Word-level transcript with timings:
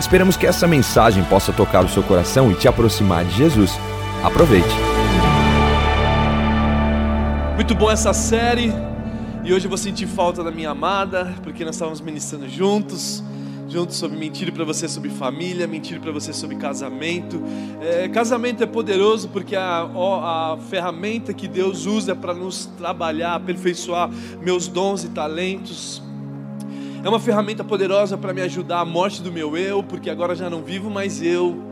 Esperamos 0.00 0.36
que 0.36 0.46
essa 0.46 0.66
mensagem 0.66 1.24
possa 1.24 1.52
tocar 1.52 1.84
o 1.84 1.88
seu 1.88 2.04
coração 2.04 2.52
e 2.52 2.54
te 2.54 2.68
aproximar 2.68 3.24
de 3.24 3.34
Jesus. 3.36 3.72
Aproveite. 4.22 4.68
Muito 7.56 7.74
bom 7.74 7.90
essa 7.90 8.12
série. 8.12 8.72
E 9.44 9.52
hoje 9.52 9.66
eu 9.66 9.68
vou 9.68 9.76
sentir 9.76 10.06
falta 10.06 10.44
da 10.44 10.52
minha 10.52 10.70
amada, 10.70 11.34
porque 11.42 11.64
nós 11.64 11.74
estávamos 11.74 12.00
ministrando 12.00 12.48
juntos, 12.48 13.24
juntos 13.68 13.96
sobre 13.96 14.16
mentir 14.16 14.52
para 14.52 14.64
você 14.64 14.88
sobre 14.88 15.10
família, 15.10 15.66
mentir 15.66 16.00
para 16.00 16.12
você 16.12 16.32
sobre 16.32 16.54
casamento. 16.56 17.42
É, 17.80 18.08
casamento 18.08 18.62
é 18.62 18.66
poderoso 18.66 19.28
porque 19.28 19.56
a, 19.56 19.82
a 19.82 20.58
ferramenta 20.70 21.34
que 21.34 21.48
Deus 21.48 21.86
usa 21.86 22.14
para 22.14 22.32
nos 22.32 22.66
trabalhar, 22.66 23.34
aperfeiçoar 23.34 24.08
meus 24.40 24.68
dons 24.68 25.02
e 25.02 25.08
talentos. 25.08 26.07
É 27.02 27.08
uma 27.08 27.20
ferramenta 27.20 27.62
poderosa 27.62 28.18
para 28.18 28.34
me 28.34 28.40
ajudar 28.42 28.80
a 28.80 28.84
morte 28.84 29.22
do 29.22 29.30
meu 29.30 29.56
eu, 29.56 29.84
porque 29.84 30.10
agora 30.10 30.34
já 30.34 30.50
não 30.50 30.62
vivo 30.62 30.90
mais 30.90 31.22
eu. 31.22 31.62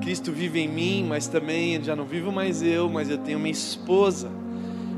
Cristo 0.00 0.32
vive 0.32 0.58
em 0.58 0.66
mim, 0.66 1.06
mas 1.08 1.28
também 1.28 1.82
já 1.82 1.94
não 1.94 2.04
vivo 2.04 2.32
mais 2.32 2.62
eu, 2.62 2.88
mas 2.90 3.08
eu 3.08 3.16
tenho 3.16 3.38
minha 3.38 3.52
esposa. 3.52 4.28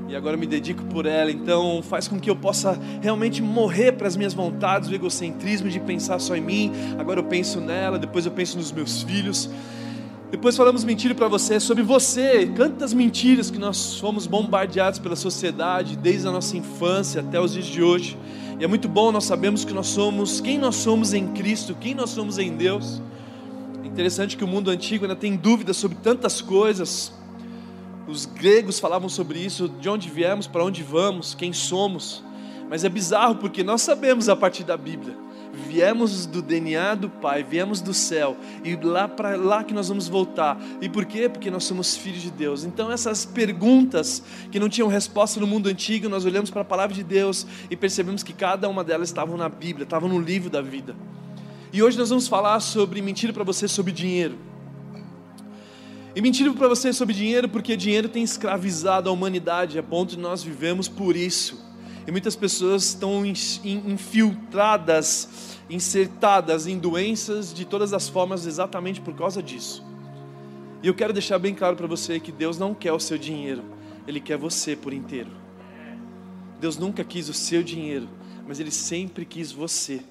E 0.09 0.17
agora 0.17 0.39
me 0.39 0.47
dedico 0.47 0.83
por 0.85 1.05
ela, 1.05 1.31
então 1.31 1.83
faz 1.83 2.09
com 2.09 2.19
que 2.19 2.31
eu 2.31 2.37
possa 2.37 2.79
realmente 3.03 3.43
morrer 3.43 3.93
para 3.93 4.09
as 4.09 4.17
minhas 4.17 4.33
vontades, 4.33 4.89
o 4.89 4.95
egocentrismo 4.95 5.69
de 5.69 5.79
pensar 5.79 6.19
só 6.19 6.35
em 6.35 6.41
mim. 6.41 6.73
Agora 6.99 7.21
eu 7.21 7.25
penso 7.25 7.61
nela, 7.61 7.99
depois 7.99 8.25
eu 8.25 8.33
penso 8.33 8.57
nos 8.57 8.73
meus 8.73 9.03
filhos. 9.03 9.51
Depois 10.31 10.57
falamos 10.57 10.83
mentira 10.83 11.15
para 11.15 11.29
você 11.29 11.61
sobre 11.61 11.83
você, 11.83 12.51
quantas 12.57 12.95
mentiras 12.95 13.51
que 13.51 13.59
nós 13.59 13.99
fomos 14.01 14.27
bombardeados 14.27 14.99
pela 14.99 15.15
sociedade 15.15 15.97
desde 15.97 16.27
a 16.27 16.33
nossa 16.33 16.57
infância 16.57 17.21
até 17.21 17.39
os 17.39 17.53
dias 17.53 17.67
de 17.67 17.83
hoje. 17.83 18.17
E 18.59 18.65
é 18.65 18.67
muito 18.69 18.89
bom 18.89 19.11
nós 19.11 19.25
sabemos 19.25 19.65
que 19.65 19.73
nós 19.73 19.89
somos 19.89 20.41
quem 20.41 20.59
nós 20.59 20.77
somos 20.77 21.13
em 21.13 21.27
Cristo, 21.29 21.75
quem 21.75 21.95
nós 21.95 22.11
somos 22.11 22.39
em 22.39 22.57
Deus. 22.57 23.03
É 23.83 23.87
interessante 23.87 24.37
que 24.37 24.45
o 24.45 24.47
mundo 24.47 24.71
antigo 24.71 25.05
ainda 25.05 25.17
tem 25.17 25.37
dúvidas 25.37 25.77
sobre 25.77 25.99
tantas 26.03 26.41
coisas. 26.41 27.13
Os 28.07 28.27
gregos 28.27 28.79
falavam 28.79 29.09
sobre 29.09 29.41
isso, 29.41 29.69
de 29.69 29.89
onde 29.89 30.09
viemos, 30.09 30.47
para 30.47 30.65
onde 30.65 30.83
vamos, 30.83 31.35
quem 31.35 31.53
somos. 31.53 32.23
Mas 32.75 32.83
é 32.83 32.89
bizarro 32.89 33.37
porque 33.37 33.63
nós 33.63 33.83
sabemos 33.83 34.29
a 34.29 34.35
partir 34.35 34.65
da 34.65 34.77
Bíblia 34.77 35.17
viemos 35.69 36.27
do 36.27 36.43
DNA 36.43 36.97
do 36.97 37.09
Pai, 37.09 37.45
viemos 37.45 37.81
do 37.81 37.95
céu 37.95 38.37
e 38.65 38.75
lá 38.75 39.07
para 39.07 39.37
lá 39.37 39.63
que 39.63 39.73
nós 39.73 39.87
vamos 39.87 40.09
voltar. 40.09 40.61
E 40.81 40.89
por 40.89 41.05
quê? 41.05 41.29
Porque 41.29 41.53
nós 41.53 41.63
somos 41.63 41.97
filhos 41.97 42.23
de 42.23 42.33
Deus. 42.33 42.65
Então 42.65 42.91
essas 42.91 43.25
perguntas 43.25 44.25
que 44.51 44.59
não 44.59 44.69
tinham 44.69 44.89
resposta 44.89 45.39
no 45.39 45.47
mundo 45.47 45.69
antigo, 45.69 46.09
nós 46.09 46.25
olhamos 46.25 46.51
para 46.51 46.63
a 46.63 46.65
palavra 46.65 46.93
de 46.93 47.05
Deus 47.05 47.47
e 47.71 47.77
percebemos 47.77 48.25
que 48.25 48.33
cada 48.33 48.69
uma 48.69 48.83
delas 48.83 49.09
estavam 49.09 49.37
na 49.37 49.49
Bíblia, 49.49 49.85
estavam 49.85 50.09
no 50.09 50.19
livro 50.19 50.51
da 50.51 50.61
vida. 50.61 50.97
E 51.73 51.81
hoje 51.81 51.97
nós 51.97 52.09
vamos 52.09 52.27
falar 52.27 52.59
sobre 52.59 53.01
mentira 53.01 53.33
para 53.33 53.45
você 53.45 53.69
sobre 53.69 53.93
dinheiro. 53.93 54.37
E 56.17 56.21
mentira 56.21 56.53
para 56.53 56.67
você 56.67 56.93
sobre 56.93 57.15
dinheiro 57.15 57.49
porque 57.49 57.77
dinheiro 57.77 58.09
tem 58.09 58.25
escravizado 58.25 59.09
a 59.09 59.13
humanidade 59.13 59.79
a 59.79 59.83
ponto 59.85 60.17
de 60.17 60.19
nós 60.19 60.43
vivemos 60.43 60.89
por 60.89 61.15
isso. 61.15 61.64
E 62.07 62.11
muitas 62.11 62.37
pessoas 62.37 62.85
estão 62.85 63.25
infiltradas, 63.65 65.59
insertadas 65.71 66.67
em 66.67 66.79
doenças 66.79 67.53
de 67.53 67.65
todas 67.65 67.95
as 67.95 68.09
formas 68.09 68.47
exatamente 68.47 69.01
por 69.01 69.15
causa 69.15 69.43
disso. 69.43 69.83
E 70.83 70.87
eu 70.87 70.95
quero 70.95 71.15
deixar 71.15 71.39
bem 71.39 71.55
claro 71.55 71.77
para 71.77 71.87
você 71.87 72.21
que 72.21 72.31
Deus 72.31 72.59
não 72.59 72.75
quer 72.75 72.93
o 72.93 73.01
seu 73.01 73.17
dinheiro, 73.17 73.63
Ele 74.07 74.21
quer 74.21 74.37
você 74.37 74.77
por 74.77 74.93
inteiro. 74.93 75.31
Deus 76.61 76.77
nunca 76.77 77.03
quis 77.03 77.31
o 77.31 77.35
seu 77.35 77.63
dinheiro, 77.63 78.07
mas 78.47 78.61
Ele 78.61 78.71
sempre 78.71 79.25
quis 79.25 79.51
você. 79.51 80.03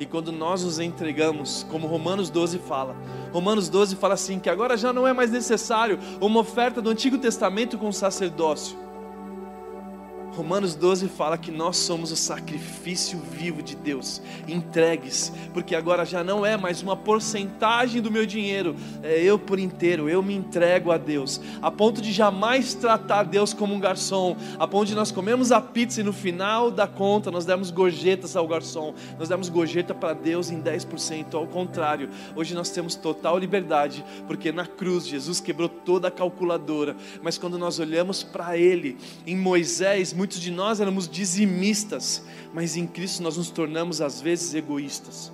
E 0.00 0.06
quando 0.06 0.32
nós 0.32 0.64
nos 0.64 0.78
entregamos, 0.78 1.66
como 1.70 1.86
Romanos 1.86 2.30
12 2.30 2.58
fala, 2.60 2.96
Romanos 3.30 3.68
12 3.68 3.96
fala 3.96 4.14
assim: 4.14 4.38
que 4.38 4.48
agora 4.48 4.74
já 4.74 4.90
não 4.90 5.06
é 5.06 5.12
mais 5.12 5.30
necessário 5.30 5.98
uma 6.18 6.40
oferta 6.40 6.80
do 6.80 6.88
Antigo 6.88 7.18
Testamento 7.18 7.76
com 7.76 7.92
sacerdócio 7.92 8.78
Romanos 10.32 10.74
12 10.74 11.08
fala 11.08 11.36
que 11.36 11.50
nós 11.50 11.76
somos 11.76 12.10
o 12.10 12.16
sacrifício 12.16 13.18
vivo 13.18 13.62
de 13.62 13.76
Deus, 13.76 14.22
entregues, 14.48 15.30
porque 15.52 15.74
agora 15.74 16.06
já 16.06 16.24
não 16.24 16.44
é 16.44 16.56
mais 16.56 16.82
uma 16.82 16.96
porcentagem 16.96 18.00
do 18.00 18.10
meu 18.10 18.24
dinheiro, 18.24 18.74
é 19.02 19.22
eu 19.22 19.38
por 19.38 19.58
inteiro, 19.58 20.08
eu 20.08 20.22
me 20.22 20.34
entrego 20.34 20.90
a 20.90 20.96
Deus, 20.96 21.38
a 21.60 21.70
ponto 21.70 22.00
de 22.00 22.10
jamais 22.12 22.72
tratar 22.72 23.24
Deus 23.24 23.52
como 23.52 23.74
um 23.74 23.80
garçom, 23.80 24.34
a 24.58 24.66
ponto 24.66 24.86
de 24.86 24.94
nós 24.94 25.12
comemos 25.12 25.52
a 25.52 25.60
pizza 25.60 26.00
e 26.00 26.04
no 26.04 26.14
final 26.14 26.70
da 26.70 26.86
conta 26.86 27.30
nós 27.30 27.44
demos 27.44 27.70
gorjetas 27.70 28.34
ao 28.34 28.48
garçom, 28.48 28.94
nós 29.18 29.28
demos 29.28 29.50
gorjeta 29.50 29.94
para 29.94 30.14
Deus 30.14 30.50
em 30.50 30.62
10%, 30.62 31.34
ao 31.34 31.46
contrário, 31.46 32.08
hoje 32.34 32.54
nós 32.54 32.70
temos 32.70 32.94
total 32.94 33.38
liberdade, 33.38 34.02
porque 34.26 34.50
na 34.50 34.66
cruz 34.66 35.06
Jesus 35.06 35.40
quebrou 35.40 35.68
toda 35.68 36.08
a 36.08 36.10
calculadora, 36.10 36.96
mas 37.22 37.36
quando 37.36 37.58
nós 37.58 37.78
olhamos 37.78 38.22
para 38.22 38.56
Ele, 38.56 38.96
em 39.26 39.36
Moisés, 39.36 40.14
Muitos 40.22 40.38
de 40.38 40.52
nós 40.52 40.78
éramos 40.78 41.08
dizimistas, 41.08 42.24
mas 42.54 42.76
em 42.76 42.86
Cristo 42.86 43.24
nós 43.24 43.36
nos 43.36 43.50
tornamos 43.50 44.00
às 44.00 44.20
vezes 44.20 44.54
egoístas. 44.54 45.32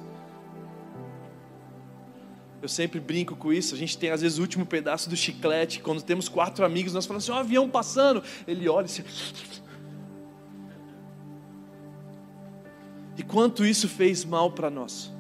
Eu 2.63 2.71
sempre 2.71 2.99
brinco 2.99 3.37
com 3.37 3.53
isso. 3.53 3.75
A 3.75 3.77
gente 3.77 3.99
tem 3.99 4.09
às 4.09 4.23
vezes 4.23 4.39
o 4.39 4.41
último 4.41 4.65
pedaço 4.65 5.11
do 5.11 5.15
chiclete. 5.15 5.81
Quando 5.81 6.01
temos 6.01 6.27
quatro 6.27 6.65
amigos, 6.65 6.95
nós 6.95 7.05
falamos 7.05 7.25
assim: 7.25 7.33
um 7.33 7.39
avião 7.39 7.69
passando. 7.69 8.23
Ele 8.47 8.67
olha 8.67 8.87
e 8.87 8.89
se... 8.89 9.05
E 13.19 13.23
quanto 13.23 13.67
isso 13.67 13.91
fez 13.91 14.25
mal 14.25 14.53
para 14.53 14.71
nós. 14.71 15.13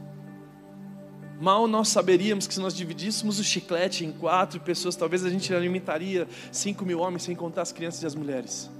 Mal 1.39 1.69
nós 1.69 1.89
saberíamos 1.89 2.47
que 2.47 2.55
se 2.55 2.61
nós 2.61 2.75
dividíssemos 2.75 3.39
o 3.39 3.45
chiclete 3.45 4.03
em 4.03 4.13
quatro 4.13 4.61
pessoas, 4.61 4.97
talvez 4.97 5.27
a 5.27 5.29
gente 5.29 5.53
alimentaria 5.53 6.27
cinco 6.51 6.87
mil 6.87 7.01
homens, 7.01 7.25
sem 7.25 7.37
contar 7.37 7.61
as 7.61 7.71
crianças 7.71 8.03
e 8.03 8.07
as 8.07 8.15
mulheres. 8.15 8.78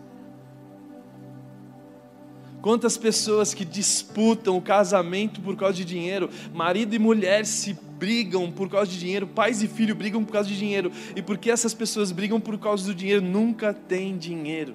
Quantas 2.61 2.97
pessoas 2.97 3.55
que 3.55 3.65
disputam 3.65 4.57
o 4.57 4.63
casamento 4.63 5.41
por 5.41 5.57
causa 5.57 5.75
de 5.75 5.85
dinheiro, 5.85 6.29
marido 6.53 6.95
e 6.95 6.99
mulher 6.99 7.47
se 7.47 7.73
brigam 7.73 8.51
por 8.51 8.69
causa 8.69 8.91
de 8.91 8.99
dinheiro, 8.99 9.27
pais 9.27 9.63
e 9.63 9.69
filhos 9.69 9.97
brigam 9.97 10.25
por 10.25 10.33
causa 10.33 10.49
de 10.49 10.59
dinheiro, 10.59 10.91
e 11.15 11.23
porque 11.23 11.51
essas 11.51 11.73
pessoas 11.73 12.11
brigam 12.11 12.41
por 12.41 12.59
causa 12.59 12.87
do 12.87 12.95
dinheiro, 12.95 13.23
nunca 13.23 13.73
tem 13.73 14.17
dinheiro. 14.17 14.75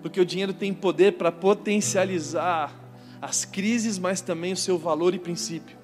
Porque 0.00 0.20
o 0.20 0.24
dinheiro 0.24 0.54
tem 0.54 0.72
poder 0.72 1.12
para 1.12 1.30
potencializar 1.30 2.74
as 3.20 3.44
crises, 3.44 3.98
mas 3.98 4.22
também 4.22 4.52
o 4.52 4.56
seu 4.56 4.78
valor 4.78 5.14
e 5.14 5.18
princípio. 5.18 5.76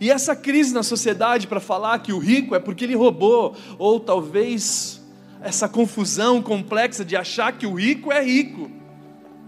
E 0.00 0.10
essa 0.10 0.36
crise 0.36 0.74
na 0.74 0.82
sociedade 0.82 1.46
para 1.46 1.60
falar 1.60 1.98
que 2.00 2.12
o 2.12 2.18
rico 2.18 2.54
é 2.54 2.58
porque 2.58 2.84
ele 2.84 2.94
roubou, 2.94 3.56
ou 3.78 3.98
talvez 3.98 4.97
essa 5.40 5.68
confusão 5.68 6.42
complexa 6.42 7.04
de 7.04 7.16
achar 7.16 7.52
que 7.52 7.66
o 7.66 7.74
rico 7.74 8.12
é 8.12 8.22
rico. 8.22 8.70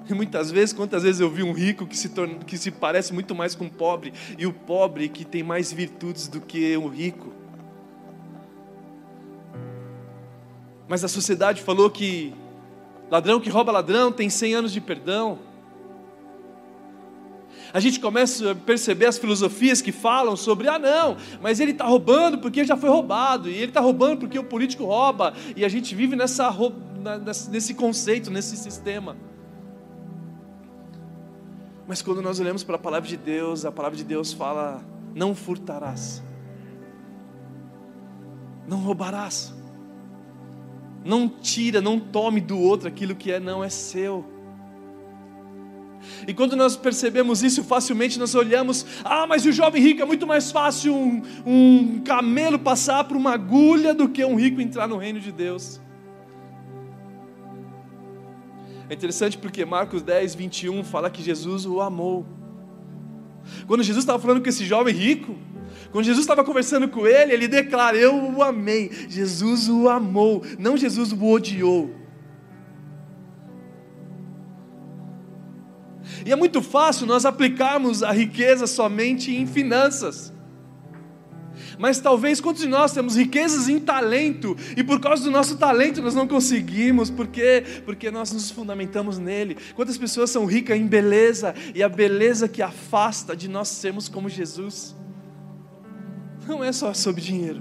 E 0.08 0.14
muitas 0.14 0.50
vezes, 0.50 0.72
quantas 0.72 1.02
vezes 1.02 1.20
eu 1.20 1.30
vi 1.30 1.42
um 1.42 1.52
rico 1.52 1.86
que 1.86 1.96
se, 1.96 2.08
torna, 2.08 2.34
que 2.44 2.56
se 2.58 2.70
parece 2.70 3.12
muito 3.12 3.34
mais 3.34 3.54
com 3.54 3.66
o 3.66 3.70
pobre, 3.70 4.12
e 4.36 4.46
o 4.46 4.52
pobre 4.52 5.08
que 5.08 5.24
tem 5.24 5.42
mais 5.42 5.72
virtudes 5.72 6.26
do 6.26 6.40
que 6.40 6.76
o 6.76 6.88
rico. 6.88 7.32
Mas 10.88 11.04
a 11.04 11.08
sociedade 11.08 11.62
falou 11.62 11.88
que 11.88 12.34
ladrão 13.08 13.38
que 13.38 13.48
rouba 13.48 13.70
ladrão 13.70 14.10
tem 14.10 14.28
100 14.28 14.54
anos 14.54 14.72
de 14.72 14.80
perdão 14.80 15.38
a 17.72 17.80
gente 17.80 18.00
começa 18.00 18.52
a 18.52 18.54
perceber 18.54 19.06
as 19.06 19.18
filosofias 19.18 19.80
que 19.80 19.92
falam 19.92 20.36
sobre, 20.36 20.68
ah, 20.68 20.78
não, 20.78 21.16
mas 21.40 21.60
ele 21.60 21.72
está 21.72 21.84
roubando 21.84 22.38
porque 22.38 22.64
já 22.64 22.76
foi 22.76 22.88
roubado, 22.88 23.48
e 23.48 23.54
ele 23.54 23.66
está 23.66 23.80
roubando 23.80 24.18
porque 24.18 24.38
o 24.38 24.44
político 24.44 24.84
rouba, 24.84 25.34
e 25.56 25.64
a 25.64 25.68
gente 25.68 25.94
vive 25.94 26.16
nessa, 26.16 26.50
nesse 27.50 27.74
conceito, 27.74 28.30
nesse 28.30 28.56
sistema. 28.56 29.16
Mas 31.86 32.02
quando 32.02 32.22
nós 32.22 32.38
olhamos 32.38 32.62
para 32.62 32.76
a 32.76 32.78
palavra 32.78 33.08
de 33.08 33.16
Deus, 33.16 33.64
a 33.64 33.72
palavra 33.72 33.96
de 33.96 34.04
Deus 34.04 34.32
fala: 34.32 34.80
não 35.12 35.34
furtarás, 35.34 36.22
não 38.68 38.78
roubarás, 38.78 39.52
não 41.04 41.28
tira, 41.28 41.80
não 41.80 41.98
tome 41.98 42.40
do 42.40 42.58
outro 42.58 42.86
aquilo 42.86 43.14
que 43.16 43.32
é 43.32 43.40
não 43.40 43.64
é 43.64 43.68
seu. 43.68 44.24
E 46.26 46.34
quando 46.34 46.56
nós 46.56 46.76
percebemos 46.76 47.42
isso, 47.42 47.62
facilmente 47.62 48.18
nós 48.18 48.34
olhamos: 48.34 48.86
ah, 49.04 49.26
mas 49.26 49.44
o 49.44 49.52
jovem 49.52 49.82
rico 49.82 50.02
é 50.02 50.04
muito 50.04 50.26
mais 50.26 50.50
fácil 50.50 50.94
um, 50.94 51.22
um 51.46 52.00
camelo 52.04 52.58
passar 52.58 53.04
por 53.04 53.16
uma 53.16 53.32
agulha 53.32 53.94
do 53.94 54.08
que 54.08 54.24
um 54.24 54.36
rico 54.36 54.60
entrar 54.60 54.86
no 54.86 54.96
reino 54.96 55.20
de 55.20 55.32
Deus. 55.32 55.80
É 58.88 58.94
interessante 58.94 59.38
porque 59.38 59.64
Marcos 59.64 60.02
10, 60.02 60.34
21 60.34 60.82
fala 60.82 61.08
que 61.08 61.22
Jesus 61.22 61.64
o 61.64 61.80
amou. 61.80 62.26
Quando 63.66 63.82
Jesus 63.82 64.02
estava 64.02 64.18
falando 64.18 64.42
com 64.42 64.48
esse 64.48 64.64
jovem 64.64 64.94
rico, 64.94 65.36
quando 65.92 66.04
Jesus 66.04 66.24
estava 66.24 66.44
conversando 66.44 66.88
com 66.88 67.06
ele, 67.06 67.32
ele 67.32 67.48
declara: 67.48 67.96
Eu 67.96 68.14
o 68.36 68.42
amei. 68.42 68.90
Jesus 69.08 69.68
o 69.68 69.88
amou, 69.88 70.42
não 70.58 70.76
Jesus 70.76 71.12
o 71.12 71.24
odiou. 71.24 71.99
E 76.30 76.32
é 76.32 76.36
muito 76.36 76.62
fácil 76.62 77.08
nós 77.08 77.24
aplicarmos 77.24 78.04
a 78.04 78.12
riqueza 78.12 78.64
somente 78.64 79.34
em 79.34 79.48
finanças. 79.48 80.32
Mas 81.76 81.98
talvez 81.98 82.40
quantos 82.40 82.62
de 82.62 82.68
nós 82.68 82.92
temos 82.92 83.16
riquezas 83.16 83.68
em 83.68 83.80
talento 83.80 84.56
e 84.76 84.84
por 84.84 85.00
causa 85.00 85.24
do 85.24 85.30
nosso 85.32 85.58
talento 85.58 86.00
nós 86.00 86.14
não 86.14 86.28
conseguimos, 86.28 87.10
por 87.10 87.26
quê? 87.26 87.64
Porque 87.84 88.12
nós 88.12 88.30
nos 88.30 88.48
fundamentamos 88.48 89.18
nele. 89.18 89.56
Quantas 89.74 89.98
pessoas 89.98 90.30
são 90.30 90.46
ricas 90.46 90.78
em 90.78 90.86
beleza 90.86 91.52
e 91.74 91.82
a 91.82 91.88
beleza 91.88 92.46
que 92.46 92.62
afasta 92.62 93.34
de 93.34 93.48
nós 93.48 93.66
sermos 93.66 94.08
como 94.08 94.28
Jesus? 94.28 94.94
Não 96.46 96.62
é 96.62 96.70
só 96.70 96.94
sobre 96.94 97.22
dinheiro. 97.22 97.60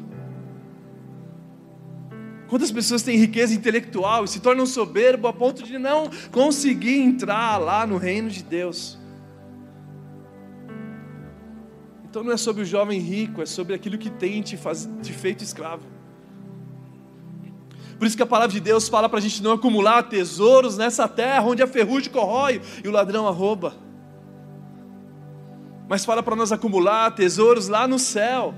Quantas 2.49 2.71
pessoas 2.71 3.03
têm 3.03 3.15
riqueza 3.15 3.53
intelectual 3.53 4.25
e 4.25 4.27
se 4.27 4.39
tornam 4.39 4.65
soberbo 4.65 5.27
a 5.27 5.33
ponto 5.33 5.61
de 5.61 5.77
não 5.77 6.09
conseguir 6.31 6.99
entrar 6.99 7.57
lá 7.59 7.85
no 7.85 7.97
reino 7.97 8.27
de 8.27 8.41
Deus? 8.41 8.97
Então 12.09 12.23
não 12.23 12.31
é 12.31 12.37
sobre 12.37 12.63
o 12.63 12.65
jovem 12.65 12.99
rico, 12.99 13.39
é 13.39 13.45
sobre 13.45 13.75
aquilo 13.75 13.99
que 13.99 14.09
tem 14.09 14.41
te, 14.41 14.57
faz, 14.57 14.89
te 15.03 15.13
feito 15.13 15.43
escravo. 15.43 15.83
Por 17.99 18.07
isso 18.07 18.17
que 18.17 18.23
a 18.23 18.25
palavra 18.25 18.51
de 18.51 18.59
Deus 18.59 18.89
fala 18.89 19.07
para 19.07 19.19
a 19.19 19.21
gente 19.21 19.43
não 19.43 19.51
acumular 19.51 20.01
tesouros 20.03 20.75
nessa 20.75 21.07
terra 21.07 21.43
onde 21.43 21.61
a 21.61 21.67
ferrugem 21.67 22.11
corrói 22.11 22.61
e 22.83 22.87
o 22.87 22.91
ladrão 22.91 23.27
arroba. 23.27 23.75
Mas 25.87 26.03
fala 26.03 26.23
para 26.23 26.35
nós 26.35 26.51
acumular 26.51 27.11
tesouros 27.11 27.67
lá 27.67 27.87
no 27.87 27.99
céu 27.99 28.55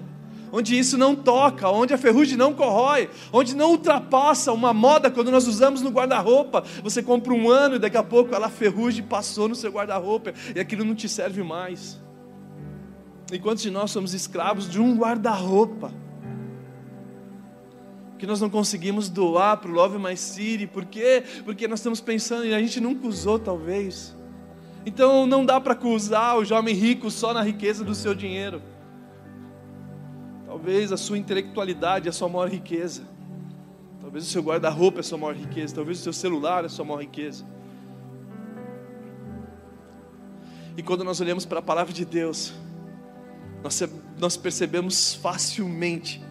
onde 0.51 0.77
isso 0.77 0.97
não 0.97 1.15
toca, 1.15 1.69
onde 1.69 1.93
a 1.93 1.97
ferrugem 1.97 2.37
não 2.37 2.53
corrói, 2.53 3.09
onde 3.31 3.55
não 3.55 3.71
ultrapassa 3.71 4.51
uma 4.51 4.73
moda 4.73 5.09
quando 5.09 5.31
nós 5.31 5.47
usamos 5.47 5.81
no 5.81 5.89
guarda-roupa. 5.89 6.63
Você 6.83 7.01
compra 7.01 7.33
um 7.33 7.49
ano 7.49 7.75
e 7.75 7.79
daqui 7.79 7.97
a 7.97 8.03
pouco 8.03 8.35
ela 8.35 8.49
ferrugem 8.49 9.03
passou 9.03 9.47
no 9.47 9.55
seu 9.55 9.71
guarda-roupa 9.71 10.33
e 10.55 10.59
aquilo 10.59 10.83
não 10.83 10.95
te 10.95 11.07
serve 11.07 11.41
mais. 11.43 11.99
Enquanto 13.31 13.59
de 13.59 13.71
nós 13.71 13.91
somos 13.91 14.13
escravos 14.13 14.69
de 14.69 14.79
um 14.79 14.97
guarda-roupa 14.97 15.93
que 18.17 18.27
nós 18.27 18.39
não 18.39 18.51
conseguimos 18.51 19.09
doar 19.09 19.57
para 19.57 19.71
o 19.71 19.73
Love 19.73 19.97
My 19.97 20.15
City, 20.15 20.67
por 20.67 20.85
quê? 20.85 21.23
Porque 21.43 21.67
nós 21.67 21.79
estamos 21.79 21.99
pensando 21.99 22.45
e 22.45 22.53
a 22.53 22.59
gente 22.59 22.79
nunca 22.79 23.07
usou 23.07 23.39
talvez. 23.39 24.15
Então 24.85 25.25
não 25.25 25.43
dá 25.45 25.59
para 25.59 25.73
acusar 25.73 26.37
o 26.37 26.45
jovem 26.45 26.75
rico 26.75 27.09
só 27.09 27.33
na 27.33 27.41
riqueza 27.41 27.83
do 27.83 27.95
seu 27.95 28.13
dinheiro. 28.13 28.61
Talvez 30.61 30.91
a 30.91 30.97
sua 30.97 31.17
intelectualidade 31.17 32.07
é 32.07 32.11
a 32.11 32.13
sua 32.13 32.29
maior 32.29 32.47
riqueza. 32.47 33.01
Talvez 33.99 34.27
o 34.27 34.29
seu 34.29 34.43
guarda-roupa 34.43 34.99
é 34.99 35.01
a 35.01 35.03
sua 35.03 35.17
maior 35.17 35.35
riqueza. 35.35 35.73
Talvez 35.73 35.99
o 35.99 36.03
seu 36.03 36.13
celular 36.13 36.61
é 36.63 36.67
a 36.67 36.69
sua 36.69 36.85
maior 36.85 37.01
riqueza. 37.01 37.43
E 40.77 40.83
quando 40.83 41.03
nós 41.03 41.19
olhamos 41.19 41.47
para 41.47 41.57
a 41.57 41.61
palavra 41.63 41.91
de 41.91 42.05
Deus, 42.05 42.53
nós, 43.63 43.81
nós 44.19 44.37
percebemos 44.37 45.15
facilmente 45.15 46.21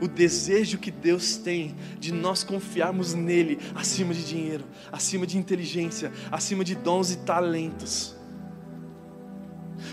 o 0.00 0.08
desejo 0.08 0.78
que 0.78 0.90
Deus 0.90 1.36
tem 1.36 1.76
de 1.98 2.14
nós 2.14 2.42
confiarmos 2.42 3.12
nele 3.12 3.58
acima 3.74 4.14
de 4.14 4.24
dinheiro, 4.24 4.64
acima 4.90 5.26
de 5.26 5.36
inteligência, 5.36 6.10
acima 6.32 6.64
de 6.64 6.74
dons 6.74 7.10
e 7.10 7.18
talentos. 7.18 8.16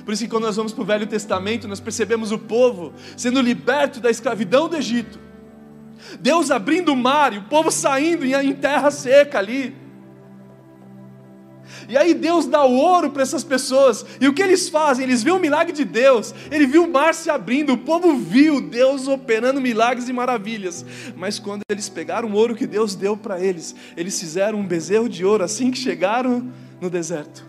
Por 0.03 0.13
isso 0.13 0.23
que 0.23 0.29
quando 0.29 0.43
nós 0.43 0.55
vamos 0.55 0.73
para 0.73 0.81
o 0.81 0.85
Velho 0.85 1.07
Testamento, 1.07 1.67
nós 1.67 1.79
percebemos 1.79 2.31
o 2.31 2.39
povo 2.39 2.93
sendo 3.15 3.41
liberto 3.41 3.99
da 3.99 4.09
escravidão 4.09 4.67
do 4.67 4.77
Egito. 4.77 5.19
Deus 6.19 6.51
abrindo 6.51 6.93
o 6.93 6.95
mar 6.95 7.33
e 7.33 7.37
o 7.37 7.43
povo 7.43 7.71
saindo 7.71 8.25
em 8.25 8.53
terra 8.53 8.91
seca 8.91 9.39
ali. 9.39 9.75
E 11.89 11.97
aí 11.97 12.13
Deus 12.13 12.45
dá 12.45 12.63
o 12.65 12.75
ouro 12.75 13.09
para 13.09 13.23
essas 13.23 13.43
pessoas. 13.43 14.05
E 14.19 14.27
o 14.27 14.33
que 14.33 14.41
eles 14.41 14.69
fazem? 14.69 15.05
Eles 15.05 15.23
veem 15.23 15.35
o 15.35 15.39
milagre 15.39 15.73
de 15.73 15.85
Deus. 15.85 16.33
Ele 16.51 16.65
viu 16.65 16.83
o 16.83 16.91
mar 16.91 17.13
se 17.13 17.29
abrindo. 17.29 17.73
O 17.73 17.77
povo 17.77 18.15
viu 18.15 18.61
Deus 18.61 19.07
operando 19.07 19.61
milagres 19.61 20.09
e 20.09 20.13
maravilhas. 20.13 20.85
Mas 21.15 21.39
quando 21.39 21.61
eles 21.69 21.89
pegaram 21.89 22.29
o 22.29 22.33
ouro 22.33 22.55
que 22.55 22.67
Deus 22.67 22.95
deu 22.95 23.15
para 23.15 23.39
eles, 23.39 23.75
eles 23.95 24.19
fizeram 24.19 24.59
um 24.59 24.67
bezerro 24.67 25.07
de 25.07 25.23
ouro 25.23 25.43
assim 25.43 25.71
que 25.71 25.77
chegaram 25.77 26.51
no 26.81 26.89
deserto. 26.89 27.45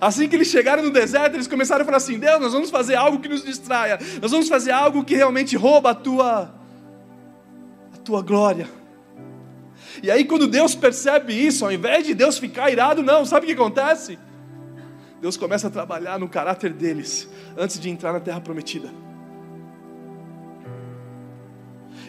Assim 0.00 0.28
que 0.28 0.36
eles 0.36 0.48
chegaram 0.48 0.82
no 0.82 0.90
deserto, 0.90 1.34
eles 1.34 1.46
começaram 1.46 1.82
a 1.82 1.84
falar 1.84 1.96
assim: 1.96 2.18
Deus, 2.18 2.40
nós 2.40 2.52
vamos 2.52 2.70
fazer 2.70 2.94
algo 2.94 3.20
que 3.20 3.28
nos 3.28 3.44
distraia, 3.44 3.98
nós 4.20 4.30
vamos 4.30 4.48
fazer 4.48 4.70
algo 4.70 5.04
que 5.04 5.14
realmente 5.14 5.56
rouba 5.56 5.90
a 5.90 5.94
tua, 5.94 6.54
a 7.94 7.96
tua 8.04 8.22
glória. 8.22 8.68
E 10.02 10.10
aí, 10.10 10.24
quando 10.24 10.46
Deus 10.46 10.74
percebe 10.74 11.34
isso, 11.34 11.64
ao 11.64 11.72
invés 11.72 12.06
de 12.06 12.14
Deus 12.14 12.38
ficar 12.38 12.70
irado, 12.70 13.02
não, 13.02 13.24
sabe 13.24 13.44
o 13.44 13.48
que 13.48 13.54
acontece? 13.54 14.18
Deus 15.20 15.36
começa 15.36 15.66
a 15.66 15.70
trabalhar 15.70 16.18
no 16.18 16.28
caráter 16.28 16.72
deles 16.72 17.28
antes 17.56 17.80
de 17.80 17.90
entrar 17.90 18.12
na 18.12 18.20
terra 18.20 18.40
prometida. 18.40 18.88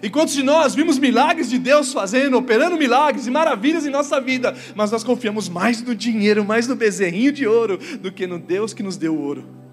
E 0.02 0.10
quantos 0.10 0.34
de 0.34 0.44
nós 0.44 0.76
vimos 0.76 0.98
milagres 0.98 1.50
de 1.50 1.58
Deus 1.58 1.94
fazendo, 1.94 2.38
operando 2.38 2.78
milagres 2.78 3.28
e 3.28 3.32
maravilhas 3.32 3.86
em 3.86 3.90
nossa 3.90 4.20
vida, 4.20 4.56
mas 4.76 4.92
nós 4.92 5.04
confiamos 5.04 5.50
mais 5.50 5.82
no 5.82 5.96
dinheiro, 5.96 6.46
mais 6.46 6.68
no 6.68 6.76
bezerrinho 6.76 7.32
de 7.32 7.46
ouro, 7.46 7.78
do 8.00 8.12
que 8.12 8.26
no 8.28 8.40
Deus 8.40 8.74
que 8.74 8.84
nos 8.84 8.98
deu 8.98 9.18
ouro. 9.18 9.69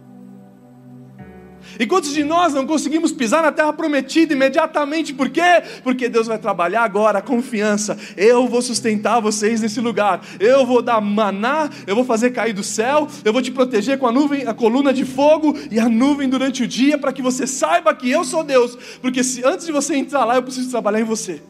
E 1.78 1.86
quantos 1.86 2.12
de 2.12 2.24
nós 2.24 2.54
não 2.54 2.66
conseguimos 2.66 3.12
pisar 3.12 3.42
na 3.42 3.52
terra 3.52 3.72
prometida 3.72 4.32
imediatamente? 4.32 5.12
Por 5.12 5.28
quê? 5.28 5.62
Porque 5.82 6.08
Deus 6.08 6.26
vai 6.26 6.38
trabalhar 6.38 6.82
agora 6.82 7.18
a 7.18 7.22
confiança. 7.22 7.98
Eu 8.16 8.48
vou 8.48 8.62
sustentar 8.62 9.20
vocês 9.20 9.60
nesse 9.60 9.80
lugar. 9.80 10.20
Eu 10.40 10.64
vou 10.64 10.80
dar 10.80 11.00
maná, 11.00 11.68
eu 11.86 11.94
vou 11.94 12.04
fazer 12.04 12.30
cair 12.30 12.52
do 12.52 12.62
céu, 12.62 13.06
eu 13.24 13.32
vou 13.32 13.42
te 13.42 13.50
proteger 13.50 13.98
com 13.98 14.06
a 14.06 14.12
nuvem, 14.12 14.46
a 14.46 14.54
coluna 14.54 14.92
de 14.92 15.04
fogo 15.04 15.56
e 15.70 15.78
a 15.78 15.88
nuvem 15.88 16.28
durante 16.28 16.62
o 16.62 16.66
dia 16.66 16.96
para 16.96 17.12
que 17.12 17.22
você 17.22 17.46
saiba 17.46 17.94
que 17.94 18.10
eu 18.10 18.24
sou 18.24 18.42
Deus. 18.42 18.76
Porque 19.00 19.22
se 19.22 19.44
antes 19.44 19.66
de 19.66 19.72
você 19.72 19.96
entrar 19.96 20.24
lá, 20.24 20.36
eu 20.36 20.42
preciso 20.42 20.70
trabalhar 20.70 21.00
em 21.00 21.04
você. 21.04 21.42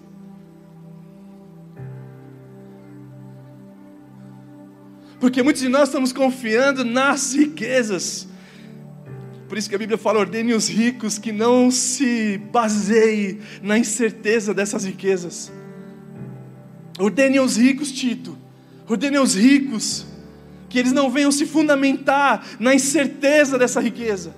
Porque 5.18 5.42
muitos 5.42 5.62
de 5.62 5.68
nós 5.68 5.88
estamos 5.88 6.12
confiando 6.12 6.85
nas 6.85 7.35
riquezas 7.35 8.28
por 9.49 9.57
isso 9.57 9.69
que 9.69 9.75
a 9.75 9.79
Bíblia 9.79 9.99
fala: 9.99 10.19
ordene 10.19 10.53
os 10.53 10.69
ricos 10.69 11.19
que 11.19 11.33
não 11.33 11.71
se 11.71 12.38
baseiem 12.53 13.41
na 13.62 13.79
incerteza 13.79 14.53
dessas 14.53 14.85
riquezas. 14.85 15.53
Ordene 16.99 17.38
os 17.38 17.57
ricos, 17.57 17.93
Tito. 17.93 18.37
Ordene 18.88 19.19
os 19.19 19.35
ricos 19.35 20.07
que 20.69 20.79
eles 20.79 20.93
não 20.93 21.11
venham 21.11 21.31
se 21.31 21.47
fundamentar 21.47 22.45
na 22.59 22.75
incerteza 22.75 23.59
dessa 23.59 23.81
riqueza. 23.81 24.35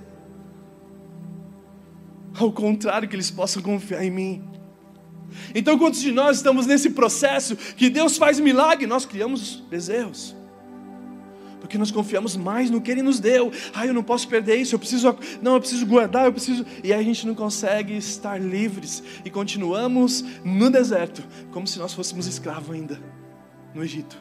Ao 2.35 2.51
contrário, 2.51 3.09
que 3.09 3.15
eles 3.15 3.31
possam 3.31 3.61
confiar 3.61 4.03
em 4.03 4.11
mim. 4.11 4.43
Então, 5.53 5.77
quantos 5.77 6.01
de 6.01 6.11
nós 6.11 6.37
estamos 6.37 6.65
nesse 6.65 6.91
processo 6.91 7.55
que 7.55 7.89
Deus 7.89 8.17
faz 8.17 8.39
milagre, 8.39 8.85
nós 8.87 9.05
criamos 9.05 9.63
bezerros 9.69 10.38
porque 11.69 11.77
nós 11.77 11.91
confiamos 11.91 12.35
mais 12.35 12.71
no 12.71 12.81
que 12.81 12.89
Ele 12.89 13.03
nos 13.03 13.19
deu. 13.19 13.51
Ah, 13.75 13.85
eu 13.85 13.93
não 13.93 14.01
posso 14.01 14.27
perder 14.27 14.55
isso, 14.55 14.73
eu 14.73 14.79
preciso, 14.79 15.15
não, 15.39 15.53
eu 15.53 15.59
preciso 15.59 15.85
guardar, 15.85 16.25
eu 16.25 16.33
preciso. 16.33 16.65
E 16.83 16.91
aí 16.91 16.99
a 16.99 17.03
gente 17.03 17.27
não 17.27 17.35
consegue 17.35 17.95
estar 17.95 18.41
livres 18.41 19.03
e 19.23 19.29
continuamos 19.29 20.25
no 20.43 20.71
deserto, 20.71 21.23
como 21.51 21.67
se 21.67 21.77
nós 21.77 21.93
fôssemos 21.93 22.25
escravos 22.25 22.75
ainda 22.75 22.99
no 23.75 23.83
Egito. 23.83 24.17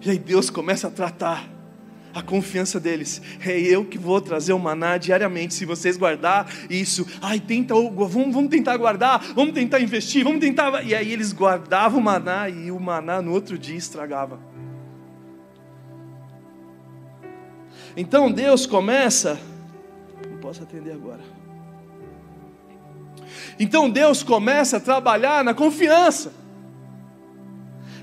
E 0.00 0.10
aí 0.10 0.18
Deus 0.18 0.48
começa 0.48 0.88
a 0.88 0.90
tratar 0.90 1.59
a 2.14 2.22
confiança 2.22 2.80
deles. 2.80 3.20
É 3.44 3.58
eu 3.58 3.84
que 3.84 3.98
vou 3.98 4.20
trazer 4.20 4.52
o 4.52 4.58
maná 4.58 4.96
diariamente. 4.96 5.54
Se 5.54 5.64
vocês 5.64 5.96
guardar 5.96 6.50
isso, 6.68 7.06
ai, 7.20 7.40
tenta, 7.40 7.74
vamos, 7.74 8.34
vamos 8.34 8.48
tentar 8.48 8.76
guardar, 8.76 9.20
vamos 9.34 9.54
tentar 9.54 9.80
investir, 9.80 10.24
vamos 10.24 10.40
tentar. 10.40 10.84
E 10.84 10.94
aí 10.94 11.12
eles 11.12 11.32
guardavam 11.32 12.00
o 12.00 12.02
maná 12.02 12.48
e 12.48 12.70
o 12.70 12.78
maná 12.78 13.20
no 13.22 13.32
outro 13.32 13.58
dia 13.58 13.76
estragava. 13.76 14.38
Então 17.96 18.30
Deus 18.30 18.66
começa. 18.66 19.38
Não 20.28 20.38
posso 20.38 20.62
atender 20.62 20.92
agora. 20.92 21.20
Então 23.58 23.90
Deus 23.90 24.22
começa 24.22 24.78
a 24.78 24.80
trabalhar 24.80 25.44
na 25.44 25.54
confiança. 25.54 26.32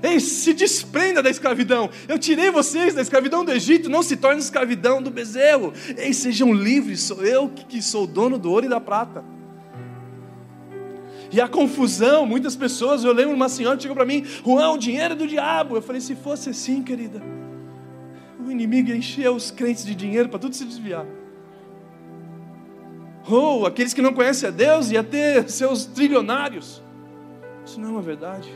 Ei, 0.02 0.20
se 0.20 0.52
desprenda 0.52 1.22
da 1.22 1.30
escravidão. 1.30 1.90
Eu 2.06 2.18
tirei 2.18 2.50
vocês 2.50 2.94
da 2.94 3.02
escravidão 3.02 3.44
do 3.44 3.52
Egito, 3.52 3.88
não 3.88 4.02
se 4.02 4.16
torne 4.16 4.40
escravidão 4.40 5.02
do 5.02 5.10
bezerro. 5.10 5.72
Ei, 5.96 6.12
sejam 6.12 6.52
livres, 6.52 7.02
sou 7.02 7.24
eu 7.24 7.48
que 7.48 7.82
sou 7.82 8.06
dono 8.06 8.38
do 8.38 8.50
ouro 8.50 8.66
e 8.66 8.68
da 8.68 8.80
prata. 8.80 9.24
E 11.30 11.40
a 11.40 11.48
confusão, 11.48 12.24
muitas 12.24 12.56
pessoas, 12.56 13.04
eu 13.04 13.12
lembro 13.12 13.34
uma 13.34 13.48
senhora 13.48 13.76
que 13.76 13.82
chegou 13.82 13.96
para 13.96 14.06
mim, 14.06 14.24
Juan, 14.44 14.70
o 14.70 14.78
dinheiro 14.78 15.12
é 15.12 15.16
do 15.16 15.26
diabo. 15.26 15.76
Eu 15.76 15.82
falei, 15.82 16.00
se 16.00 16.14
fosse 16.14 16.50
assim, 16.50 16.82
querida, 16.82 17.22
o 18.44 18.50
inimigo 18.50 18.88
ia 18.88 18.96
encher 18.96 19.30
os 19.30 19.50
crentes 19.50 19.84
de 19.84 19.94
dinheiro 19.94 20.28
para 20.28 20.38
tudo 20.38 20.54
se 20.54 20.64
desviar. 20.64 21.06
Ou 23.28 23.66
aqueles 23.66 23.92
que 23.92 24.00
não 24.00 24.14
conhecem 24.14 24.48
a 24.48 24.52
Deus 24.52 24.90
ia 24.90 25.04
ter 25.04 25.50
seus 25.50 25.84
trilionários. 25.84 26.82
Isso 27.66 27.78
não 27.78 27.88
é 27.88 27.92
uma 27.92 28.02
verdade. 28.02 28.50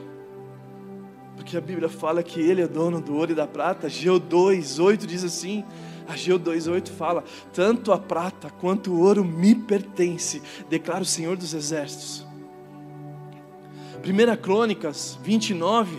Porque 1.36 1.56
a 1.56 1.60
Bíblia 1.60 1.88
fala 1.88 2.22
que 2.22 2.40
Ele 2.40 2.62
é 2.62 2.68
dono 2.68 3.00
do 3.00 3.14
ouro 3.14 3.32
e 3.32 3.34
da 3.34 3.46
prata. 3.46 3.88
Geu 3.88 4.20
2,8 4.20 5.06
diz 5.06 5.24
assim. 5.24 5.64
A 6.08 6.16
Geu 6.16 6.38
2,8 6.38 6.88
fala: 6.90 7.24
Tanto 7.52 7.92
a 7.92 7.98
prata 7.98 8.50
quanto 8.50 8.92
o 8.92 9.00
ouro 9.00 9.24
me 9.24 9.54
pertence, 9.54 10.42
declara 10.68 11.02
o 11.02 11.06
Senhor 11.06 11.36
dos 11.36 11.54
Exércitos. 11.54 12.26
1 14.04 14.36
Crônicas 14.42 15.18
29, 15.22 15.96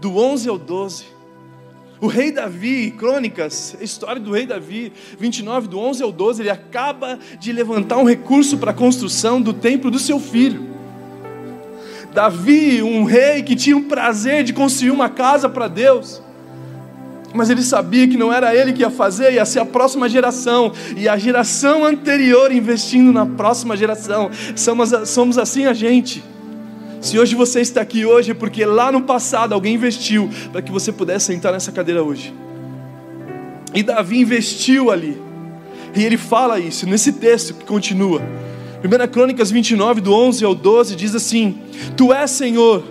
do 0.00 0.16
11 0.16 0.48
ao 0.48 0.58
12. 0.58 1.04
O 2.00 2.06
rei 2.06 2.32
Davi, 2.32 2.92
Crônicas, 2.92 3.76
história 3.78 4.20
do 4.22 4.32
rei 4.32 4.46
Davi, 4.46 4.90
29, 5.18 5.68
do 5.68 5.78
11 5.78 6.02
ao 6.02 6.10
12, 6.10 6.40
ele 6.40 6.50
acaba 6.50 7.18
de 7.38 7.52
levantar 7.52 7.98
um 7.98 8.04
recurso 8.04 8.56
para 8.56 8.70
a 8.70 8.74
construção 8.74 9.42
do 9.42 9.52
templo 9.52 9.90
do 9.90 9.98
seu 9.98 10.18
filho. 10.18 10.69
Davi, 12.12 12.82
um 12.82 13.04
rei 13.04 13.42
que 13.42 13.54
tinha 13.54 13.76
o 13.76 13.84
prazer 13.84 14.42
de 14.42 14.52
construir 14.52 14.90
uma 14.90 15.08
casa 15.08 15.48
para 15.48 15.68
Deus, 15.68 16.20
mas 17.32 17.48
ele 17.48 17.62
sabia 17.62 18.08
que 18.08 18.16
não 18.16 18.32
era 18.32 18.54
ele 18.54 18.72
que 18.72 18.80
ia 18.80 18.90
fazer, 18.90 19.32
ia 19.32 19.44
ser 19.44 19.60
a 19.60 19.64
próxima 19.64 20.08
geração, 20.08 20.72
e 20.96 21.08
a 21.08 21.16
geração 21.16 21.84
anterior 21.84 22.50
investindo 22.50 23.12
na 23.12 23.24
próxima 23.24 23.76
geração. 23.76 24.30
Somos, 24.56 24.90
somos 25.08 25.38
assim 25.38 25.66
a 25.66 25.72
gente. 25.72 26.24
Se 27.00 27.18
hoje 27.18 27.34
você 27.34 27.60
está 27.60 27.80
aqui 27.80 28.04
hoje 28.04 28.32
é 28.32 28.34
porque 28.34 28.64
lá 28.64 28.92
no 28.92 29.02
passado 29.02 29.54
alguém 29.54 29.74
investiu 29.74 30.28
para 30.52 30.60
que 30.60 30.70
você 30.70 30.92
pudesse 30.92 31.26
sentar 31.26 31.52
nessa 31.52 31.72
cadeira 31.72 32.02
hoje. 32.02 32.34
E 33.72 33.82
Davi 33.82 34.20
investiu 34.20 34.90
ali. 34.90 35.20
E 35.94 36.04
ele 36.04 36.16
fala 36.16 36.58
isso 36.58 36.86
nesse 36.86 37.12
texto 37.12 37.54
que 37.54 37.64
continua. 37.64 38.20
1 38.82 39.08
Crônicas 39.08 39.50
29, 39.50 40.00
do 40.00 40.12
11 40.12 40.44
ao 40.44 40.54
12, 40.54 40.96
diz 40.96 41.14
assim: 41.14 41.58
Tu 41.96 42.12
és 42.12 42.30
Senhor, 42.30 42.82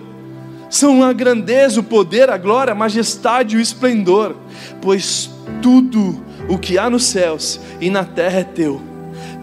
são 0.70 1.04
a 1.04 1.12
grandeza, 1.12 1.80
o 1.80 1.84
poder, 1.84 2.30
a 2.30 2.38
glória, 2.38 2.74
a 2.74 2.76
majestade 2.76 3.56
e 3.56 3.60
o 3.60 3.62
esplendor, 3.62 4.36
pois 4.82 5.30
tudo 5.62 6.24
o 6.48 6.58
que 6.58 6.78
há 6.78 6.90
nos 6.90 7.06
céus 7.06 7.60
e 7.82 7.90
na 7.90 8.04
terra 8.04 8.40
é 8.40 8.44
teu. 8.44 8.82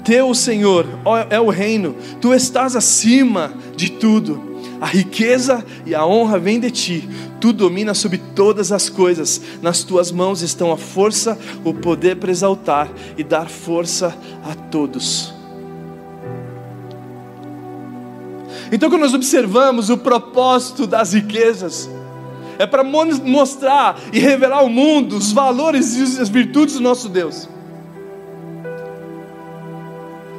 Teu, 0.05 0.33
Senhor, 0.35 0.87
é 1.31 1.41
o 1.41 1.51
reino, 1.51 1.97
tu 2.21 2.33
estás 2.33 2.77
acima 2.77 3.53
de 3.77 3.91
tudo 3.91 4.57
a 4.81 4.87
riqueza 4.87 5.65
e 5.85 5.95
a 5.95 6.05
honra 6.05 6.39
vêm 6.39 6.61
de 6.61 6.71
ti. 6.71 7.09
Tu 7.41 7.53
dominas 7.53 7.99
sobre 7.99 8.19
todas 8.19 8.73
as 8.73 8.89
coisas. 8.89 9.41
Nas 9.63 9.83
tuas 9.83 10.11
mãos 10.11 10.43
estão 10.43 10.73
a 10.73 10.77
força, 10.77 11.39
o 11.65 11.73
poder 11.73 12.17
para 12.17 12.31
exaltar 12.31 12.91
e 13.17 13.25
dar 13.25 13.49
força 13.49 14.17
a 14.45 14.55
todos. 14.55 15.36
Então, 18.71 18.91
quando 18.91 19.03
nós 19.03 19.15
observamos 19.15 19.91
o 19.91 19.97
propósito 19.97 20.87
das 20.87 21.13
riquezas, 21.13 21.89
é 22.59 22.67
para 22.67 22.83
mostrar 22.83 23.99
e 24.13 24.19
revelar 24.19 24.59
ao 24.59 24.69
mundo 24.69 25.17
os 25.17 25.33
valores 25.33 25.97
e 25.97 26.21
as 26.21 26.29
virtudes 26.29 26.77
do 26.77 26.81
nosso 26.81 27.09
Deus. 27.09 27.49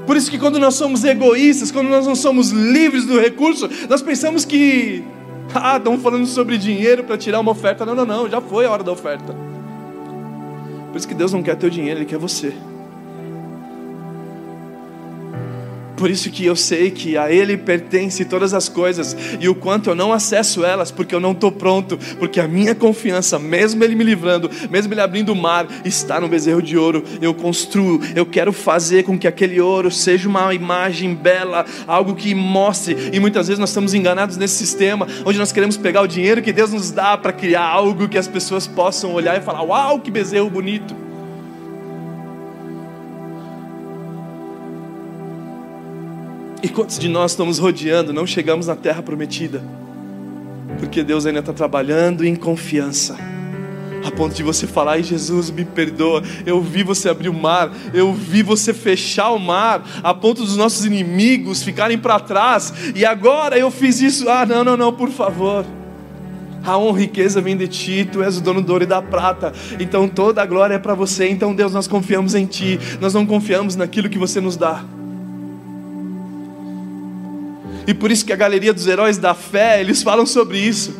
Por 0.05 0.15
isso 0.15 0.31
que 0.31 0.39
quando 0.39 0.57
nós 0.57 0.75
somos 0.75 1.03
egoístas, 1.03 1.69
quando 1.69 1.89
nós 1.89 2.07
não 2.07 2.15
somos 2.15 2.51
livres 2.51 3.05
do 3.05 3.19
recurso, 3.19 3.69
nós 3.89 4.01
pensamos 4.01 4.45
que 4.45 5.03
ah, 5.53 5.77
estão 5.77 5.99
falando 5.99 6.25
sobre 6.25 6.57
dinheiro 6.57 7.03
para 7.03 7.17
tirar 7.17 7.39
uma 7.39 7.51
oferta. 7.51 7.85
Não, 7.85 7.93
não, 7.93 8.05
não, 8.05 8.29
já 8.29 8.39
foi 8.39 8.65
a 8.65 8.71
hora 8.71 8.83
da 8.83 8.91
oferta. 8.91 9.35
Por 10.91 10.97
isso 10.97 11.07
que 11.07 11.13
Deus 11.13 11.33
não 11.33 11.43
quer 11.43 11.55
teu 11.55 11.69
dinheiro, 11.69 11.99
Ele 11.99 12.05
quer 12.05 12.17
você. 12.17 12.53
Por 15.97 16.11
isso 16.11 16.29
que 16.29 16.45
eu 16.45 16.55
sei 16.55 16.91
que 16.91 17.17
a 17.17 17.31
Ele 17.31 17.57
pertence 17.57 18.23
todas 18.23 18.53
as 18.53 18.69
coisas 18.69 19.17
e 19.39 19.49
o 19.49 19.55
quanto 19.55 19.89
eu 19.89 19.95
não 19.95 20.13
acesso 20.13 20.63
elas 20.63 20.91
porque 20.91 21.13
eu 21.13 21.19
não 21.19 21.31
estou 21.31 21.51
pronto, 21.51 21.97
porque 22.19 22.39
a 22.39 22.47
minha 22.47 22.75
confiança, 22.75 23.39
mesmo 23.39 23.83
Ele 23.83 23.95
me 23.95 24.03
livrando, 24.03 24.49
mesmo 24.69 24.93
Ele 24.93 25.01
abrindo 25.01 25.33
o 25.33 25.35
mar, 25.35 25.67
está 25.83 26.21
no 26.21 26.27
bezerro 26.27 26.61
de 26.61 26.77
ouro. 26.77 27.03
Eu 27.19 27.33
construo, 27.33 27.99
eu 28.15 28.25
quero 28.25 28.53
fazer 28.53 29.03
com 29.03 29.17
que 29.17 29.27
aquele 29.27 29.59
ouro 29.59 29.89
seja 29.89 30.29
uma 30.29 30.53
imagem 30.53 31.15
bela, 31.15 31.65
algo 31.87 32.13
que 32.13 32.35
mostre. 32.35 33.09
E 33.11 33.19
muitas 33.19 33.47
vezes 33.47 33.59
nós 33.59 33.69
estamos 33.69 33.95
enganados 33.95 34.37
nesse 34.37 34.55
sistema, 34.55 35.07
onde 35.25 35.39
nós 35.39 35.51
queremos 35.51 35.77
pegar 35.77 36.01
o 36.01 36.07
dinheiro 36.07 36.43
que 36.43 36.53
Deus 36.53 36.71
nos 36.71 36.91
dá 36.91 37.17
para 37.17 37.33
criar 37.33 37.65
algo 37.65 38.07
que 38.07 38.17
as 38.17 38.27
pessoas 38.27 38.67
possam 38.67 39.13
olhar 39.13 39.35
e 39.35 39.41
falar: 39.41 39.63
Uau, 39.63 39.99
que 39.99 40.11
bezerro 40.11 40.49
bonito! 40.49 41.06
E 46.61 46.67
quantos 46.67 46.97
de 46.97 47.07
nós 47.07 47.31
estamos 47.31 47.59
rodeando, 47.59 48.11
não 48.11 48.25
chegamos 48.25 48.65
na 48.65 48.75
terra 48.75 49.03
prometida? 49.03 49.63
Porque 50.79 51.03
Deus 51.03 51.25
ainda 51.25 51.39
está 51.39 51.53
trabalhando 51.53 52.25
em 52.25 52.35
confiança. 52.35 53.15
A 54.03 54.11
ponto 54.11 54.33
de 54.33 54.41
você 54.41 54.65
falar, 54.65 54.93
ai 54.93 55.03
Jesus, 55.03 55.51
me 55.51 55.65
perdoa. 55.65 56.23
Eu 56.45 56.61
vi 56.61 56.81
você 56.81 57.09
abrir 57.09 57.29
o 57.29 57.33
mar, 57.33 57.71
eu 57.93 58.11
vi 58.13 58.41
você 58.41 58.73
fechar 58.73 59.31
o 59.31 59.39
mar, 59.39 59.83
a 60.01 60.13
ponto 60.13 60.43
dos 60.43 60.57
nossos 60.57 60.85
inimigos 60.85 61.61
ficarem 61.61 61.97
para 61.97 62.19
trás, 62.19 62.73
e 62.95 63.05
agora 63.05 63.57
eu 63.57 63.69
fiz 63.69 64.01
isso. 64.01 64.29
Ah, 64.29 64.45
não, 64.45 64.63
não, 64.63 64.77
não, 64.77 64.93
por 64.93 65.09
favor. 65.09 65.65
A 66.63 66.77
honra 66.77 66.99
e 66.99 67.01
riqueza 67.03 67.39
vem 67.39 67.55
de 67.55 67.67
ti, 67.67 68.07
tu 68.11 68.23
és 68.23 68.37
o 68.37 68.41
dono 68.41 68.61
do 68.61 68.71
ouro 68.71 68.83
e 68.83 68.87
da 68.87 69.01
prata, 69.01 69.53
então 69.79 70.07
toda 70.07 70.41
a 70.41 70.45
glória 70.45 70.73
é 70.75 70.79
para 70.79 70.95
você. 70.95 71.29
Então, 71.29 71.55
Deus, 71.55 71.71
nós 71.71 71.87
confiamos 71.87 72.33
em 72.33 72.45
ti, 72.45 72.79
nós 72.99 73.13
não 73.13 73.25
confiamos 73.25 73.75
naquilo 73.75 74.09
que 74.09 74.17
você 74.17 74.41
nos 74.41 74.57
dá. 74.57 74.83
E 77.87 77.93
por 77.93 78.11
isso 78.11 78.25
que 78.25 78.33
a 78.33 78.35
galeria 78.35 78.73
dos 78.73 78.85
heróis 78.85 79.17
da 79.17 79.33
fé, 79.33 79.79
eles 79.79 80.03
falam 80.03 80.25
sobre 80.25 80.59
isso. 80.59 80.93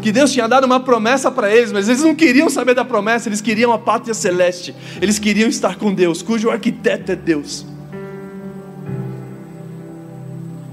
Que 0.00 0.12
Deus 0.12 0.32
tinha 0.32 0.46
dado 0.46 0.64
uma 0.64 0.78
promessa 0.78 1.30
para 1.30 1.52
eles, 1.52 1.72
mas 1.72 1.88
eles 1.88 2.02
não 2.02 2.14
queriam 2.14 2.48
saber 2.48 2.74
da 2.74 2.84
promessa, 2.84 3.28
eles 3.28 3.40
queriam 3.40 3.72
a 3.72 3.78
pátria 3.78 4.14
celeste. 4.14 4.74
Eles 5.02 5.18
queriam 5.18 5.48
estar 5.48 5.76
com 5.76 5.92
Deus, 5.92 6.22
cujo 6.22 6.50
arquiteto 6.50 7.10
é 7.10 7.16
Deus. 7.16 7.66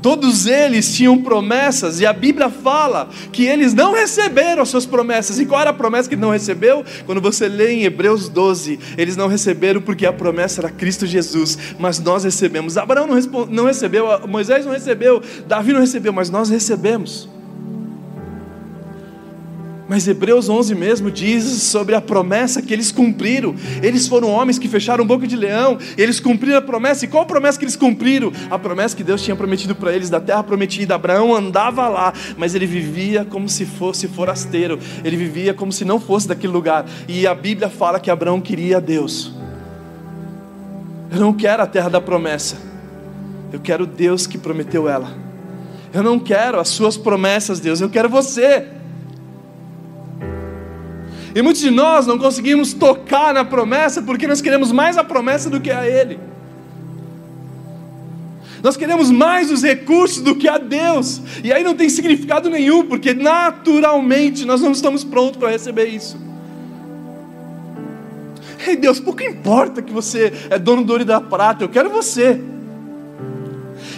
Todos 0.02 0.46
eles 0.46 0.96
tinham 0.96 1.22
promessas 1.22 2.00
e 2.00 2.06
a 2.06 2.14
Bíblia 2.14 2.50
fala 2.50 3.10
que 3.32 3.46
eles 3.46 3.74
não 3.74 3.94
receberam 3.94 4.64
as 4.64 4.70
suas 4.70 4.86
promessas. 4.86 5.40
E 5.40 5.46
qual 5.46 5.62
era 5.62 5.70
a 5.70 5.74
promessa 5.74 6.10
que 6.10 6.16
não 6.16 6.32
recebeu? 6.32 6.84
Quando 7.06 7.22
você 7.22 7.48
lê 7.48 7.72
em 7.72 7.84
Hebreus 7.84 8.28
12, 8.28 8.80
eles 8.98 9.16
não 9.16 9.28
receberam 9.28 9.82
porque 9.82 10.06
a 10.06 10.14
promessa 10.14 10.62
era 10.62 10.70
Cristo 10.70 11.06
Jesus, 11.06 11.58
mas 11.80 12.00
nós 12.00 12.24
recebemos. 12.24 12.78
Abraão 12.78 13.08
não, 13.08 13.46
não 13.46 13.66
recebeu, 13.66 14.28
Moisés 14.28 14.66
não 14.66 14.74
recebeu, 14.74 15.22
Davi 15.48 15.74
não 15.74 15.80
recebeu, 15.80 16.12
mas 16.12 16.30
nós 16.30 16.50
recebemos. 16.50 17.30
Mas 19.92 20.08
Hebreus 20.08 20.48
11 20.48 20.74
mesmo 20.74 21.12
diz 21.12 21.44
sobre 21.44 21.94
a 21.96 22.00
promessa 22.00 22.62
que 22.62 22.74
eles 22.74 22.94
cumpriram. 22.94 23.54
Eles 23.84 24.08
foram 24.08 24.30
homens 24.30 24.58
que 24.58 24.70
fecharam 24.70 25.06
boca 25.06 25.28
de 25.28 25.36
leão, 25.36 25.78
eles 25.98 26.18
cumpriram 26.18 26.60
a 26.60 26.62
promessa. 26.62 27.04
E 27.04 27.10
qual 27.10 27.24
a 27.24 27.26
promessa 27.26 27.60
que 27.60 27.66
eles 27.66 27.76
cumpriram? 27.76 28.32
A 28.50 28.58
promessa 28.58 28.96
que 28.96 29.04
Deus 29.04 29.22
tinha 29.22 29.36
prometido 29.36 29.76
para 29.76 29.92
eles 29.92 30.10
da 30.10 30.22
terra 30.22 30.42
prometida. 30.44 30.96
Abraão 30.96 31.36
andava 31.36 31.90
lá, 31.90 32.14
mas 32.38 32.56
ele 32.56 32.66
vivia 32.66 33.26
como 33.26 33.50
se 33.50 33.66
fosse 33.66 34.08
forasteiro. 34.08 34.80
Ele 35.04 35.18
vivia 35.18 35.54
como 35.54 35.74
se 35.74 35.84
não 35.84 36.00
fosse 36.00 36.26
daquele 36.26 36.54
lugar. 36.54 36.86
E 37.06 37.28
a 37.28 37.36
Bíblia 37.36 37.68
fala 37.68 38.00
que 38.00 38.10
Abraão 38.10 38.40
queria 38.40 38.80
Deus. 38.80 39.34
Eu 41.12 41.20
não 41.20 41.34
quero 41.34 41.64
a 41.64 41.68
terra 41.68 41.90
da 41.90 42.00
promessa. 42.00 42.56
Eu 43.52 43.60
quero 43.60 43.86
Deus 43.86 44.26
que 44.26 44.38
prometeu 44.38 44.88
ela. 44.88 45.14
Eu 45.94 46.02
não 46.02 46.18
quero 46.18 46.62
as 46.62 46.70
suas 46.70 46.96
promessas, 46.96 47.60
Deus. 47.60 47.82
Eu 47.82 47.90
quero 47.90 48.08
você. 48.08 48.80
E 51.34 51.42
muitos 51.42 51.62
de 51.62 51.72
nós 51.72 52.06
não 52.06 52.18
conseguimos 52.18 52.74
tocar 52.74 53.34
na 53.34 53.46
promessa 53.46 54.02
porque 54.02 54.28
nós 54.28 54.42
queremos 54.42 54.72
mais 54.72 54.98
a 54.98 55.04
promessa 55.04 55.50
do 55.50 55.62
que 55.62 55.72
a 55.72 55.88
Ele. 55.88 56.20
Nós 58.62 58.78
queremos 58.78 59.10
mais 59.10 59.52
os 59.52 59.64
recursos 59.64 60.22
do 60.22 60.36
que 60.36 60.48
a 60.48 60.58
Deus. 60.58 61.22
E 61.44 61.52
aí 61.52 61.64
não 61.64 61.74
tem 61.74 61.90
significado 61.90 62.50
nenhum, 62.50 62.86
porque 62.86 63.14
naturalmente 63.14 64.46
nós 64.46 64.62
não 64.62 64.72
estamos 64.72 65.04
prontos 65.04 65.38
para 65.38 65.50
receber 65.50 65.86
isso. 65.88 66.18
Ei 68.68 68.76
Deus, 68.76 69.00
pouco 69.00 69.24
importa 69.24 69.82
que 69.82 69.92
você 69.92 70.32
é 70.50 70.60
dono 70.60 70.84
do 70.84 70.92
ouro 70.92 71.02
e 71.02 71.06
da 71.06 71.20
prata, 71.20 71.64
eu 71.64 71.70
quero 71.70 71.90
você. 71.90 72.40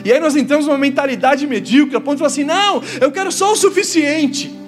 E 0.06 0.12
aí 0.12 0.20
nós 0.20 0.36
entramos 0.36 0.66
numa 0.66 0.78
mentalidade 0.78 1.46
medíocre, 1.46 1.98
a 1.98 2.00
ponto 2.00 2.14
de 2.14 2.20
falar 2.20 2.28
assim: 2.28 2.44
não, 2.46 2.82
eu 3.02 3.12
quero 3.12 3.32
só 3.32 3.52
o 3.52 3.56
suficiente. 3.56 4.63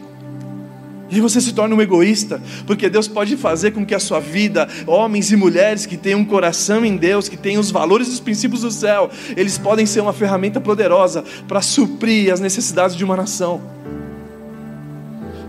E 1.09 1.21
você 1.21 1.39
se 1.39 1.53
torna 1.53 1.75
um 1.75 1.81
egoísta, 1.81 2.41
porque 2.65 2.89
Deus 2.89 3.07
pode 3.07 3.37
fazer 3.37 3.71
com 3.71 3.85
que 3.85 3.93
a 3.93 3.99
sua 3.99 4.19
vida, 4.19 4.67
homens 4.87 5.31
e 5.31 5.35
mulheres 5.35 5.85
que 5.85 5.97
têm 5.97 6.15
um 6.15 6.25
coração 6.25 6.83
em 6.83 6.97
Deus, 6.97 7.29
que 7.29 7.37
têm 7.37 7.59
os 7.59 7.69
valores 7.69 8.07
e 8.07 8.11
os 8.11 8.19
princípios 8.19 8.61
do 8.61 8.71
céu, 8.71 9.09
eles 9.37 9.57
podem 9.57 9.85
ser 9.85 10.01
uma 10.01 10.13
ferramenta 10.13 10.59
poderosa 10.59 11.23
para 11.47 11.61
suprir 11.61 12.33
as 12.33 12.39
necessidades 12.39 12.95
de 12.95 13.03
uma 13.03 13.15
nação. 13.15 13.61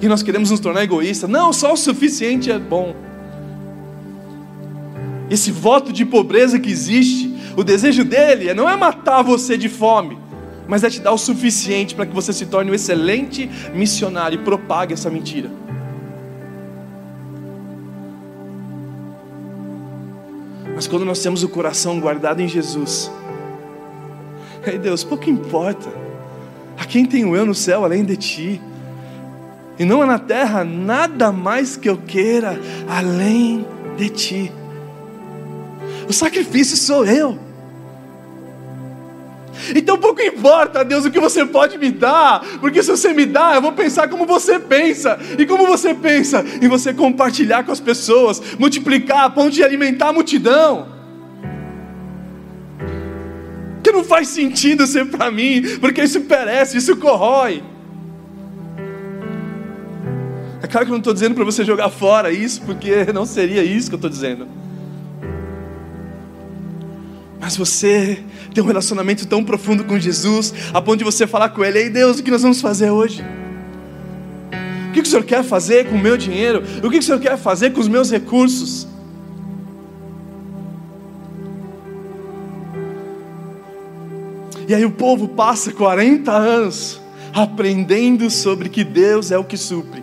E 0.01 0.09
nós 0.09 0.23
queremos 0.23 0.51
nos 0.51 0.61
tornar 0.61 0.83
egoístas. 0.83 1.29
Não, 1.29 1.53
só 1.55 1.73
o 1.73 1.77
suficiente 1.77 2.51
é 2.51 2.59
bom. 2.59 2.95
Esse 5.31 5.51
voto 5.51 5.91
de 5.93 6.05
pobreza 6.05 6.59
que 6.59 6.71
existe, 6.71 7.35
o 7.57 7.65
desejo 7.65 8.05
dele 8.05 8.53
não 8.53 8.69
é 8.69 8.77
matar 8.77 9.23
você 9.23 9.57
de 9.57 9.71
fome, 9.71 10.19
mas 10.69 10.83
é 10.83 10.91
te 10.91 11.01
dar 11.01 11.13
o 11.13 11.19
suficiente 11.19 11.95
para 11.95 12.07
que 12.07 12.15
você 12.15 12.33
se 12.33 12.47
torne 12.47 12.71
um 12.71 12.75
excelente 12.75 13.49
missionário 13.73 14.41
e 14.41 14.45
propague 14.45 14.93
essa 14.93 15.09
mentira. 15.09 15.51
Mas 20.75 20.87
quando 20.87 21.05
nós 21.05 21.23
temos 21.23 21.43
o 21.43 21.49
coração 21.49 21.99
guardado 21.99 22.41
em 22.41 22.49
Jesus, 22.49 23.11
aí 24.67 24.79
Deus, 24.79 25.03
pouco 25.03 25.31
importa, 25.31 25.89
a 26.77 26.85
quem 26.85 27.07
tenho 27.07 27.35
eu 27.35 27.47
no 27.47 27.55
céu 27.55 27.85
além 27.85 28.05
de 28.05 28.17
ti, 28.17 28.61
e 29.79 29.85
não 29.85 30.03
há 30.03 30.07
na 30.07 30.19
terra 30.19 30.65
nada 30.65 31.31
mais 31.31 31.77
que 31.77 31.89
eu 31.89 31.97
queira 31.97 32.59
além 32.89 33.67
de 33.97 34.09
ti. 34.11 34.53
O 36.09 36.13
sacrifício 36.13 36.77
sou 36.77 37.05
eu. 37.05 37.46
Então 39.75 39.99
pouco 39.99 40.21
importa, 40.23 40.85
Deus, 40.85 41.05
o 41.05 41.11
que 41.11 41.21
você 41.21 41.45
pode 41.45 41.79
me 41.79 41.91
dar, 41.91 42.45
porque 42.61 42.83
se 42.83 42.91
você 42.91 43.13
me 43.13 43.27
dá, 43.27 43.55
eu 43.55 43.63
vou 43.63 43.73
pensar 43.73 44.09
como 44.09 44.27
você 44.27 44.59
pensa. 44.59 45.19
E 45.39 45.47
como 45.47 45.67
você 45.67 45.95
pensa? 45.95 46.45
Em 46.61 46.69
você 46.69 46.93
compartilhar 46.93 47.65
com 47.65 47.73
as 47.73 47.81
pessoas, 47.81 48.41
multiplicar 48.59 49.25
a 49.25 49.31
ponto 49.31 49.51
de 49.51 49.63
alimentar 49.63 50.09
a 50.09 50.13
multidão. 50.13 50.89
Que 53.83 53.93
não 53.93 54.05
faz 54.05 54.29
sentido 54.29 54.87
ser 54.87 55.07
para 55.07 55.31
mim, 55.31 55.63
porque 55.81 56.03
isso 56.03 56.21
perece, 56.23 56.79
isso 56.79 56.97
corrói. 56.97 57.63
É 60.63 60.67
claro 60.67 60.87
que 60.87 60.91
eu 60.91 60.95
não 60.95 60.99
estou 60.99 61.15
dizendo 61.15 61.35
para 61.35 61.45
você 61.45 61.65
jogar 61.65 61.91
fora 61.91 62.33
isso, 62.33 62.63
porque 62.63 63.13
não 63.13 63.25
seria 63.25 63.63
isso 63.63 63.89
que 63.89 63.95
eu 63.95 63.99
estou 63.99 64.11
dizendo. 64.11 64.66
Mas 67.47 67.57
você 67.57 68.25
tem 68.53 68.65
um 68.65 68.67
relacionamento 68.67 69.25
tão 69.25 69.45
profundo 69.45 69.85
com 69.85 69.97
Jesus, 70.01 70.53
a 70.75 70.83
ponto 70.83 70.99
de 70.99 71.05
você 71.05 71.29
falar 71.29 71.51
com 71.51 71.65
Ele: 71.65 71.79
Ei 71.79 71.89
Deus, 71.89 72.19
o 72.19 72.23
que 72.25 72.29
nós 72.29 72.43
vamos 72.43 72.61
fazer 72.61 72.91
hoje? 72.91 73.25
O 74.89 74.93
que 74.93 75.01
o 75.01 75.07
Senhor 75.07 75.23
quer 75.23 75.45
fazer 75.45 75.89
com 75.89 75.95
o 75.95 75.99
meu 75.99 76.17
dinheiro? 76.17 76.65
O 76.83 76.91
que 76.91 76.99
o 76.99 77.03
Senhor 77.05 77.21
quer 77.21 77.39
fazer 77.39 77.71
com 77.71 77.81
os 77.81 77.87
meus 77.87 78.11
recursos? 78.11 78.89
E 84.67 84.75
aí 84.75 84.85
o 84.85 84.91
povo 84.91 85.29
passa 85.29 85.71
40 85.71 86.33
anos 86.33 87.01
aprendendo 87.33 88.29
sobre 88.29 88.69
que 88.69 88.83
Deus 88.83 89.31
é 89.31 89.39
o 89.39 89.45
que 89.45 89.57
supre. 89.57 90.03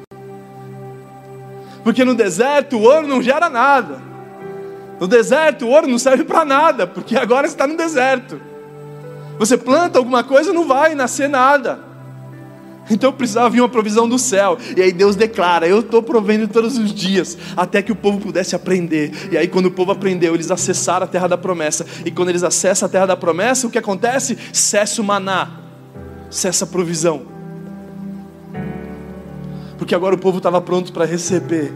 Porque 1.83 2.05
no 2.05 2.15
deserto 2.15 2.77
o 2.77 2.83
ouro 2.83 3.05
não 3.05 3.21
gera 3.21 3.49
nada. 3.49 4.12
No 4.99 5.07
deserto, 5.07 5.65
o 5.65 5.69
ouro 5.69 5.87
não 5.87 5.97
serve 5.97 6.23
para 6.23 6.45
nada, 6.45 6.87
porque 6.87 7.17
agora 7.17 7.47
está 7.47 7.67
no 7.67 7.75
deserto. 7.75 8.39
Você 9.37 9.57
planta 9.57 9.97
alguma 9.97 10.23
coisa, 10.23 10.53
não 10.53 10.67
vai 10.67 10.95
nascer 10.95 11.27
nada. 11.27 11.93
Então 12.89 13.13
precisava 13.13 13.49
vir 13.49 13.61
uma 13.61 13.69
provisão 13.69 14.07
do 14.07 14.19
céu. 14.19 14.57
E 14.75 14.81
aí 14.81 14.91
Deus 14.91 15.15
declara: 15.15 15.67
Eu 15.67 15.79
estou 15.79 16.03
provendo 16.03 16.47
todos 16.47 16.77
os 16.77 16.93
dias, 16.93 17.37
até 17.55 17.81
que 17.81 17.91
o 17.91 17.95
povo 17.95 18.19
pudesse 18.19 18.55
aprender. 18.55 19.11
E 19.31 19.37
aí, 19.37 19.47
quando 19.47 19.67
o 19.67 19.71
povo 19.71 19.91
aprendeu, 19.91 20.33
eles 20.33 20.51
acessaram 20.51 21.05
a 21.05 21.07
terra 21.07 21.27
da 21.27 21.37
promessa. 21.37 21.85
E 22.05 22.11
quando 22.11 22.29
eles 22.29 22.43
acessam 22.43 22.87
a 22.87 22.89
terra 22.89 23.05
da 23.05 23.17
promessa, 23.17 23.67
o 23.67 23.69
que 23.71 23.77
acontece? 23.77 24.37
Cessa 24.51 25.01
o 25.01 25.05
maná, 25.05 25.49
cessa 26.29 26.65
a 26.65 26.67
provisão. 26.67 27.23
Porque 29.77 29.95
agora 29.95 30.15
o 30.15 30.17
povo 30.17 30.37
estava 30.37 30.61
pronto 30.61 30.91
para 30.93 31.05
receber 31.05 31.73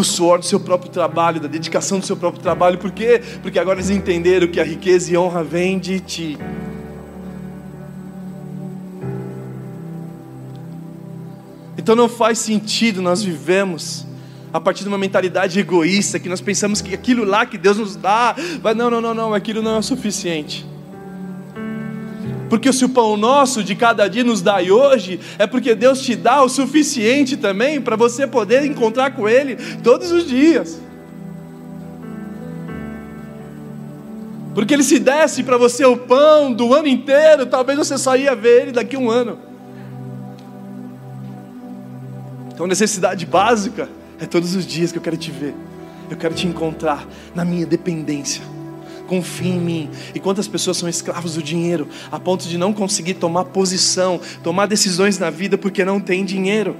do 0.00 0.04
suor 0.04 0.38
do 0.38 0.46
seu 0.46 0.58
próprio 0.58 0.90
trabalho, 0.90 1.38
da 1.38 1.46
dedicação 1.46 1.98
do 1.98 2.06
seu 2.06 2.16
próprio 2.16 2.42
trabalho. 2.42 2.78
Por 2.78 2.90
quê? 2.90 3.20
Porque 3.42 3.58
agora 3.58 3.78
eles 3.78 3.90
entenderam 3.90 4.48
que 4.48 4.58
a 4.58 4.64
riqueza 4.64 5.12
e 5.12 5.16
honra 5.16 5.44
vem 5.44 5.78
de 5.78 6.00
ti. 6.00 6.38
Então 11.76 11.94
não 11.94 12.08
faz 12.08 12.38
sentido 12.38 13.02
nós 13.02 13.22
vivemos 13.22 14.06
a 14.52 14.60
partir 14.60 14.82
de 14.82 14.88
uma 14.88 14.98
mentalidade 14.98 15.60
egoísta, 15.60 16.18
que 16.18 16.28
nós 16.28 16.40
pensamos 16.40 16.80
que 16.80 16.94
aquilo 16.94 17.22
lá 17.24 17.44
que 17.44 17.58
Deus 17.58 17.76
nos 17.76 17.94
dá, 17.94 18.34
vai, 18.60 18.74
não, 18.74 18.90
não, 18.90 19.00
não, 19.00 19.14
não, 19.14 19.34
aquilo 19.34 19.62
não 19.62 19.76
é 19.76 19.78
o 19.78 19.82
suficiente. 19.82 20.66
Porque 22.50 22.72
se 22.72 22.84
o 22.84 22.88
pão 22.88 23.16
nosso 23.16 23.62
de 23.62 23.76
cada 23.76 24.08
dia 24.08 24.24
nos 24.24 24.42
dai 24.42 24.72
hoje, 24.72 25.20
é 25.38 25.46
porque 25.46 25.72
Deus 25.72 26.02
te 26.02 26.16
dá 26.16 26.42
o 26.42 26.48
suficiente 26.48 27.36
também 27.36 27.80
para 27.80 27.94
você 27.94 28.26
poder 28.26 28.64
encontrar 28.64 29.12
com 29.12 29.28
Ele 29.28 29.54
todos 29.84 30.10
os 30.10 30.26
dias. 30.26 30.82
Porque 34.52 34.74
Ele 34.74 34.82
se 34.82 34.98
desse 34.98 35.44
para 35.44 35.56
você 35.56 35.84
o 35.84 35.96
pão 35.96 36.52
do 36.52 36.74
ano 36.74 36.88
inteiro, 36.88 37.46
talvez 37.46 37.78
você 37.78 37.96
só 37.96 38.16
ia 38.16 38.34
ver 38.34 38.62
Ele 38.62 38.72
daqui 38.72 38.96
a 38.96 38.98
um 38.98 39.08
ano. 39.08 39.38
Então, 42.52 42.66
necessidade 42.66 43.24
básica 43.24 43.88
é 44.18 44.26
todos 44.26 44.56
os 44.56 44.66
dias 44.66 44.90
que 44.90 44.98
eu 44.98 45.02
quero 45.02 45.16
te 45.16 45.30
ver, 45.30 45.54
eu 46.10 46.16
quero 46.16 46.34
te 46.34 46.48
encontrar 46.48 47.06
na 47.32 47.44
minha 47.44 47.64
dependência 47.64 48.42
confia 49.10 49.52
em 49.52 49.58
mim. 49.58 49.90
E 50.14 50.20
quantas 50.20 50.46
pessoas 50.46 50.76
são 50.76 50.88
escravos 50.88 51.34
do 51.34 51.42
dinheiro, 51.42 51.88
a 52.12 52.20
ponto 52.20 52.46
de 52.46 52.56
não 52.56 52.72
conseguir 52.72 53.14
tomar 53.14 53.46
posição, 53.46 54.20
tomar 54.40 54.66
decisões 54.66 55.18
na 55.18 55.30
vida 55.30 55.58
porque 55.58 55.84
não 55.84 55.98
tem 55.98 56.24
dinheiro. 56.24 56.76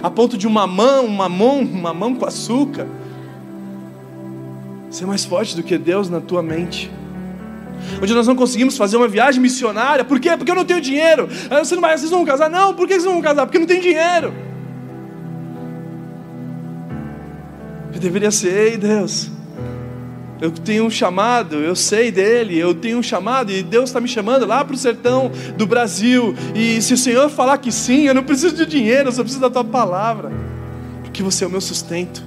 A 0.00 0.08
ponto 0.08 0.38
de 0.38 0.46
uma 0.46 0.68
mão, 0.68 1.04
uma 1.04 1.28
mão, 1.28 1.58
uma 1.62 1.92
mão 1.92 2.14
com 2.14 2.24
açúcar 2.24 2.86
ser 4.88 5.04
mais 5.06 5.24
forte 5.24 5.56
do 5.56 5.62
que 5.64 5.76
Deus 5.76 6.08
na 6.08 6.20
tua 6.20 6.42
mente. 6.42 6.90
Onde 8.00 8.14
nós 8.14 8.26
não 8.26 8.36
conseguimos 8.36 8.76
fazer 8.76 8.96
uma 8.96 9.08
viagem 9.08 9.40
missionária, 9.40 10.04
por 10.04 10.20
quê? 10.20 10.36
Porque 10.36 10.50
eu 10.50 10.54
não 10.54 10.64
tenho 10.64 10.80
dinheiro. 10.80 11.28
Ah, 11.50 11.58
você 11.58 11.74
não 11.74 11.82
vai, 11.82 11.96
vocês 11.98 12.10
vão 12.10 12.24
casar? 12.24 12.48
Não, 12.48 12.74
por 12.74 12.86
que 12.86 12.94
vocês 12.94 13.04
não 13.04 13.14
vão 13.14 13.22
casar? 13.22 13.46
Porque 13.46 13.58
não 13.58 13.66
tem 13.66 13.80
dinheiro. 13.80 14.32
Eu 17.92 17.98
deveria 17.98 18.30
ser, 18.30 18.52
ei 18.52 18.76
Deus, 18.76 19.30
eu 20.40 20.50
tenho 20.50 20.84
um 20.86 20.90
chamado, 20.90 21.56
eu 21.56 21.76
sei 21.76 22.10
dele, 22.10 22.58
eu 22.58 22.74
tenho 22.74 22.98
um 22.98 23.02
chamado 23.02 23.52
e 23.52 23.62
Deus 23.62 23.90
está 23.90 24.00
me 24.00 24.08
chamando 24.08 24.46
lá 24.46 24.64
para 24.64 24.74
o 24.74 24.78
sertão 24.78 25.30
do 25.56 25.66
Brasil. 25.66 26.34
E 26.54 26.80
se 26.80 26.94
o 26.94 26.96
Senhor 26.96 27.28
falar 27.28 27.58
que 27.58 27.70
sim, 27.70 28.06
eu 28.06 28.14
não 28.14 28.22
preciso 28.22 28.56
de 28.56 28.64
dinheiro, 28.64 29.08
eu 29.08 29.12
só 29.12 29.22
preciso 29.22 29.42
da 29.42 29.50
tua 29.50 29.64
palavra, 29.64 30.32
porque 31.02 31.22
você 31.22 31.44
é 31.44 31.46
o 31.46 31.50
meu 31.50 31.60
sustento. 31.60 32.24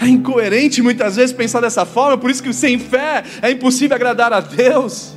É 0.00 0.08
incoerente 0.08 0.82
muitas 0.82 1.14
vezes 1.14 1.32
pensar 1.32 1.60
dessa 1.60 1.84
forma, 1.84 2.18
por 2.18 2.30
isso 2.30 2.42
que 2.42 2.52
sem 2.52 2.78
fé 2.78 3.22
é 3.40 3.50
impossível 3.52 3.94
agradar 3.94 4.32
a 4.32 4.40
Deus. 4.40 5.12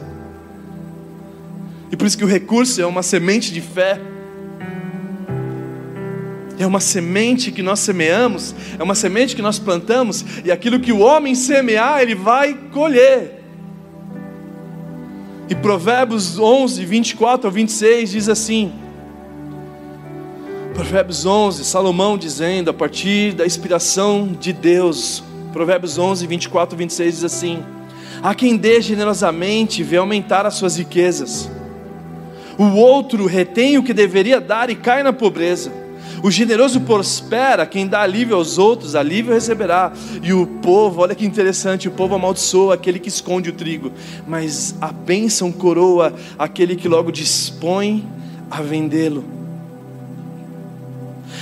E 1.92 1.96
por 1.96 2.06
isso 2.06 2.18
que 2.18 2.24
o 2.24 2.28
recurso 2.28 2.82
é 2.82 2.86
uma 2.86 3.02
semente 3.02 3.52
de 3.52 3.62
fé 3.62 4.13
é 6.58 6.68
uma 6.68 6.80
semente 6.80 7.52
que 7.52 7.64
nós 7.64 7.80
semeamos, 7.80 8.54
é 8.78 8.84
uma 8.84 8.96
semente 8.96 9.36
que 9.36 9.42
nós 9.42 9.60
plantamos, 9.60 10.24
e 10.44 10.52
aquilo 10.52 10.80
que 10.80 10.92
o 10.92 11.00
homem 11.00 11.36
semear, 11.36 12.02
ele 12.02 12.16
vai 12.16 12.54
colher. 12.72 13.44
E 15.50 15.56
Provérbios 15.56 16.40
11, 16.40 16.86
24 16.86 17.48
ao 17.48 17.52
26 17.52 18.12
diz 18.12 18.30
assim: 18.30 18.72
Provérbios 20.74 21.26
11, 21.26 21.66
Salomão 21.66 22.18
dizendo, 22.18 22.70
a 22.70 22.74
partir 22.74 23.34
da 23.34 23.46
inspiração 23.46 24.36
de 24.40 24.54
Deus, 24.54 25.24
Provérbios 25.52 25.98
11, 25.98 26.26
24 26.26 26.76
ao 26.76 26.78
26 26.78 27.16
diz 27.16 27.24
assim: 27.24 27.64
Há 28.22 28.34
quem 28.34 28.56
dê 28.56 28.80
generosamente 28.82 29.82
e 29.82 29.84
vê 29.84 29.98
aumentar 29.98 30.46
as 30.46 30.54
suas 30.54 30.78
riquezas, 30.78 31.50
o 32.58 32.76
outro 32.76 33.26
retém 33.26 33.78
o 33.78 33.84
que 33.84 33.94
deveria 33.94 34.40
dar 34.40 34.70
e 34.70 34.76
cai 34.76 35.04
na 35.04 35.12
pobreza. 35.12 35.83
O 36.24 36.32
generoso 36.32 36.80
prospera, 36.80 37.66
quem 37.66 37.86
dá 37.86 38.02
alívio 38.02 38.38
aos 38.38 38.58
outros, 38.58 38.96
alívio 38.96 39.34
receberá. 39.34 39.92
E 40.22 40.32
o 40.32 40.48
povo, 40.48 41.02
olha 41.02 41.14
que 41.14 41.26
interessante, 41.26 41.90
o 41.90 41.92
povo 41.92 42.16
amaldiçoa 42.16 42.76
aquele 42.76 42.98
que 42.98 43.10
esconde 43.10 43.50
o 43.50 43.54
trigo, 43.54 43.92
mas 44.26 44.74
a 44.80 44.88
bênção 44.88 45.52
coroa 45.52 46.14
aquele 46.40 46.78
que 46.78 46.88
logo 46.88 47.12
dispõe 47.12 48.08
a 48.50 48.62
vendê-lo. 48.62 49.26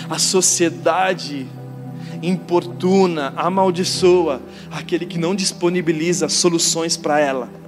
A 0.10 0.18
sociedade 0.18 1.46
importuna, 2.24 3.34
amaldiçoa 3.38 4.42
aquele 4.72 5.06
que 5.06 5.20
não 5.20 5.36
disponibiliza 5.36 6.28
soluções 6.28 6.98
para 6.98 7.20
ela 7.20 7.61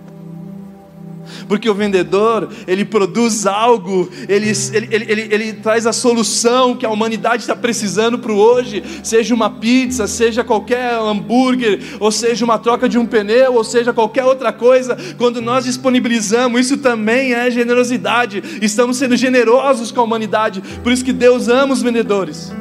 porque 1.47 1.69
o 1.69 1.73
vendedor, 1.73 2.49
ele 2.67 2.85
produz 2.85 3.45
algo, 3.45 4.09
ele, 4.27 4.51
ele, 4.73 4.87
ele, 4.91 5.05
ele, 5.11 5.21
ele 5.31 5.53
traz 5.53 5.85
a 5.85 5.93
solução 5.93 6.75
que 6.75 6.85
a 6.85 6.89
humanidade 6.89 7.43
está 7.43 7.55
precisando 7.55 8.19
para 8.19 8.31
o 8.31 8.37
hoje, 8.37 8.83
seja 9.03 9.33
uma 9.33 9.49
pizza, 9.49 10.07
seja 10.07 10.43
qualquer 10.43 10.95
hambúrguer, 10.95 11.79
ou 11.99 12.11
seja 12.11 12.45
uma 12.45 12.57
troca 12.57 12.87
de 12.87 12.97
um 12.97 13.05
pneu, 13.05 13.53
ou 13.53 13.63
seja 13.63 13.93
qualquer 13.93 14.25
outra 14.25 14.51
coisa, 14.51 14.97
quando 15.17 15.41
nós 15.41 15.65
disponibilizamos, 15.65 16.59
isso 16.61 16.77
também 16.77 17.33
é 17.33 17.49
generosidade, 17.49 18.43
estamos 18.61 18.97
sendo 18.97 19.15
generosos 19.15 19.91
com 19.91 20.01
a 20.01 20.03
humanidade, 20.03 20.61
por 20.83 20.91
isso 20.91 21.03
que 21.03 21.13
Deus 21.13 21.47
ama 21.47 21.73
os 21.73 21.81
vendedores 21.81 22.51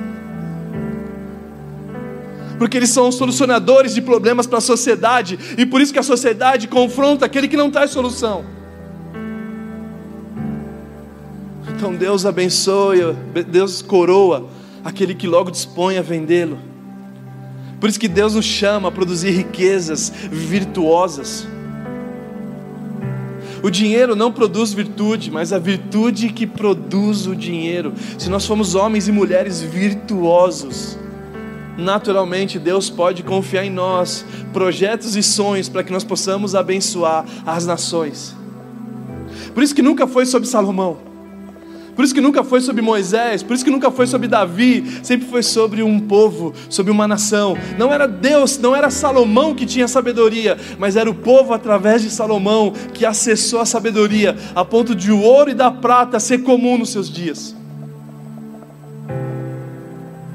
porque 2.62 2.76
eles 2.76 2.90
são 2.90 3.10
solucionadores 3.10 3.92
de 3.92 4.00
problemas 4.00 4.46
para 4.46 4.58
a 4.58 4.60
sociedade, 4.60 5.36
e 5.58 5.66
por 5.66 5.80
isso 5.80 5.92
que 5.92 5.98
a 5.98 6.02
sociedade 6.02 6.68
confronta 6.68 7.26
aquele 7.26 7.48
que 7.48 7.56
não 7.56 7.72
traz 7.72 7.90
solução. 7.90 8.44
Então 11.82 11.96
Deus 11.96 12.24
abençoe, 12.24 13.00
Deus 13.48 13.82
coroa 13.82 14.48
aquele 14.84 15.16
que 15.16 15.26
logo 15.26 15.50
dispõe 15.50 15.98
a 15.98 16.00
vendê-lo. 16.00 16.56
Por 17.80 17.88
isso 17.88 17.98
que 17.98 18.06
Deus 18.06 18.36
nos 18.36 18.44
chama 18.44 18.86
a 18.86 18.92
produzir 18.92 19.32
riquezas 19.32 20.12
virtuosas. 20.30 21.44
O 23.64 23.68
dinheiro 23.68 24.14
não 24.14 24.30
produz 24.30 24.72
virtude, 24.72 25.28
mas 25.28 25.52
a 25.52 25.58
virtude 25.58 26.28
que 26.28 26.46
produz 26.46 27.26
o 27.26 27.34
dinheiro. 27.34 27.92
Se 28.16 28.30
nós 28.30 28.46
formos 28.46 28.76
homens 28.76 29.08
e 29.08 29.12
mulheres 29.12 29.60
virtuosos, 29.60 30.96
naturalmente 31.76 32.60
Deus 32.60 32.88
pode 32.88 33.24
confiar 33.24 33.64
em 33.64 33.70
nós 33.70 34.24
projetos 34.52 35.16
e 35.16 35.22
sonhos 35.22 35.68
para 35.68 35.82
que 35.82 35.90
nós 35.90 36.04
possamos 36.04 36.54
abençoar 36.54 37.24
as 37.44 37.66
nações. 37.66 38.36
Por 39.52 39.64
isso 39.64 39.74
que 39.74 39.82
nunca 39.82 40.06
foi 40.06 40.24
sobre 40.26 40.46
Salomão. 40.46 41.11
Por 41.94 42.04
isso 42.04 42.14
que 42.14 42.20
nunca 42.20 42.42
foi 42.42 42.60
sobre 42.60 42.80
Moisés, 42.80 43.42
por 43.42 43.54
isso 43.54 43.64
que 43.64 43.70
nunca 43.70 43.90
foi 43.90 44.06
sobre 44.06 44.26
Davi, 44.26 45.00
sempre 45.02 45.28
foi 45.28 45.42
sobre 45.42 45.82
um 45.82 46.00
povo, 46.00 46.54
sobre 46.70 46.90
uma 46.90 47.06
nação. 47.06 47.56
Não 47.78 47.92
era 47.92 48.08
Deus, 48.08 48.58
não 48.58 48.74
era 48.74 48.88
Salomão 48.88 49.54
que 49.54 49.66
tinha 49.66 49.86
sabedoria, 49.86 50.56
mas 50.78 50.96
era 50.96 51.10
o 51.10 51.14
povo 51.14 51.52
através 51.52 52.00
de 52.00 52.08
Salomão 52.08 52.72
que 52.94 53.04
acessou 53.04 53.60
a 53.60 53.66
sabedoria, 53.66 54.34
a 54.54 54.64
ponto 54.64 54.94
de 54.94 55.12
o 55.12 55.20
ouro 55.20 55.50
e 55.50 55.54
da 55.54 55.70
prata 55.70 56.18
ser 56.18 56.38
comum 56.38 56.78
nos 56.78 56.90
seus 56.90 57.10
dias. 57.10 57.54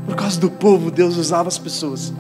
Por 0.06 0.16
causa 0.16 0.40
do 0.40 0.52
povo, 0.52 0.92
Deus 0.92 1.18
usava 1.18 1.48
as 1.48 1.58
pessoas. 1.58 2.14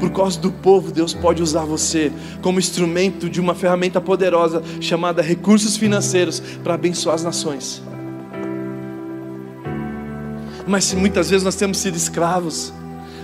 Por 0.00 0.10
causa 0.10 0.38
do 0.40 0.50
povo, 0.50 0.90
Deus 0.90 1.14
pode 1.14 1.42
usar 1.42 1.64
você 1.64 2.10
como 2.42 2.58
instrumento 2.58 3.30
de 3.30 3.40
uma 3.40 3.54
ferramenta 3.54 4.00
poderosa 4.00 4.62
chamada 4.80 5.22
recursos 5.22 5.76
financeiros 5.76 6.40
para 6.64 6.74
abençoar 6.74 7.14
as 7.14 7.22
nações 7.22 7.82
mas 10.70 10.94
muitas 10.94 11.28
vezes 11.28 11.44
nós 11.44 11.56
temos 11.56 11.78
sido 11.78 11.96
escravos, 11.96 12.72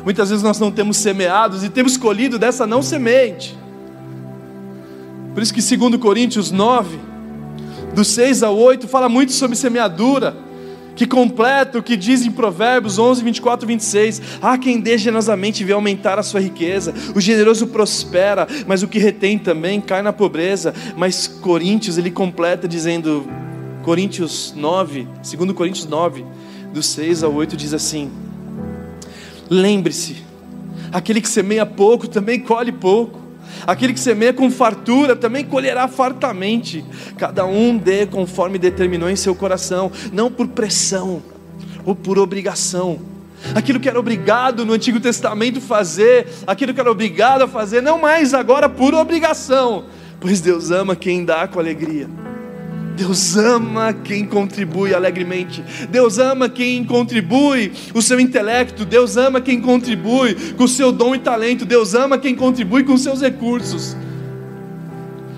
muitas 0.05 0.31
vezes 0.31 0.43
nós 0.43 0.59
não 0.59 0.73
temos 0.73 0.97
semeados 0.97 1.63
e 1.63 1.69
temos 1.69 1.97
colhido 1.97 2.41
dessa 2.41 2.67
não 2.67 2.83
semente. 2.83 3.57
Por 5.33 5.43
isso 5.43 5.55
que 5.55 5.63
segundo 5.63 5.97
Coríntios 5.97 6.51
9, 6.51 6.99
do 7.95 8.05
6 8.05 8.43
ao 8.43 8.57
8, 8.57 8.89
fala 8.89 9.09
muito 9.09 9.33
sobre 9.33 9.55
semeadura, 9.57 10.37
que 10.97 11.07
completa 11.07 11.79
o 11.79 11.83
que 11.83 11.97
diz 11.97 12.27
em 12.27 12.33
Provérbios 12.33 12.99
11, 12.99 13.23
24 13.23 13.65
e 13.65 13.69
26. 13.69 14.23
Há 14.43 14.59
quem 14.59 14.81
dê 14.81 14.99
generosamente 14.99 15.63
vê 15.63 15.73
aumentar 15.73 16.19
a 16.19 16.25
sua 16.25 16.41
riqueza, 16.41 16.93
o 17.15 17.21
generoso 17.21 17.69
prospera, 17.69 18.49
mas 18.67 18.83
o 18.83 18.89
que 18.89 18.99
retém 18.99 19.39
também 19.39 19.81
cai 19.81 20.03
na 20.03 20.13
pobreza. 20.13 20.75
Mas 20.97 21.29
Coríntios, 21.29 21.97
ele 21.97 22.11
completa 22.11 22.67
dizendo, 22.67 23.25
Coríntios 23.85 24.53
9, 24.57 25.07
segundo 25.23 25.55
Coríntios 25.55 25.87
9, 25.87 26.25
do 26.77 26.83
6 26.83 27.23
ao 27.23 27.33
8 27.33 27.57
diz 27.57 27.73
assim: 27.73 28.11
Lembre-se, 29.49 30.23
aquele 30.93 31.23
que 31.23 31.29
semeia 31.29 31.65
pouco 31.65 32.07
também 32.07 32.39
colhe 32.39 32.71
pouco, 32.71 33.19
aquele 33.67 33.95
que 33.95 34.01
semeia 34.01 34.35
com 34.35 34.51
fartura 34.51 35.17
também 35.17 35.43
colherá 35.43 35.89
fartamente. 35.89 36.85
Cada 37.17 37.47
um 37.47 37.79
dê 37.79 38.05
conforme 38.05 38.59
determinou 38.59 39.09
em 39.09 39.17
seu 39.17 39.35
coração, 39.35 39.91
não 40.13 40.31
por 40.31 40.49
pressão 40.49 41.23
ou 41.83 41.95
por 41.95 42.19
obrigação. 42.19 42.99
Aquilo 43.55 43.81
que 43.81 43.89
era 43.89 43.99
obrigado 43.99 44.67
no 44.67 44.75
Antigo 44.75 45.01
Testamento 45.01 45.63
fazer, 45.63 46.27
aquilo 46.47 46.75
que 46.75 46.81
era 46.81 46.91
obrigado 46.91 47.43
a 47.43 47.49
fazer, 47.49 47.81
não 47.81 47.99
mais 47.99 48.35
agora 48.35 48.69
por 48.69 48.93
obrigação, 48.93 49.85
pois 50.21 50.41
Deus 50.41 50.71
ama 50.71 50.95
quem 50.95 51.25
dá 51.25 51.49
com 51.49 51.59
alegria. 51.59 52.07
Deus 52.97 53.37
ama 53.37 53.93
quem 53.93 54.25
contribui 54.25 54.95
alegremente. 54.95 55.63
Deus 55.91 56.19
ama 56.19 56.49
quem 56.49 56.83
contribui 56.83 57.71
o 57.93 58.01
seu 58.01 58.19
intelecto. 58.19 58.87
Deus 58.87 59.19
ama 59.19 59.39
quem 59.39 59.61
contribui 59.61 60.35
com 60.55 60.65
o 60.65 60.69
seu 60.69 60.91
dom 60.91 61.15
e 61.15 61.19
talento. 61.19 61.67
Deus 61.67 61.95
ama 61.95 62.17
quem 62.17 62.35
contribui 62.35 62.85
com 62.85 62.95
os 62.95 63.03
seus 63.03 63.21
recursos. 63.21 63.95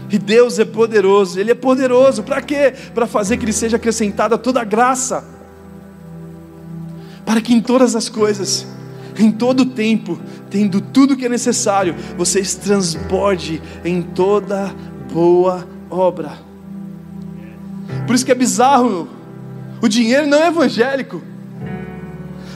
E 0.08 0.18
Deus 0.18 0.60
é 0.60 0.64
poderoso. 0.64 1.40
Ele 1.40 1.50
é 1.50 1.54
poderoso 1.54 2.22
para 2.22 2.40
quê? 2.40 2.72
Para 2.94 3.08
fazer 3.08 3.36
que 3.36 3.44
lhe 3.44 3.52
seja 3.52 3.76
acrescentada 3.76 4.38
toda 4.38 4.60
a 4.60 4.64
graça. 4.64 5.24
Para 7.26 7.40
que 7.40 7.52
em 7.52 7.60
todas 7.60 7.96
as 7.96 8.08
coisas, 8.08 8.66
em 9.18 9.32
todo 9.32 9.60
o 9.60 9.66
tempo, 9.66 10.18
tendo 10.48 10.80
tudo 10.80 11.16
que 11.16 11.26
é 11.26 11.28
necessário, 11.28 11.96
vocês 12.16 12.54
transborde 12.54 13.60
em 13.84 14.00
toda 14.00 14.72
boa 15.12 15.68
obra. 15.90 16.47
Por 18.06 18.14
isso 18.14 18.24
que 18.24 18.32
é 18.32 18.34
bizarro. 18.34 19.08
O 19.80 19.88
dinheiro 19.88 20.26
não 20.26 20.38
é 20.38 20.48
evangélico. 20.48 21.22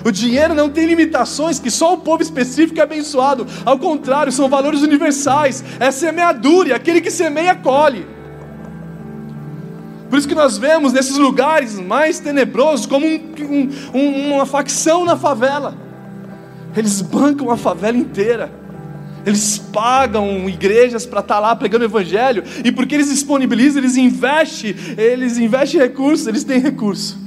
O 0.05 0.11
dinheiro 0.11 0.55
não 0.55 0.69
tem 0.69 0.87
limitações 0.87 1.59
que 1.59 1.71
só 1.71 1.95
o 1.95 1.99
povo 1.99 2.23
específico 2.23 2.79
é 2.81 2.83
abençoado. 2.83 3.47
Ao 3.65 3.79
contrário, 3.79 4.33
são 4.33 4.49
valores 4.49 4.83
universais. 4.83 5.63
É 5.79 5.91
semeadura 5.91 6.71
e 6.71 6.73
aquele 6.73 7.01
que 7.01 7.11
semeia 7.11 7.55
colhe. 7.55 8.05
Por 10.11 10.19
isso 10.19 10.29
que 10.29 10.35
nós 10.35 10.59
vemos 10.59 10.93
nesses 10.93 11.17
lugares 11.17 11.79
mais 11.79 12.19
tenebrosos 12.19 12.85
como 12.85 13.07
um, 13.07 13.71
um, 13.95 14.35
uma 14.35 14.45
facção 14.45 15.05
na 15.05 15.17
favela. 15.17 15.75
Eles 16.77 17.01
bancam 17.01 17.51
a 17.51 17.57
favela 17.57 17.97
inteira. 17.97 18.62
Eles 19.25 19.59
pagam 19.59 20.49
igrejas 20.49 21.07
para 21.07 21.21
estar 21.21 21.35
tá 21.35 21.41
lá 21.41 21.55
pregando 21.55 21.85
o 21.85 21.89
evangelho, 21.89 22.43
e 22.65 22.73
porque 22.73 22.95
eles 22.95 23.09
disponibilizam, 23.09 23.81
eles 23.83 23.97
investem, 23.97 24.75
eles 24.97 25.39
investem 25.39 25.81
recursos, 25.81 26.27
eles 26.27 26.45
têm 26.45 26.61
recurso. 26.61 27.19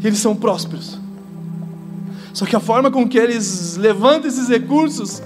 E 0.00 0.06
eles 0.06 0.18
são 0.18 0.34
prósperos. 0.34 0.98
Só 2.32 2.44
que 2.44 2.56
a 2.56 2.60
forma 2.60 2.90
com 2.90 3.08
que 3.08 3.16
eles 3.16 3.76
levantam 3.76 4.28
esses 4.28 4.48
recursos 4.48 5.22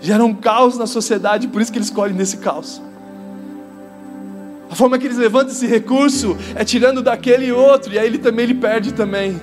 gera 0.00 0.24
um 0.24 0.32
caos 0.32 0.78
na 0.78 0.86
sociedade, 0.86 1.48
por 1.48 1.60
isso 1.60 1.72
que 1.72 1.78
eles 1.78 1.90
colhem 1.90 2.14
nesse 2.14 2.36
caos. 2.38 2.80
A 4.70 4.74
forma 4.74 4.98
que 4.98 5.06
eles 5.06 5.18
levantam 5.18 5.52
esse 5.52 5.66
recurso 5.66 6.36
é 6.54 6.64
tirando 6.64 7.02
daquele 7.02 7.50
outro, 7.50 7.92
e 7.92 7.98
aí 7.98 8.06
ele 8.06 8.18
também 8.18 8.44
ele 8.44 8.54
perde 8.54 8.92
também 8.92 9.40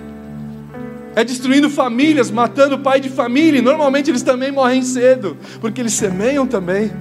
é 1.16 1.24
destruindo 1.24 1.70
famílias, 1.70 2.32
matando 2.32 2.80
pai 2.80 3.00
de 3.00 3.10
família. 3.10 3.60
E 3.60 3.62
normalmente 3.62 4.10
eles 4.10 4.22
também 4.22 4.52
morrem 4.52 4.82
cedo, 4.82 5.38
porque 5.62 5.82
eles 5.82 5.94
semeiam 5.94 6.46
também. 6.46 6.92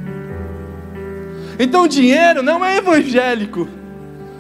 Então 1.59 1.83
o 1.85 1.89
dinheiro 1.89 2.43
não 2.43 2.65
é 2.65 2.79
evangélico, 2.79 3.69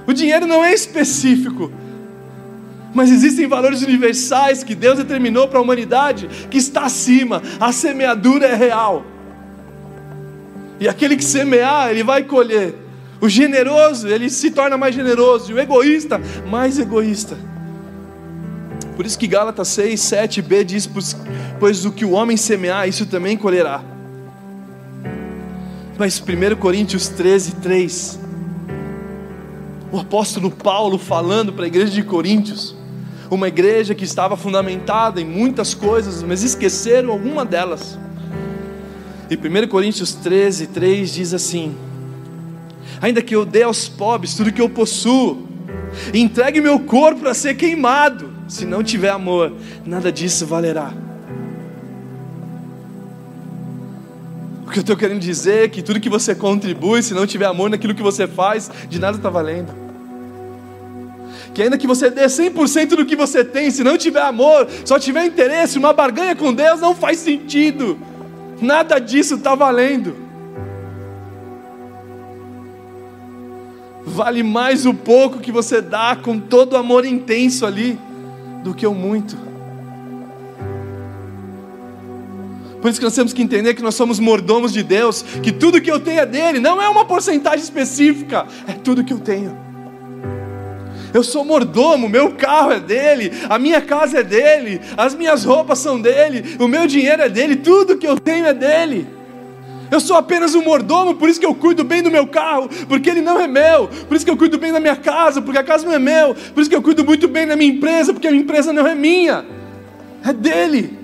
o 0.06 0.12
dinheiro 0.12 0.46
não 0.46 0.64
é 0.64 0.72
específico, 0.72 1.70
mas 2.94 3.10
existem 3.10 3.46
valores 3.46 3.82
universais 3.82 4.64
que 4.64 4.74
Deus 4.74 4.98
determinou 4.98 5.48
para 5.48 5.58
a 5.58 5.62
humanidade 5.62 6.28
que 6.50 6.58
está 6.58 6.84
acima. 6.84 7.42
A 7.60 7.72
semeadura 7.72 8.46
é 8.46 8.54
real. 8.54 9.04
E 10.80 10.88
aquele 10.88 11.16
que 11.16 11.24
semear, 11.24 11.90
ele 11.90 12.02
vai 12.02 12.24
colher. 12.24 12.74
O 13.20 13.28
generoso, 13.28 14.08
ele 14.08 14.28
se 14.28 14.50
torna 14.50 14.76
mais 14.76 14.94
generoso, 14.94 15.52
e 15.52 15.54
o 15.54 15.60
egoísta, 15.60 16.20
mais 16.50 16.78
egoísta. 16.78 17.38
Por 19.02 19.06
isso 19.06 19.18
que 19.18 19.26
Gálatas 19.26 19.66
6, 19.66 20.00
7b 20.00 20.62
diz: 20.62 20.88
Pois 21.58 21.84
o 21.84 21.90
que 21.90 22.04
o 22.04 22.12
homem 22.12 22.36
semear, 22.36 22.88
isso 22.88 23.04
também 23.04 23.36
colherá. 23.36 23.82
Mas 25.98 26.20
1 26.20 26.54
Coríntios 26.54 27.08
13, 27.08 27.56
3, 27.56 28.20
o 29.90 29.98
apóstolo 29.98 30.52
Paulo 30.52 30.98
falando 30.98 31.52
para 31.52 31.64
a 31.64 31.66
igreja 31.66 31.90
de 31.90 32.04
Coríntios, 32.04 32.76
uma 33.28 33.48
igreja 33.48 33.92
que 33.92 34.04
estava 34.04 34.36
fundamentada 34.36 35.20
em 35.20 35.24
muitas 35.24 35.74
coisas, 35.74 36.22
mas 36.22 36.44
esqueceram 36.44 37.10
alguma 37.10 37.44
delas. 37.44 37.98
E 39.28 39.34
1 39.34 39.66
Coríntios 39.66 40.12
13, 40.12 40.68
3 40.68 41.12
diz 41.12 41.34
assim: 41.34 41.74
Ainda 43.00 43.20
que 43.20 43.34
eu 43.34 43.44
dê 43.44 43.64
aos 43.64 43.88
pobres 43.88 44.36
tudo 44.36 44.52
que 44.52 44.62
eu 44.62 44.70
possuo, 44.70 45.48
entregue 46.14 46.60
meu 46.60 46.78
corpo 46.78 47.22
para 47.22 47.34
ser 47.34 47.56
queimado, 47.56 48.41
se 48.52 48.66
não 48.66 48.82
tiver 48.82 49.08
amor, 49.08 49.50
nada 49.82 50.12
disso 50.12 50.44
valerá. 50.46 50.92
O 54.66 54.70
que 54.70 54.78
eu 54.78 54.82
estou 54.82 54.94
querendo 54.94 55.20
dizer 55.20 55.64
é 55.64 55.68
que 55.68 55.80
tudo 55.80 55.98
que 55.98 56.10
você 56.10 56.34
contribui, 56.34 57.02
se 57.02 57.14
não 57.14 57.26
tiver 57.26 57.46
amor 57.46 57.70
naquilo 57.70 57.94
que 57.94 58.02
você 58.02 58.26
faz, 58.26 58.70
de 58.90 58.98
nada 58.98 59.16
está 59.16 59.30
valendo. 59.30 59.72
Que 61.54 61.62
ainda 61.62 61.78
que 61.78 61.86
você 61.86 62.10
dê 62.10 62.26
100% 62.26 62.88
do 62.88 63.06
que 63.06 63.16
você 63.16 63.42
tem, 63.42 63.70
se 63.70 63.82
não 63.82 63.96
tiver 63.96 64.20
amor, 64.20 64.68
só 64.84 64.98
tiver 64.98 65.24
interesse, 65.24 65.78
uma 65.78 65.94
barganha 65.94 66.36
com 66.36 66.52
Deus, 66.52 66.78
não 66.78 66.94
faz 66.94 67.20
sentido. 67.20 67.98
Nada 68.60 68.98
disso 68.98 69.36
está 69.36 69.54
valendo. 69.54 70.14
Vale 74.04 74.42
mais 74.42 74.84
o 74.84 74.92
pouco 74.92 75.38
que 75.38 75.50
você 75.50 75.80
dá 75.80 76.14
com 76.14 76.38
todo 76.38 76.74
o 76.74 76.76
amor 76.76 77.06
intenso 77.06 77.64
ali 77.64 77.98
do 78.62 78.74
que 78.74 78.86
o 78.86 78.94
muito. 78.94 79.36
Por 82.80 82.90
isso 82.90 82.98
que 82.98 83.04
nós 83.04 83.14
temos 83.14 83.32
que 83.32 83.40
entender 83.40 83.74
que 83.74 83.82
nós 83.82 83.94
somos 83.94 84.18
mordomos 84.18 84.72
de 84.72 84.82
Deus, 84.82 85.22
que 85.22 85.52
tudo 85.52 85.80
que 85.80 85.90
eu 85.90 86.00
tenho 86.00 86.20
é 86.20 86.26
dele, 86.26 86.58
não 86.58 86.82
é 86.82 86.88
uma 86.88 87.04
porcentagem 87.04 87.60
específica, 87.60 88.44
é 88.66 88.72
tudo 88.72 89.04
que 89.04 89.12
eu 89.12 89.20
tenho. 89.20 89.56
Eu 91.14 91.22
sou 91.22 91.44
mordomo, 91.44 92.08
meu 92.08 92.32
carro 92.32 92.72
é 92.72 92.80
dele, 92.80 93.30
a 93.48 93.58
minha 93.58 93.80
casa 93.80 94.18
é 94.18 94.22
dele, 94.24 94.80
as 94.96 95.14
minhas 95.14 95.44
roupas 95.44 95.78
são 95.78 96.00
dele, 96.00 96.56
o 96.58 96.66
meu 96.66 96.86
dinheiro 96.86 97.22
é 97.22 97.28
dele, 97.28 97.56
tudo 97.56 97.98
que 97.98 98.06
eu 98.06 98.18
tenho 98.18 98.46
é 98.46 98.54
dele. 98.54 99.06
Eu 99.92 100.00
sou 100.00 100.16
apenas 100.16 100.54
um 100.54 100.62
mordomo, 100.62 101.16
por 101.16 101.28
isso 101.28 101.38
que 101.38 101.44
eu 101.44 101.54
cuido 101.54 101.84
bem 101.84 102.02
do 102.02 102.10
meu 102.10 102.26
carro, 102.26 102.66
porque 102.88 103.10
ele 103.10 103.20
não 103.20 103.38
é 103.38 103.46
meu. 103.46 103.88
Por 104.08 104.16
isso 104.16 104.24
que 104.24 104.30
eu 104.30 104.38
cuido 104.38 104.56
bem 104.56 104.72
da 104.72 104.80
minha 104.80 104.96
casa, 104.96 105.42
porque 105.42 105.58
a 105.58 105.62
casa 105.62 105.84
não 105.84 105.92
é 105.92 105.98
meu. 105.98 106.34
Por 106.34 106.62
isso 106.62 106.70
que 106.70 106.74
eu 106.74 106.80
cuido 106.80 107.04
muito 107.04 107.28
bem 107.28 107.46
da 107.46 107.54
minha 107.54 107.70
empresa, 107.70 108.10
porque 108.10 108.26
a 108.26 108.30
minha 108.30 108.42
empresa 108.42 108.72
não 108.72 108.86
é 108.86 108.94
minha. 108.94 109.44
É 110.24 110.32
dele. 110.32 110.98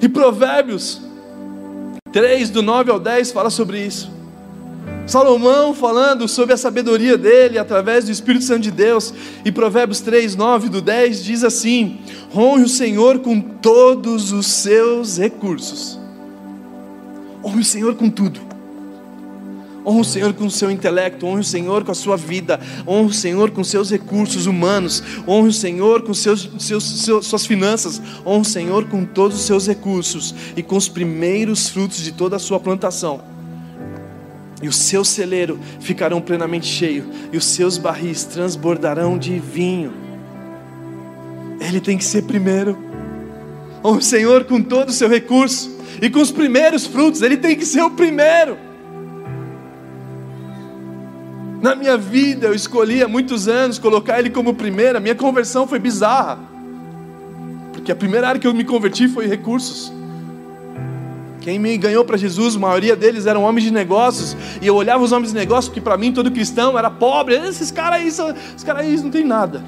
E 0.00 0.08
Provérbios 0.08 1.02
3, 2.10 2.48
do 2.48 2.62
9 2.62 2.90
ao 2.90 2.98
10, 2.98 3.32
fala 3.32 3.50
sobre 3.50 3.84
isso. 3.84 4.10
Salomão 5.06 5.74
falando 5.74 6.26
sobre 6.26 6.54
a 6.54 6.56
sabedoria 6.56 7.18
dele 7.18 7.58
através 7.58 8.06
do 8.06 8.12
Espírito 8.12 8.46
Santo 8.46 8.62
de 8.62 8.70
Deus. 8.70 9.12
E 9.44 9.52
Provérbios 9.52 10.00
3, 10.00 10.36
9 10.36 10.70
do 10.70 10.80
10 10.80 11.22
diz 11.22 11.44
assim: 11.44 11.98
Honre 12.34 12.62
o 12.62 12.68
Senhor 12.68 13.18
com 13.18 13.38
todos 13.42 14.32
os 14.32 14.46
seus 14.46 15.18
recursos 15.18 15.99
Honre 17.44 17.60
o 17.60 17.64
Senhor 17.64 17.94
com 17.94 18.10
tudo. 18.10 18.40
Honre 19.84 20.00
o 20.00 20.04
Senhor 20.04 20.34
com 20.34 20.44
o 20.44 20.50
seu 20.50 20.70
intelecto, 20.70 21.26
honre 21.26 21.40
o 21.40 21.44
Senhor 21.44 21.84
com 21.84 21.90
a 21.90 21.94
sua 21.94 22.16
vida, 22.16 22.60
honre 22.86 23.10
o 23.10 23.14
Senhor 23.14 23.50
com 23.50 23.64
seus 23.64 23.90
recursos 23.90 24.44
humanos, 24.44 25.02
honre 25.26 25.48
o 25.48 25.52
Senhor 25.52 26.02
com 26.02 26.12
seus, 26.12 26.50
seus, 26.58 27.04
seus, 27.04 27.26
suas 27.26 27.46
finanças, 27.46 28.00
honre 28.26 28.42
o 28.42 28.44
Senhor 28.44 28.84
com 28.86 29.06
todos 29.06 29.38
os 29.38 29.46
seus 29.46 29.66
recursos 29.66 30.34
e 30.54 30.62
com 30.62 30.76
os 30.76 30.88
primeiros 30.88 31.68
frutos 31.70 31.98
de 32.02 32.12
toda 32.12 32.36
a 32.36 32.38
sua 32.38 32.60
plantação. 32.60 33.22
E 34.62 34.68
o 34.68 34.72
seu 34.72 35.02
celeiro 35.02 35.58
ficarão 35.80 36.20
plenamente 36.20 36.66
cheio, 36.66 37.06
e 37.32 37.38
os 37.38 37.46
seus 37.46 37.78
barris 37.78 38.24
transbordarão 38.24 39.16
de 39.16 39.38
vinho. 39.38 39.94
Ele 41.58 41.80
tem 41.80 41.96
que 41.96 42.04
ser 42.04 42.22
primeiro. 42.24 42.76
Honre 43.82 43.98
o 43.98 44.02
Senhor 44.02 44.44
com 44.44 44.60
todo 44.60 44.90
o 44.90 44.92
seu 44.92 45.08
recurso 45.08 45.79
e 46.00 46.08
com 46.08 46.20
os 46.20 46.30
primeiros 46.30 46.86
frutos, 46.86 47.20
ele 47.20 47.36
tem 47.36 47.54
que 47.54 47.66
ser 47.66 47.82
o 47.82 47.90
primeiro. 47.90 48.56
Na 51.60 51.74
minha 51.74 51.96
vida, 51.98 52.46
eu 52.46 52.54
escolhi 52.54 53.02
há 53.02 53.08
muitos 53.08 53.46
anos 53.46 53.78
colocar 53.78 54.18
ele 54.18 54.30
como 54.30 54.54
primeiro, 54.54 54.96
a 54.96 55.00
minha 55.00 55.14
conversão 55.14 55.66
foi 55.66 55.78
bizarra, 55.78 56.38
porque 57.72 57.92
a 57.92 57.96
primeira 57.96 58.28
área 58.28 58.40
que 58.40 58.46
eu 58.46 58.54
me 58.54 58.64
converti 58.64 59.08
foi 59.08 59.26
recursos. 59.26 59.92
Quem 61.42 61.58
me 61.58 61.76
ganhou 61.76 62.04
para 62.04 62.16
Jesus, 62.16 62.56
a 62.56 62.58
maioria 62.58 62.96
deles 62.96 63.26
eram 63.26 63.42
homens 63.42 63.64
de 63.64 63.70
negócios, 63.70 64.34
e 64.60 64.66
eu 64.66 64.74
olhava 64.74 65.04
os 65.04 65.12
homens 65.12 65.32
de 65.32 65.38
negócios, 65.38 65.68
porque 65.68 65.82
para 65.82 65.98
mim 65.98 66.12
todo 66.12 66.30
cristão 66.30 66.78
era 66.78 66.90
pobre, 66.90 67.34
esses 67.34 67.70
caras 67.70 68.00
aí, 68.00 68.08
esses 68.08 68.64
caras 68.64 68.82
aí 68.82 68.96
não 68.98 69.10
tem 69.10 69.24
nada. 69.24 69.62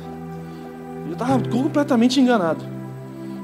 Eu 1.06 1.12
estava 1.12 1.46
completamente 1.46 2.18
enganado. 2.18 2.81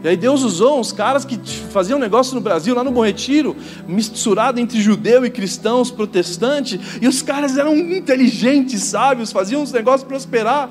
E 0.03 0.09
aí 0.09 0.17
Deus 0.17 0.43
usou 0.43 0.79
uns 0.79 0.93
caras 0.93 1.25
que 1.25 1.37
faziam 1.73 1.99
negócio 1.99 2.35
no 2.35 2.41
Brasil, 2.41 2.75
lá 2.75 2.85
no 2.85 2.93
Bom 2.93 3.05
Retiro, 3.05 3.57
misturado 3.87 4.61
entre 4.61 4.81
judeu 4.81 5.25
e 5.25 5.31
cristãos, 5.31 5.91
protestante, 5.91 6.81
e 7.03 7.09
os 7.09 7.21
caras 7.21 7.57
eram 7.57 7.77
inteligentes, 7.77 8.83
sábios, 8.85 9.33
faziam 9.33 9.63
os 9.63 9.73
negócios 9.73 10.07
prosperar. 10.07 10.71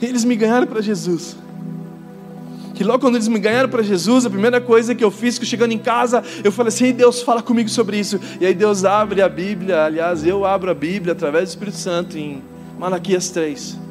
E 0.00 0.06
eles 0.06 0.24
me 0.24 0.36
ganharam 0.36 0.66
para 0.66 0.80
Jesus. 0.80 1.36
Que 2.74 2.84
logo 2.84 3.00
quando 3.00 3.16
eles 3.16 3.28
me 3.28 3.40
ganharam 3.40 3.68
para 3.68 3.82
Jesus, 3.82 4.24
a 4.24 4.30
primeira 4.30 4.60
coisa 4.60 4.94
que 4.94 5.02
eu 5.02 5.10
fiz, 5.10 5.38
que 5.38 5.44
chegando 5.44 5.72
em 5.72 5.78
casa, 5.78 6.22
eu 6.44 6.52
falei 6.52 6.68
assim: 6.68 6.92
Deus, 6.92 7.20
fala 7.20 7.42
comigo 7.42 7.68
sobre 7.68 7.98
isso. 7.98 8.20
E 8.40 8.46
aí 8.46 8.54
Deus 8.54 8.84
abre 8.84 9.20
a 9.20 9.28
Bíblia, 9.28 9.84
aliás, 9.84 10.24
eu 10.24 10.44
abro 10.44 10.70
a 10.70 10.74
Bíblia 10.74 11.12
através 11.12 11.48
do 11.48 11.48
Espírito 11.48 11.76
Santo 11.76 12.16
em 12.16 12.40
Malaquias 12.78 13.30
3 13.30 13.87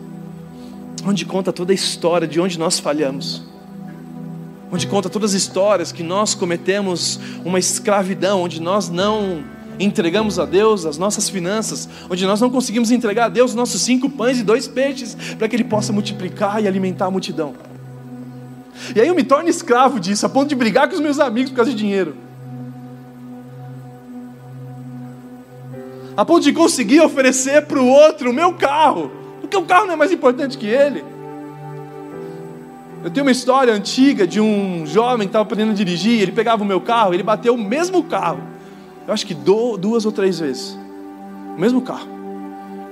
onde 1.07 1.25
conta 1.25 1.53
toda 1.53 1.71
a 1.71 1.75
história 1.75 2.27
de 2.27 2.39
onde 2.39 2.59
nós 2.59 2.79
falhamos, 2.79 3.41
onde 4.69 4.85
conta 4.85 5.09
todas 5.09 5.33
as 5.33 5.41
histórias 5.41 5.93
que 5.93 6.03
nós 6.03 6.35
cometemos 6.35 7.17
uma 7.45 7.57
escravidão, 7.57 8.41
onde 8.41 8.61
nós 8.61 8.89
não 8.89 9.41
entregamos 9.79 10.37
a 10.37 10.45
Deus 10.45 10.85
as 10.85 10.97
nossas 10.97 11.29
finanças, 11.29 11.87
onde 12.09 12.25
nós 12.25 12.41
não 12.41 12.49
conseguimos 12.49 12.91
entregar 12.91 13.25
a 13.25 13.29
Deus 13.29 13.51
os 13.51 13.55
nossos 13.55 13.81
cinco 13.81 14.09
pães 14.09 14.39
e 14.39 14.43
dois 14.43 14.67
peixes, 14.67 15.15
para 15.37 15.47
que 15.47 15.55
Ele 15.55 15.63
possa 15.63 15.93
multiplicar 15.93 16.61
e 16.61 16.67
alimentar 16.67 17.05
a 17.05 17.11
multidão. 17.11 17.53
E 18.93 18.99
aí 18.99 19.07
eu 19.07 19.15
me 19.15 19.23
torno 19.23 19.47
escravo 19.47 19.99
disso, 19.99 20.25
a 20.25 20.29
ponto 20.29 20.49
de 20.49 20.55
brigar 20.55 20.89
com 20.89 20.95
os 20.95 21.01
meus 21.01 21.19
amigos 21.19 21.51
por 21.51 21.57
causa 21.57 21.71
de 21.71 21.77
dinheiro. 21.77 22.15
A 26.17 26.25
ponto 26.25 26.43
de 26.43 26.51
conseguir 26.51 26.99
oferecer 26.99 27.65
para 27.65 27.79
o 27.79 27.87
outro 27.87 28.31
o 28.31 28.33
meu 28.33 28.53
carro 28.55 29.26
porque 29.47 29.57
o 29.57 29.63
carro 29.63 29.85
não 29.85 29.93
é 29.93 29.95
mais 29.95 30.11
importante 30.11 30.57
que 30.57 30.67
ele. 30.67 31.03
Eu 33.03 33.09
tenho 33.09 33.25
uma 33.25 33.31
história 33.31 33.73
antiga 33.73 34.27
de 34.27 34.41
um 34.41 34.85
jovem 34.85 35.27
que 35.27 35.29
estava 35.29 35.43
aprendendo 35.43 35.71
a 35.71 35.73
dirigir, 35.73 36.21
ele 36.21 36.33
pegava 36.33 36.63
o 36.63 36.65
meu 36.65 36.81
carro, 36.81 37.13
ele 37.13 37.23
bateu 37.23 37.55
o 37.55 37.57
mesmo 37.57 38.03
carro. 38.03 38.39
Eu 39.07 39.13
acho 39.13 39.25
que 39.25 39.33
duas 39.33 40.05
ou 40.05 40.11
três 40.11 40.39
vezes. 40.39 40.77
O 41.55 41.59
mesmo 41.59 41.81
carro. 41.81 42.07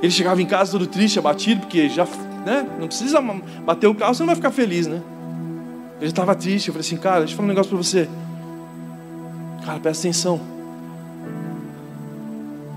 Ele 0.02 0.12
chegava 0.12 0.42
em 0.42 0.46
casa 0.46 0.72
todo 0.72 0.88
triste, 0.88 1.20
abatido, 1.20 1.62
porque 1.62 1.90
já, 1.90 2.08
né, 2.46 2.66
não 2.80 2.88
precisa 2.88 3.22
bater 3.66 3.88
o 3.88 3.96
carro, 3.96 4.14
você 4.14 4.22
não 4.22 4.28
vai 4.28 4.36
ficar 4.36 4.52
feliz, 4.52 4.88
né? 4.88 5.02
Ele 6.00 6.10
estava 6.10 6.34
triste, 6.36 6.70
eu 6.70 6.74
falei 6.74 6.88
assim, 6.88 6.98
cara, 6.98 7.20
deixa 7.20 7.34
eu 7.34 7.38
falar 7.38 7.48
um 7.48 7.50
negócio 7.50 7.70
para 7.70 7.78
você. 7.78 8.08
Cara, 9.66 9.80
presta 9.80 10.08
atenção. 10.08 10.40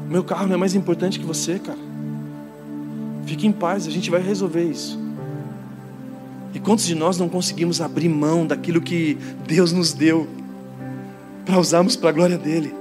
Meu 0.09 0.25
carro 0.25 0.47
não 0.47 0.55
é 0.55 0.57
mais 0.57 0.75
importante 0.75 1.21
que 1.21 1.27
você, 1.27 1.59
cara. 1.59 1.88
Fique 3.29 3.47
em 3.47 3.53
paz, 3.53 3.87
a 3.87 3.91
gente 3.91 4.11
vai 4.11 4.23
resolver 4.23 4.65
isso. 4.65 4.99
E 6.55 6.59
quantos 6.59 6.87
de 6.87 6.95
nós 6.95 7.19
não 7.19 7.29
conseguimos 7.29 7.79
abrir 7.79 8.09
mão 8.09 8.47
daquilo 8.47 8.81
que 8.81 9.19
Deus 9.47 9.71
nos 9.71 9.93
deu 9.93 10.27
para 11.45 11.59
usarmos 11.59 11.95
para 11.95 12.09
a 12.09 12.13
glória 12.13 12.39
dele? 12.39 12.75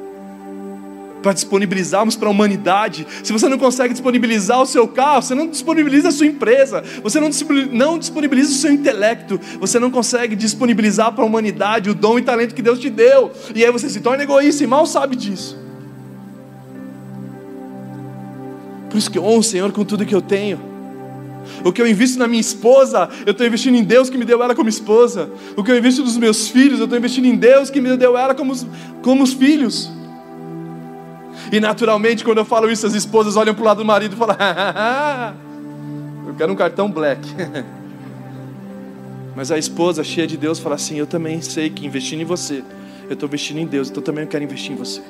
Para 1.21 1.33
disponibilizarmos 1.33 2.15
para 2.15 2.29
a 2.29 2.31
humanidade. 2.31 3.05
Se 3.25 3.33
você 3.33 3.49
não 3.49 3.57
consegue 3.57 3.93
disponibilizar 3.93 4.62
o 4.62 4.65
seu 4.65 4.88
carro, 4.88 5.21
você 5.21 5.36
não 5.36 5.49
disponibiliza 5.49 6.07
a 6.07 6.12
sua 6.12 6.27
empresa, 6.27 6.81
você 7.03 7.19
não 7.19 7.99
disponibiliza 7.99 8.49
o 8.49 8.55
seu 8.55 8.71
intelecto, 8.71 9.38
você 9.60 9.77
não 9.79 9.91
consegue 9.91 10.33
disponibilizar 10.33 11.12
para 11.12 11.25
a 11.25 11.27
humanidade 11.27 11.89
o 11.89 11.93
dom 11.93 12.19
e 12.19 12.21
talento 12.21 12.55
que 12.55 12.62
Deus 12.62 12.79
te 12.79 12.89
deu. 12.89 13.33
E 13.53 13.65
aí 13.65 13.71
você 13.71 13.89
se 13.89 13.99
torna 13.99 14.23
egoísta 14.23 14.63
e 14.63 14.67
mal 14.67 14.86
sabe 14.86 15.17
disso. 15.17 15.66
Por 18.89 18.97
isso 18.97 19.12
que 19.12 19.17
eu 19.17 19.23
honro 19.23 19.39
o 19.39 19.43
Senhor 19.43 19.71
com 19.71 19.84
tudo 19.84 20.06
que 20.06 20.15
eu 20.15 20.21
tenho. 20.21 20.60
O 21.63 21.71
que 21.71 21.82
eu 21.82 21.88
invisto 21.88 22.19
na 22.19 22.28
minha 22.28 22.41
esposa, 22.41 23.10
eu 23.26 23.32
estou 23.32 23.45
investindo 23.45 23.76
em 23.76 23.84
Deus 23.84 24.10
que 24.10 24.17
me 24.17 24.26
deu 24.26 24.41
ela 24.43 24.56
como 24.56 24.69
esposa. 24.69 25.30
O 25.56 25.63
que 25.63 25.71
eu 25.71 25.78
invisto 25.78 26.02
nos 26.04 26.17
meus 26.17 26.47
filhos, 26.50 26.80
eu 26.80 26.86
estou 26.86 26.97
investindo 26.97 27.26
em 27.26 27.36
Deus 27.36 27.69
que 27.69 27.80
me 27.82 27.95
deu 27.97 28.17
ela 28.17 28.36
como, 28.36 28.54
como 29.02 29.23
os 29.23 29.34
filhos. 29.34 29.89
E 31.52 31.60
naturalmente, 31.60 32.23
quando 32.23 32.39
eu 32.39 32.45
falo 32.45 32.69
isso, 32.69 32.86
as 32.86 32.93
esposas 32.93 33.36
olham 33.36 33.54
para 33.54 33.62
o 33.62 33.65
lado 33.65 33.78
do 33.78 33.86
marido 33.86 34.13
e 34.13 34.17
falam: 34.17 34.36
Eu 36.28 36.36
quero 36.36 36.52
um 36.52 36.56
cartão 36.56 36.91
black. 36.91 37.21
Mas 39.36 39.52
a 39.52 39.58
esposa, 39.58 40.04
cheia 40.04 40.28
de 40.28 40.36
Deus, 40.36 40.60
fala 40.60 40.76
assim: 40.76 40.97
Eu 40.97 41.08
também 41.08 41.41
sei 41.41 41.69
que 41.69 41.86
investindo 41.86 42.21
em 42.21 42.26
você, 42.26 42.63
eu 43.08 43.13
estou 43.13 43.28
investindo 43.28 43.60
em 43.60 43.65
Deus, 43.65 43.89
então 43.89 44.04
também 44.04 44.23
eu 44.23 44.28
quero 44.28 44.43
investir 44.43 44.73
em 44.73 44.76
você. 44.76 45.02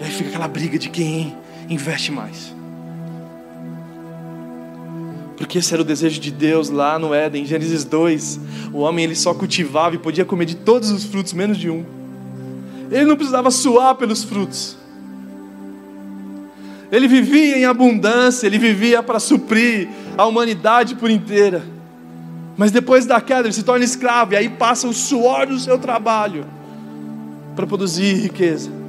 E 0.00 0.04
aí 0.04 0.10
fica 0.10 0.30
aquela 0.30 0.48
briga 0.48 0.78
de 0.78 0.88
quem 0.88 1.36
investe 1.68 2.10
mais. 2.10 2.54
Porque 5.36 5.58
esse 5.58 5.72
era 5.74 5.82
o 5.82 5.84
desejo 5.84 6.18
de 6.18 6.30
Deus 6.30 6.70
lá 6.70 6.98
no 6.98 7.12
Éden, 7.12 7.44
Gênesis 7.44 7.84
2. 7.84 8.40
O 8.72 8.78
homem 8.78 9.04
ele 9.04 9.14
só 9.14 9.34
cultivava 9.34 9.94
e 9.94 9.98
podia 9.98 10.24
comer 10.24 10.46
de 10.46 10.56
todos 10.56 10.90
os 10.90 11.04
frutos, 11.04 11.34
menos 11.34 11.58
de 11.58 11.68
um. 11.68 11.84
Ele 12.90 13.04
não 13.04 13.14
precisava 13.14 13.50
suar 13.50 13.94
pelos 13.94 14.24
frutos. 14.24 14.76
Ele 16.90 17.06
vivia 17.06 17.58
em 17.58 17.64
abundância, 17.66 18.46
ele 18.46 18.58
vivia 18.58 19.02
para 19.02 19.20
suprir 19.20 19.88
a 20.16 20.26
humanidade 20.26 20.94
por 20.94 21.10
inteira. 21.10 21.62
Mas 22.56 22.70
depois 22.70 23.06
da 23.06 23.20
queda 23.20 23.48
ele 23.48 23.52
se 23.52 23.62
torna 23.62 23.84
escravo, 23.84 24.32
e 24.32 24.36
aí 24.36 24.48
passa 24.48 24.88
o 24.88 24.92
suor 24.92 25.46
do 25.46 25.58
seu 25.58 25.78
trabalho 25.78 26.44
para 27.54 27.66
produzir 27.66 28.14
riqueza. 28.14 28.79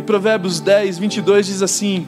E 0.00 0.02
Provérbios 0.02 0.60
10, 0.60 0.98
22 0.98 1.46
diz 1.46 1.60
assim: 1.60 2.06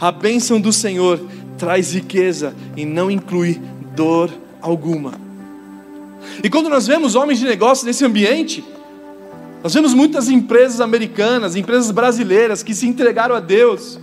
A 0.00 0.10
bênção 0.10 0.58
do 0.58 0.72
Senhor 0.72 1.20
traz 1.58 1.92
riqueza 1.92 2.54
e 2.74 2.86
não 2.86 3.10
inclui 3.10 3.60
dor 3.94 4.30
alguma. 4.62 5.12
E 6.42 6.48
quando 6.48 6.70
nós 6.70 6.86
vemos 6.86 7.14
homens 7.14 7.38
de 7.38 7.44
negócio 7.44 7.86
nesse 7.86 8.02
ambiente, 8.02 8.64
nós 9.62 9.74
vemos 9.74 9.92
muitas 9.92 10.30
empresas 10.30 10.80
americanas, 10.80 11.54
empresas 11.54 11.90
brasileiras 11.90 12.62
que 12.62 12.74
se 12.74 12.86
entregaram 12.86 13.34
a 13.34 13.40
Deus. 13.40 14.00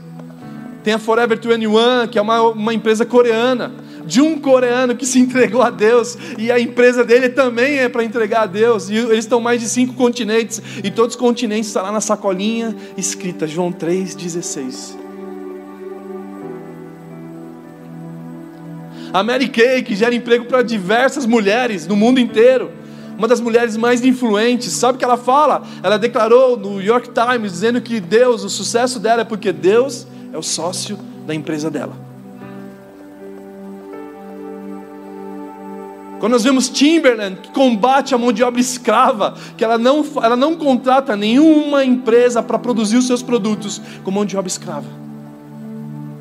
Tem 0.84 0.94
a 0.94 1.00
Forever 1.00 1.40
21, 1.40 2.08
que 2.08 2.20
é 2.20 2.22
uma, 2.22 2.44
uma 2.44 2.76
empresa 2.76 3.08
coreana, 3.08 3.74
de 4.06 4.22
um 4.22 4.40
coreano 4.40 4.96
que 4.96 5.06
se 5.06 5.20
entregou 5.20 5.62
a 5.62 5.70
Deus, 5.70 6.18
e 6.38 6.52
a 6.52 6.60
empresa 6.60 7.04
dele 7.04 7.30
também 7.30 7.80
é 7.80 7.90
para 7.90 8.04
entregar 8.04 8.44
a 8.44 8.46
Deus, 8.46 8.90
e 8.90 8.96
eles 8.96 9.26
estão 9.26 9.40
mais 9.40 9.62
de 9.62 9.68
cinco 9.68 9.94
continentes, 9.94 10.62
e 10.84 10.92
todos 10.92 11.16
os 11.16 11.20
continentes 11.20 11.68
estão 11.68 11.84
lá 11.84 11.92
na 11.92 12.02
sacolinha 12.02 12.76
escrita 12.98 13.48
João 13.48 13.72
3,16. 13.72 14.96
A 19.14 19.24
Mary 19.24 19.48
Kay, 19.48 19.82
que 19.82 19.96
gera 19.96 20.14
emprego 20.14 20.46
para 20.46 20.62
diversas 20.62 21.26
mulheres 21.26 21.88
no 21.88 21.96
mundo 21.96 22.20
inteiro 22.20 22.70
uma 23.18 23.28
das 23.28 23.40
mulheres 23.40 23.78
mais 23.78 24.04
influentes. 24.04 24.74
Sabe 24.74 24.96
o 24.96 25.00
que 25.00 25.06
ela 25.06 25.18
fala? 25.18 25.64
Ela 25.82 25.98
declarou 25.98 26.58
no 26.58 26.72
New 26.72 26.82
York 26.82 27.10
Times 27.12 27.52
dizendo 27.54 27.82
que 27.82 28.00
Deus, 28.00 28.44
o 28.44 28.50
sucesso 28.50 29.00
dela 29.00 29.22
é 29.22 29.26
porque 29.26 29.52
Deus 29.52 30.06
é 30.34 30.38
o 30.38 30.44
sócio 30.44 30.98
da 31.26 31.34
empresa 31.34 31.72
dela. 31.72 32.05
Quando 36.26 36.34
nós 36.34 36.44
vemos 36.44 36.70
Timberland, 36.70 37.40
que 37.40 37.50
combate 37.50 38.16
a 38.16 38.18
mão 38.18 38.34
de 38.34 38.42
obra 38.42 38.60
escrava, 38.60 39.36
que 39.56 39.64
ela 39.64 39.78
não, 39.78 40.04
ela 40.24 40.36
não 40.36 40.56
contrata 40.56 41.16
nenhuma 41.16 41.86
empresa 41.86 42.42
para 42.42 42.58
produzir 42.58 42.98
os 42.98 43.06
seus 43.06 43.22
produtos 43.22 43.80
com 44.04 44.10
mão 44.10 44.26
de 44.26 44.36
obra 44.36 44.48
escrava. 44.48 44.88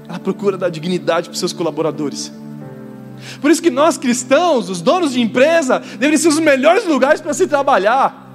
Ela 0.06 0.18
procura 0.18 0.58
dar 0.58 0.68
dignidade 0.68 1.30
para 1.30 1.32
os 1.32 1.38
seus 1.38 1.54
colaboradores. 1.54 2.30
Por 3.40 3.50
isso 3.50 3.62
que 3.62 3.70
nós 3.70 3.96
cristãos, 3.96 4.68
os 4.68 4.82
donos 4.82 5.14
de 5.14 5.22
empresa, 5.22 5.78
deveriam 5.78 6.18
ser 6.18 6.28
os 6.28 6.38
melhores 6.38 6.84
lugares 6.84 7.22
para 7.22 7.32
se 7.32 7.46
trabalhar. 7.46 8.30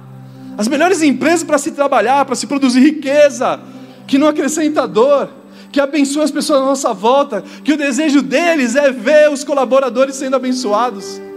As 0.58 0.66
melhores 0.66 1.00
empresas 1.02 1.44
para 1.44 1.56
se 1.56 1.70
trabalhar, 1.70 2.24
para 2.24 2.34
se 2.34 2.48
produzir 2.48 2.80
riqueza, 2.80 3.60
que 4.08 4.18
não 4.18 4.26
acrescenta 4.26 4.88
dor, 4.88 5.30
que 5.70 5.80
abençoa 5.80 6.24
as 6.24 6.32
pessoas 6.32 6.62
à 6.62 6.64
nossa 6.64 6.92
volta, 6.92 7.44
que 7.62 7.72
o 7.72 7.76
desejo 7.76 8.22
deles 8.22 8.74
é 8.74 8.90
ver 8.90 9.30
os 9.30 9.44
colaboradores 9.44 10.16
sendo 10.16 10.34
abençoados. 10.34 11.29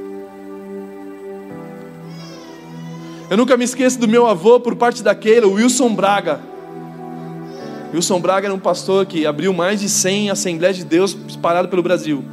Eu 3.29 3.37
nunca 3.37 3.55
me 3.55 3.63
esqueço 3.63 3.99
do 3.99 4.07
meu 4.07 4.27
avô, 4.27 4.59
por 4.59 4.75
parte 4.75 5.01
daquele, 5.01 5.45
Wilson 5.45 5.93
Braga. 5.95 6.39
Wilson 7.93 8.19
Braga 8.19 8.47
era 8.47 8.53
um 8.53 8.59
pastor 8.59 9.05
que 9.05 9.25
abriu 9.25 9.53
mais 9.53 9.79
de 9.79 9.87
100 9.87 10.31
Assembleias 10.31 10.75
de 10.75 10.83
Deus 10.83 11.15
espalhado 11.27 11.67
pelo 11.69 11.81
Brasil. 11.81 12.23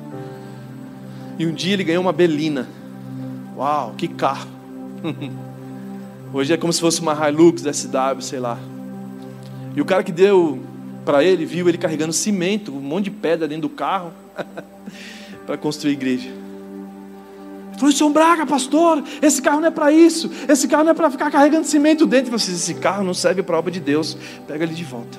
E 1.38 1.46
um 1.46 1.53
dia 1.53 1.74
ele 1.74 1.85
ganhou 1.85 2.03
uma 2.03 2.12
Belina. 2.12 2.68
Uau, 3.57 3.94
que 3.96 4.09
carro! 4.09 4.48
Hoje 6.33 6.53
é 6.53 6.57
como 6.57 6.72
se 6.72 6.81
fosse 6.81 7.00
uma 7.00 7.14
Hilux 7.29 7.62
SW, 7.62 8.20
sei 8.20 8.40
lá. 8.40 8.59
E 9.74 9.81
o 9.81 9.85
cara 9.85 10.03
que 10.03 10.12
deu 10.12 10.59
para 11.05 11.24
ele, 11.24 11.44
viu 11.44 11.68
ele 11.68 11.79
carregando 11.79 12.12
cimento, 12.12 12.72
um 12.72 12.81
monte 12.81 13.05
de 13.05 13.11
pedra 13.11 13.46
dentro 13.48 13.62
do 13.62 13.68
carro, 13.68 14.12
para 15.46 15.57
construir 15.57 15.92
igreja. 15.92 16.39
Falou: 17.81 17.95
São 17.95 18.12
Braga, 18.12 18.45
pastor, 18.45 19.03
esse 19.23 19.40
carro 19.40 19.59
não 19.59 19.69
é 19.69 19.71
para 19.71 19.90
isso, 19.90 20.31
esse 20.47 20.69
carro 20.69 20.85
não 20.85 20.90
é 20.90 20.95
para 20.95 21.11
ficar 21.11 21.31
carregando 21.31 21.66
cimento 21.66 22.07
dentro. 22.07 22.35
Assim: 22.35 22.53
esse 22.53 22.75
carro 22.75 23.03
não 23.03 23.14
serve 23.14 23.43
para 23.43 23.57
a 23.57 23.59
obra 23.59 23.71
de 23.71 23.81
Deus, 23.81 24.19
pega 24.47 24.64
ele 24.64 24.75
de 24.75 24.85
volta. 24.85 25.19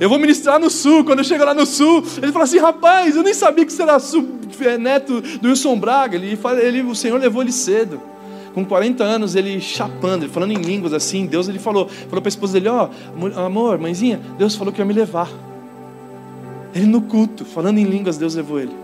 Eu 0.00 0.08
vou 0.08 0.18
ministrar 0.18 0.58
no 0.58 0.70
sul. 0.70 1.04
Quando 1.04 1.18
eu 1.18 1.24
chego 1.24 1.44
lá 1.44 1.52
no 1.52 1.66
sul, 1.66 2.02
ele 2.22 2.32
fala 2.32 2.46
assim: 2.46 2.58
rapaz, 2.58 3.14
eu 3.14 3.22
nem 3.22 3.34
sabia 3.34 3.66
que 3.66 3.72
você 3.74 3.82
era 3.82 3.98
é, 4.64 4.78
neto 4.78 5.20
do 5.20 5.48
Wilson 5.48 5.78
Braga. 5.78 6.16
Ele, 6.16 6.38
ele, 6.62 6.80
o 6.80 6.94
Senhor 6.94 7.20
levou 7.20 7.42
ele 7.42 7.52
cedo. 7.52 8.00
Com 8.54 8.64
40 8.64 9.04
anos, 9.04 9.34
ele 9.34 9.60
chapando, 9.60 10.24
ele 10.24 10.32
falando 10.32 10.52
em 10.52 10.62
línguas 10.62 10.94
assim. 10.94 11.26
Deus 11.26 11.46
ele 11.46 11.58
falou, 11.58 11.88
falou 11.88 12.22
para 12.22 12.28
a 12.28 12.30
esposa 12.30 12.54
dele: 12.54 12.70
Ó, 12.70 12.88
oh, 12.88 13.38
amor, 13.38 13.78
mãezinha, 13.78 14.18
Deus 14.38 14.54
falou 14.54 14.72
que 14.72 14.80
ia 14.80 14.84
me 14.86 14.94
levar. 14.94 15.30
Ele 16.74 16.86
no 16.86 17.02
culto, 17.02 17.44
falando 17.44 17.76
em 17.76 17.84
línguas, 17.84 18.16
Deus 18.16 18.34
levou 18.34 18.58
ele. 18.58 18.81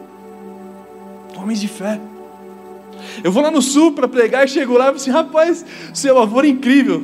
Homens 1.49 1.61
de 1.63 1.69
fé. 1.69 1.99
Eu 3.25 3.33
vou 3.33 3.43
lá 3.43 3.51
no 3.51 3.63
sul 3.63 3.93
para 3.93 4.07
pregar 4.07 4.45
e 4.45 4.49
chego 4.49 4.75
lá 4.75 4.85
e 4.85 4.87
falo 4.89 4.97
assim: 4.97 5.11
rapaz, 5.11 5.65
seu 5.95 6.19
avô 6.19 6.43
é 6.43 6.49
incrível. 6.49 7.03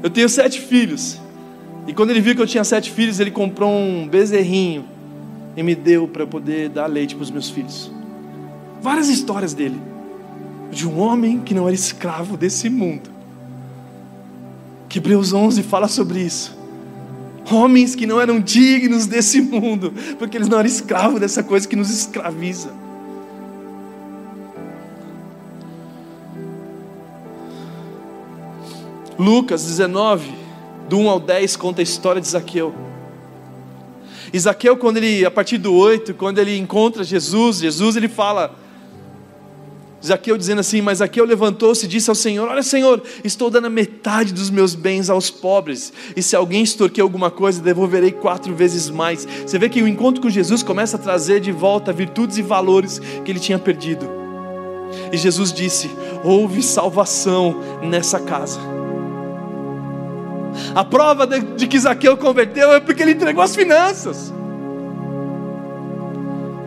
Eu 0.00 0.08
tenho 0.08 0.28
sete 0.28 0.60
filhos. 0.60 1.20
E 1.88 1.92
quando 1.92 2.10
ele 2.10 2.20
viu 2.20 2.36
que 2.36 2.40
eu 2.40 2.46
tinha 2.46 2.62
sete 2.62 2.92
filhos, 2.92 3.18
ele 3.18 3.32
comprou 3.32 3.68
um 3.68 4.06
bezerrinho 4.06 4.84
e 5.56 5.62
me 5.64 5.74
deu 5.74 6.06
para 6.06 6.24
poder 6.24 6.68
dar 6.68 6.86
leite 6.86 7.16
para 7.16 7.24
os 7.24 7.32
meus 7.32 7.50
filhos. 7.50 7.90
Várias 8.80 9.08
histórias 9.08 9.52
dele, 9.52 9.80
de 10.70 10.86
um 10.86 11.00
homem 11.00 11.40
que 11.40 11.52
não 11.52 11.66
era 11.66 11.74
escravo 11.74 12.36
desse 12.36 12.70
mundo. 12.70 13.10
Que 14.88 14.98
Hebreus 14.98 15.32
11 15.32 15.64
fala 15.64 15.88
sobre 15.88 16.20
isso. 16.20 16.56
Homens 17.50 17.96
que 17.96 18.06
não 18.06 18.20
eram 18.20 18.38
dignos 18.38 19.06
desse 19.06 19.40
mundo, 19.40 19.92
porque 20.16 20.36
eles 20.36 20.46
não 20.46 20.60
eram 20.60 20.68
escravos 20.68 21.18
dessa 21.18 21.42
coisa 21.42 21.66
que 21.66 21.74
nos 21.74 21.90
escraviza. 21.90 22.70
Lucas 29.22 29.62
19, 29.62 30.34
do 30.88 30.98
1 30.98 31.08
ao 31.08 31.20
10 31.20 31.54
conta 31.54 31.80
a 31.80 31.84
história 31.84 32.20
de 32.20 32.26
Zaqueu. 32.26 32.74
E 34.32 34.38
Zaqueu, 34.38 34.76
quando 34.76 34.96
ele, 34.96 35.24
a 35.24 35.30
partir 35.30 35.58
do 35.58 35.72
8, 35.72 36.12
quando 36.14 36.40
ele 36.40 36.58
encontra 36.58 37.04
Jesus, 37.04 37.58
Jesus 37.58 37.94
ele 37.94 38.08
fala, 38.08 38.52
Zaqueu 40.04 40.36
dizendo 40.36 40.58
assim: 40.58 40.80
Mas 40.80 40.98
Zaqueu 40.98 41.24
levantou-se 41.24 41.86
e 41.86 41.88
disse 41.88 42.10
ao 42.10 42.16
Senhor: 42.16 42.48
Olha, 42.48 42.64
Senhor, 42.64 43.00
estou 43.22 43.48
dando 43.48 43.66
a 43.66 43.70
metade 43.70 44.32
dos 44.32 44.50
meus 44.50 44.74
bens 44.74 45.08
aos 45.08 45.30
pobres, 45.30 45.92
e 46.16 46.22
se 46.22 46.34
alguém 46.34 46.64
extorquir 46.64 47.04
alguma 47.04 47.30
coisa, 47.30 47.62
devolverei 47.62 48.10
quatro 48.10 48.52
vezes 48.52 48.90
mais. 48.90 49.24
Você 49.46 49.56
vê 49.56 49.68
que 49.68 49.80
o 49.80 49.86
encontro 49.86 50.20
com 50.20 50.28
Jesus 50.28 50.64
começa 50.64 50.96
a 50.96 51.00
trazer 51.00 51.38
de 51.38 51.52
volta 51.52 51.92
virtudes 51.92 52.38
e 52.38 52.42
valores 52.42 53.00
que 53.24 53.30
ele 53.30 53.38
tinha 53.38 53.58
perdido. 53.58 54.10
E 55.12 55.16
Jesus 55.16 55.52
disse: 55.52 55.88
Houve 56.24 56.60
salvação 56.60 57.60
nessa 57.84 58.18
casa. 58.18 58.81
A 60.74 60.84
prova 60.84 61.26
de, 61.26 61.40
de 61.40 61.66
que 61.66 61.78
Zaqueu 61.78 62.16
converteu 62.16 62.72
é 62.72 62.80
porque 62.80 63.02
ele 63.02 63.12
entregou 63.12 63.42
as 63.42 63.54
finanças. 63.54 64.32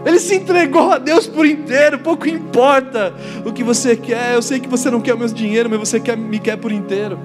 Ele 0.06 0.20
se 0.20 0.36
entregou 0.36 0.92
a 0.92 1.00
Deus 1.00 1.26
por 1.26 1.46
inteiro, 1.48 1.98
pouco 1.98 2.30
importa 2.30 3.14
o 3.44 3.52
que 3.52 3.64
você 3.64 3.96
quer. 3.96 4.36
Eu 4.36 4.42
sei 4.42 4.60
que 4.60 4.68
você 4.68 4.90
não 4.92 5.02
quer 5.02 5.16
o 5.16 5.18
meu 5.18 5.28
dinheiro, 5.28 5.68
mas 5.70 5.80
você 5.80 6.00
quer, 6.00 6.16
me 6.16 6.40
quer 6.40 6.58
por 6.58 6.72
inteiro. 6.72 7.18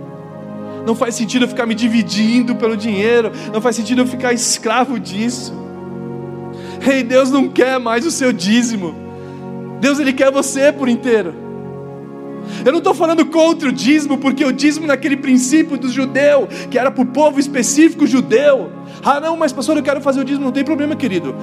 Não 0.87 0.94
faz 0.94 1.14
sentido 1.14 1.44
eu 1.44 1.49
ficar 1.49 1.66
me 1.66 1.75
dividindo 1.75 2.57
pelo 2.57 2.75
dinheiro, 2.77 3.31
não 3.53 3.61
faz 3.61 3.77
sentido 3.77 4.01
eu 4.01 4.07
ficar 4.07 4.33
escravo 4.33 4.99
disso. 4.99 5.53
Ei, 6.87 7.03
Deus 7.03 7.31
não 7.31 7.51
quer 7.51 7.79
mais 7.79 8.07
o 8.07 8.11
seu 8.11 8.33
dízimo. 8.33 8.94
Deus 9.79 9.99
ele 9.99 10.14
quer 10.14 10.31
você 10.31 10.73
por 10.73 10.88
inteiro. 10.88 11.50
Eu 12.65 12.73
não 12.73 12.79
estou 12.79 12.95
falando 12.95 13.25
contra 13.27 13.69
o 13.69 13.73
dízimo, 13.73 14.19
porque 14.19 14.45
o 14.45 14.53
dízimo 14.53 14.87
naquele 14.87 15.17
princípio 15.17 15.77
do 15.77 15.89
judeu, 15.89 16.49
que 16.71 16.79
era 16.79 16.91
para 16.91 17.03
o 17.03 17.07
povo 17.07 17.41
específico 17.41 18.07
judeu. 18.07 18.71
Ah, 19.03 19.21
não, 19.21 19.37
mas 19.37 19.53
pastor, 19.53 19.77
eu 19.77 19.83
quero 19.83 20.01
fazer 20.01 20.21
o 20.21 20.25
dízimo, 20.25 20.45
não 20.45 20.53
tem 20.53 20.65
problema, 20.65 20.95
querido. 20.95 21.35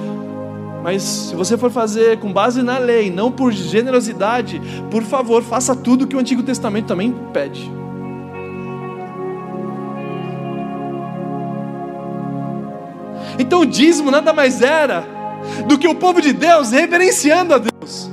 Mas 0.82 1.02
se 1.02 1.34
você 1.34 1.58
for 1.58 1.70
fazer 1.70 2.18
com 2.18 2.32
base 2.32 2.62
na 2.62 2.78
lei, 2.78 3.10
não 3.10 3.32
por 3.32 3.52
generosidade, 3.52 4.60
por 4.90 5.02
favor, 5.02 5.42
faça 5.42 5.74
tudo 5.74 6.06
que 6.06 6.16
o 6.16 6.18
Antigo 6.18 6.42
Testamento 6.42 6.86
também 6.86 7.14
pede. 7.32 7.70
Então 13.38 13.60
o 13.60 13.66
dízimo 13.66 14.10
nada 14.10 14.32
mais 14.32 14.62
era 14.62 15.04
do 15.66 15.78
que 15.78 15.86
o 15.86 15.94
povo 15.94 16.20
de 16.20 16.32
Deus 16.32 16.70
reverenciando 16.70 17.54
a 17.54 17.58
Deus 17.58 18.10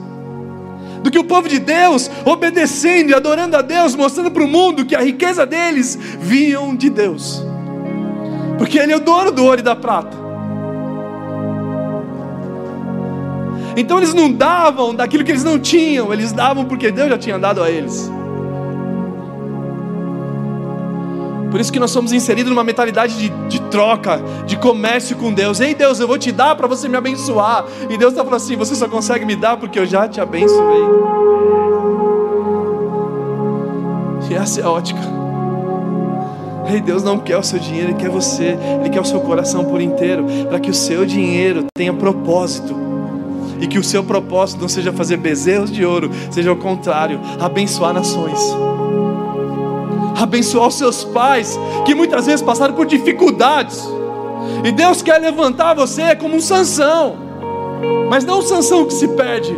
do 1.06 1.12
que 1.12 1.20
o 1.20 1.24
povo 1.24 1.48
de 1.48 1.60
Deus 1.60 2.10
obedecendo 2.26 3.12
e 3.12 3.14
adorando 3.14 3.56
a 3.56 3.62
Deus, 3.62 3.94
mostrando 3.94 4.32
para 4.32 4.44
o 4.44 4.48
mundo 4.48 4.84
que 4.84 4.96
a 4.96 5.02
riqueza 5.02 5.46
deles 5.46 5.96
vinham 6.20 6.76
de 6.76 6.90
Deus, 6.90 7.46
porque 8.58 8.80
Ele 8.80 8.92
é 8.92 8.96
o 8.96 9.00
dono 9.00 9.32
do 9.32 9.46
ouro 9.46 9.60
e 9.60 9.64
da 9.64 9.76
prata. 9.76 10.18
Então 13.78 13.98
eles 13.98 14.16
não 14.16 14.32
davam 14.32 14.96
daquilo 14.96 15.24
que 15.24 15.32
eles 15.32 15.44
não 15.44 15.60
tinham, 15.60 16.12
eles 16.12 16.32
davam 16.32 16.66
porque 16.66 16.90
Deus 16.90 17.10
já 17.10 17.18
tinha 17.20 17.38
dado 17.38 17.62
a 17.62 17.70
eles. 17.70 18.10
Por 21.50 21.60
isso 21.60 21.72
que 21.72 21.80
nós 21.80 21.92
somos 21.92 22.12
inseridos 22.12 22.50
numa 22.50 22.64
mentalidade 22.64 23.18
de, 23.18 23.30
de 23.48 23.62
troca, 23.70 24.22
de 24.46 24.58
comércio 24.58 25.16
com 25.16 25.34
Deus. 25.34 25.60
Ei 25.60 25.74
Deus, 25.74 26.00
eu 26.00 26.08
vou 26.08 26.18
te 26.18 26.32
dar 26.32 26.56
para 26.56 26.68
você 26.68 26.88
me 26.88 26.98
abençoar. 26.98 27.66
E 27.90 27.98
Deus 27.98 28.12
está 28.14 28.24
falando 28.24 28.42
assim: 28.42 28.56
você 28.56 28.76
só 28.76 28.88
consegue 28.88 29.26
me 29.26 29.36
dar 29.36 29.58
porque 29.58 29.80
eu 29.80 29.86
já 29.86 30.08
te 30.08 30.20
abençoei. 30.20 30.84
E 34.30 34.34
essa 34.34 34.60
é 34.60 34.64
a 34.64 34.70
ótica. 34.70 35.00
Ei, 36.68 36.82
Deus 36.82 37.04
não 37.04 37.20
quer 37.20 37.38
o 37.38 37.44
seu 37.44 37.60
dinheiro, 37.60 37.92
Ele 37.92 37.98
quer 37.98 38.10
você, 38.10 38.58
Ele 38.80 38.90
quer 38.90 39.00
o 39.00 39.06
seu 39.06 39.22
coração 39.22 39.66
por 39.66 39.80
inteiro, 39.80 40.26
para 40.50 40.60
que 40.60 40.70
o 40.70 40.74
seu 40.74 41.06
dinheiro 41.06 41.66
tenha 41.76 41.94
propósito 41.94 42.76
e 43.62 43.68
que 43.68 43.78
o 43.78 43.84
seu 43.84 44.04
propósito 44.04 44.62
não 44.62 44.68
seja 44.68 44.92
fazer 44.92 45.18
bezerros 45.18 45.72
de 45.72 45.86
ouro, 45.86 46.10
seja 46.32 46.52
o 46.52 46.56
contrário, 46.56 47.20
abençoar 47.40 47.94
nações. 47.94 48.40
Abençoar 50.26 50.68
os 50.68 50.76
seus 50.76 51.04
pais, 51.04 51.58
que 51.86 51.94
muitas 51.94 52.26
vezes 52.26 52.42
passaram 52.42 52.74
por 52.74 52.86
dificuldades. 52.86 53.88
E 54.64 54.72
Deus 54.72 55.02
quer 55.02 55.20
levantar 55.20 55.76
você 55.76 56.16
como 56.16 56.36
um 56.36 56.42
Sansão. 56.42 57.16
Mas 58.10 58.26
não 58.26 58.40
um 58.40 58.42
Sansão 58.42 58.86
que 58.86 58.94
se 58.94 59.08
perde, 59.10 59.56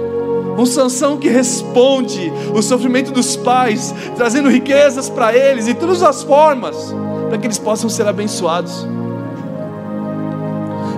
um 0.58 0.66
Sansão 0.66 1.18
que 1.18 1.30
responde 1.30 2.32
o 2.54 2.62
sofrimento 2.62 3.12
dos 3.12 3.38
pais, 3.38 3.96
trazendo 4.16 4.50
riquezas 4.50 5.10
para 5.10 5.34
eles 5.34 5.66
de 5.66 5.74
todas 5.74 6.04
as 6.04 6.24
formas, 6.24 6.94
para 7.30 7.38
que 7.38 7.48
eles 7.48 7.58
possam 7.58 7.90
ser 7.90 8.06
abençoados. 8.08 8.86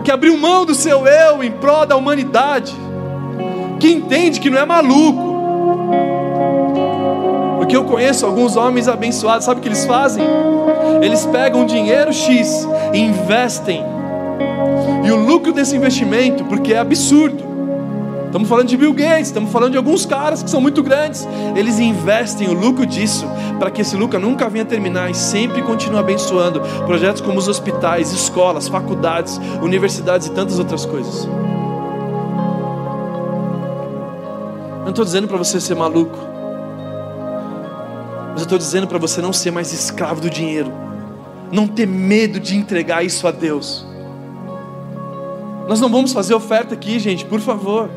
Que 0.03 0.11
abriu 0.11 0.35
mão 0.35 0.65
do 0.65 0.73
seu 0.73 1.05
eu 1.05 1.43
em 1.43 1.51
prol 1.51 1.85
da 1.85 1.95
humanidade 1.95 2.75
que 3.79 3.89
entende 3.89 4.39
que 4.39 4.49
não 4.49 4.59
é 4.59 4.65
maluco. 4.65 5.28
Porque 7.69 7.77
eu 7.77 7.83
conheço 7.83 8.25
alguns 8.25 8.55
homens 8.55 8.87
abençoados, 8.87 9.45
sabe 9.45 9.59
o 9.59 9.61
que 9.61 9.69
eles 9.69 9.85
fazem? 9.85 10.25
Eles 11.03 11.23
pegam 11.27 11.67
dinheiro 11.67 12.11
X 12.11 12.67
e 12.91 12.97
investem. 12.97 13.85
E 15.05 15.11
o 15.11 15.15
lucro 15.15 15.53
desse 15.53 15.75
investimento, 15.75 16.43
porque 16.45 16.73
é 16.73 16.79
absurdo. 16.79 17.43
Estamos 18.25 18.49
falando 18.49 18.69
de 18.69 18.75
Bill 18.75 18.91
Gates, 18.91 19.27
estamos 19.27 19.51
falando 19.51 19.73
de 19.73 19.77
alguns 19.77 20.03
caras 20.03 20.41
que 20.41 20.49
são 20.49 20.59
muito 20.59 20.81
grandes. 20.81 21.27
Eles 21.55 21.79
investem 21.79 22.49
o 22.49 22.53
lucro 22.53 22.87
disso 22.87 23.27
para 23.59 23.69
que 23.69 23.81
esse 23.81 23.95
lucro 23.95 24.19
nunca 24.19 24.49
venha 24.49 24.65
terminar 24.65 25.11
e 25.11 25.13
sempre 25.13 25.61
continue 25.61 25.99
abençoando 25.99 26.61
projetos 26.87 27.21
como 27.21 27.37
os 27.37 27.47
hospitais, 27.47 28.11
escolas, 28.11 28.67
faculdades, 28.67 29.39
universidades 29.61 30.25
e 30.25 30.31
tantas 30.31 30.57
outras 30.57 30.87
coisas. 30.87 31.29
não 34.89 34.89
estou 34.89 35.05
dizendo 35.05 35.27
para 35.27 35.37
você 35.37 35.61
ser 35.61 35.75
maluco, 35.75 36.17
mas 38.39 38.43
eu 38.43 38.45
estou 38.45 38.57
dizendo 38.57 38.87
para 38.87 38.97
você 38.97 39.21
não 39.21 39.33
ser 39.33 39.51
mais 39.51 39.73
escravo 39.73 40.21
do 40.21 40.29
dinheiro, 40.29 40.71
não 41.51 41.67
ter 41.67 41.85
medo 41.85 42.39
de 42.39 42.55
entregar 42.55 43.03
isso 43.03 43.27
a 43.27 43.31
Deus. 43.31 43.85
Nós 45.67 45.81
não 45.81 45.89
vamos 45.89 46.13
fazer 46.13 46.33
oferta 46.33 46.73
aqui, 46.73 46.99
gente, 46.99 47.25
por 47.25 47.41
favor. 47.41 47.89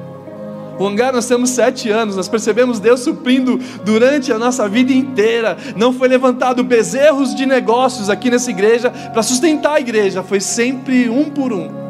O 0.80 0.84
hangar 0.84 1.12
nós 1.12 1.26
temos 1.26 1.50
sete 1.50 1.90
anos, 1.90 2.16
nós 2.16 2.28
percebemos 2.28 2.80
Deus 2.80 3.00
suprindo 3.00 3.56
durante 3.84 4.32
a 4.32 4.38
nossa 4.38 4.68
vida 4.68 4.92
inteira. 4.92 5.56
Não 5.76 5.92
foi 5.92 6.08
levantado 6.08 6.64
bezerros 6.64 7.36
de 7.36 7.46
negócios 7.46 8.10
aqui 8.10 8.28
nessa 8.28 8.50
igreja 8.50 8.90
para 8.90 9.22
sustentar 9.22 9.74
a 9.74 9.80
igreja, 9.80 10.24
foi 10.24 10.40
sempre 10.40 11.08
um 11.08 11.30
por 11.30 11.52
um 11.52 11.81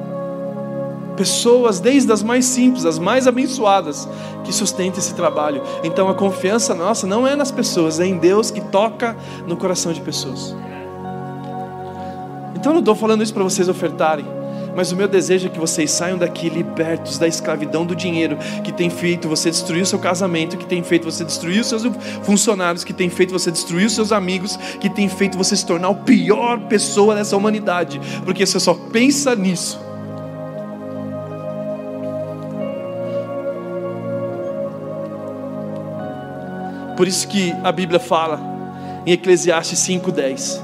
pessoas, 1.17 1.81
desde 1.81 2.13
as 2.13 2.23
mais 2.23 2.45
simples, 2.45 2.85
as 2.85 2.99
mais 2.99 3.27
abençoadas, 3.27 4.09
que 4.45 4.53
sustentam 4.53 4.99
esse 4.99 5.15
trabalho. 5.15 5.63
Então 5.85 6.09
a 6.09 6.15
confiança 6.15 6.75
nossa 6.75 7.07
não 7.07 7.27
é 7.27 7.37
nas 7.37 7.51
pessoas, 7.51 8.01
é 8.01 8.07
em 8.07 8.19
Deus 8.19 8.51
que 8.51 8.61
toca 8.61 9.17
no 9.47 9.57
coração 9.57 9.93
de 9.93 10.01
pessoas. 10.01 10.55
Então 12.55 12.71
eu 12.71 12.75
não 12.75 12.81
estou 12.81 12.95
falando 12.95 13.23
isso 13.23 13.35
para 13.35 13.43
vocês 13.43 13.69
ofertarem, 13.69 14.25
mas 14.75 14.91
o 14.93 14.97
meu 14.97 15.07
desejo 15.09 15.49
é 15.49 15.51
que 15.51 15.59
vocês 15.59 15.91
saiam 15.91 16.17
daqui 16.17 16.49
libertos 16.49 17.19
da 17.19 17.27
escravidão 17.27 17.85
do 17.85 17.95
dinheiro 17.95 18.39
que 18.65 18.73
tem 18.73 18.89
feito 18.89 19.29
você 19.29 19.51
destruir 19.51 19.83
o 19.83 19.87
seu 19.87 19.99
casamento, 19.99 20.57
que 20.57 20.65
tem 20.65 20.83
feito 20.83 21.05
você 21.05 21.25
destruir 21.25 21.61
os 21.61 21.67
seus 21.67 21.83
funcionários, 22.23 22.85
que 22.85 22.93
tem 22.93 23.11
feito 23.11 23.33
você 23.33 23.51
destruir 23.51 23.87
os 23.87 23.95
seus 23.95 24.13
amigos, 24.13 24.57
que 24.81 24.89
tem 24.89 25.09
feito 25.09 25.37
você 25.37 25.57
se 25.57 25.67
tornar 25.67 25.89
a 25.89 25.95
pior 25.95 26.59
pessoa 26.69 27.15
dessa 27.15 27.37
humanidade, 27.37 28.01
porque 28.25 28.47
você 28.47 28.59
só 28.59 28.75
pensa 28.75 29.35
nisso. 29.35 29.92
Por 37.03 37.09
isso 37.09 37.27
que 37.27 37.53
a 37.65 37.73
Bíblia 37.73 37.99
fala 37.99 38.41
em 39.05 39.11
Eclesiastes 39.11 39.81
5:10. 39.81 40.63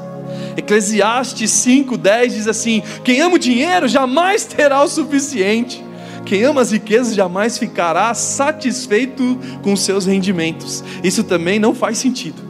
Eclesiastes 0.57 1.51
5:10 1.51 2.33
diz 2.33 2.47
assim: 2.47 2.81
Quem 3.03 3.21
ama 3.21 3.35
o 3.35 3.39
dinheiro 3.41 3.89
jamais 3.89 4.45
terá 4.45 4.81
o 4.85 4.89
suficiente. 4.89 5.85
Quem 6.25 6.45
ama 6.45 6.61
as 6.61 6.71
riquezas 6.71 7.17
jamais 7.17 7.59
ficará 7.59 8.15
satisfeito 8.15 9.37
com 9.65 9.75
seus 9.75 10.07
rendimentos. 10.07 10.85
Isso 11.03 11.25
também 11.25 11.59
não 11.59 11.75
faz 11.75 11.99
sentido. 11.99 12.48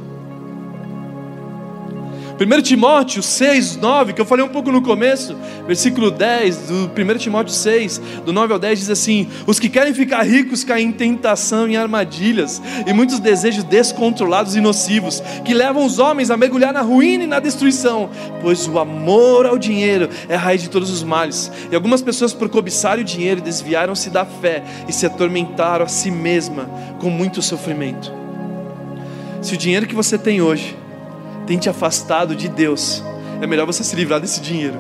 1 2.41 2.63
Timóteo 2.63 3.21
6, 3.21 3.79
9, 3.79 4.13
que 4.13 4.21
eu 4.21 4.25
falei 4.25 4.45
um 4.45 4.49
pouco 4.49 4.71
no 4.71 4.81
começo, 4.81 5.37
versículo 5.67 6.09
10 6.09 6.69
do 6.69 6.91
1 6.97 7.19
Timóteo 7.19 7.53
6, 7.53 8.01
do 8.25 8.33
9 8.33 8.53
ao 8.53 8.59
10, 8.61 8.79
diz 8.79 8.91
assim: 8.91 9.27
Os 9.45 9.59
que 9.59 9.69
querem 9.69 9.93
ficar 9.93 10.23
ricos 10.23 10.63
caem 10.63 10.87
em 10.87 10.93
tentação 10.93 11.69
e 11.69 11.77
armadilhas, 11.77 12.63
e 12.87 12.93
muitos 12.93 13.19
desejos 13.19 13.65
descontrolados 13.65 14.55
e 14.55 14.61
nocivos, 14.61 15.21
que 15.45 15.53
levam 15.53 15.85
os 15.85 15.99
homens 15.99 16.31
a 16.31 16.37
mergulhar 16.37 16.73
na 16.73 16.81
ruína 16.81 17.25
e 17.25 17.27
na 17.27 17.41
destruição, 17.41 18.09
pois 18.41 18.69
o 18.69 18.79
amor 18.79 19.45
ao 19.45 19.59
dinheiro 19.59 20.09
é 20.29 20.37
a 20.37 20.39
raiz 20.39 20.63
de 20.63 20.71
todos 20.71 20.91
os 20.91 21.03
males. 21.03 21.51
E 21.73 21.75
algumas 21.75 22.03
pessoas, 22.03 22.33
por 22.33 22.49
cobiçar 22.49 23.01
o 23.01 23.05
dinheiro, 23.05 23.41
desviaram-se 23.41 24.11
da 24.11 24.25
fé 24.25 24.63
e 24.89 24.93
se 24.93 25.05
atormentaram 25.05 25.85
a 25.85 25.89
si 25.89 26.09
mesma 26.09 26.71
com 27.01 27.11
muito 27.11 27.43
sofrimento. 27.43 28.13
Se 29.43 29.55
o 29.55 29.57
dinheiro 29.57 29.89
que 29.89 29.95
você 29.95 30.17
tem 30.17 30.41
hoje, 30.41 30.77
tem 31.49 31.57
te 31.57 31.71
afastado 31.71 32.37
de 32.37 32.47
Deus, 32.47 33.03
é 33.41 33.47
melhor 33.47 33.65
você 33.65 33.83
se 33.83 33.97
livrar 33.97 34.21
desse 34.21 34.39
dinheiro, 34.39 34.79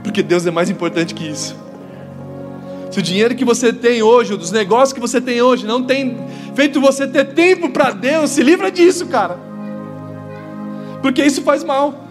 porque 0.00 0.22
Deus 0.22 0.46
é 0.46 0.50
mais 0.52 0.70
importante 0.70 1.12
que 1.12 1.28
isso. 1.28 1.56
Se 2.88 3.00
o 3.00 3.02
dinheiro 3.02 3.34
que 3.34 3.44
você 3.44 3.72
tem 3.72 4.00
hoje, 4.00 4.30
ou 4.30 4.38
dos 4.38 4.52
negócios 4.52 4.92
que 4.92 5.00
você 5.00 5.20
tem 5.20 5.42
hoje, 5.42 5.66
não 5.66 5.82
tem 5.82 6.24
feito 6.54 6.80
você 6.80 7.04
ter 7.04 7.34
tempo 7.34 7.68
para 7.70 7.90
Deus, 7.90 8.30
se 8.30 8.44
livra 8.44 8.70
disso, 8.70 9.06
cara, 9.08 9.40
porque 11.02 11.24
isso 11.24 11.42
faz 11.42 11.64
mal. 11.64 12.05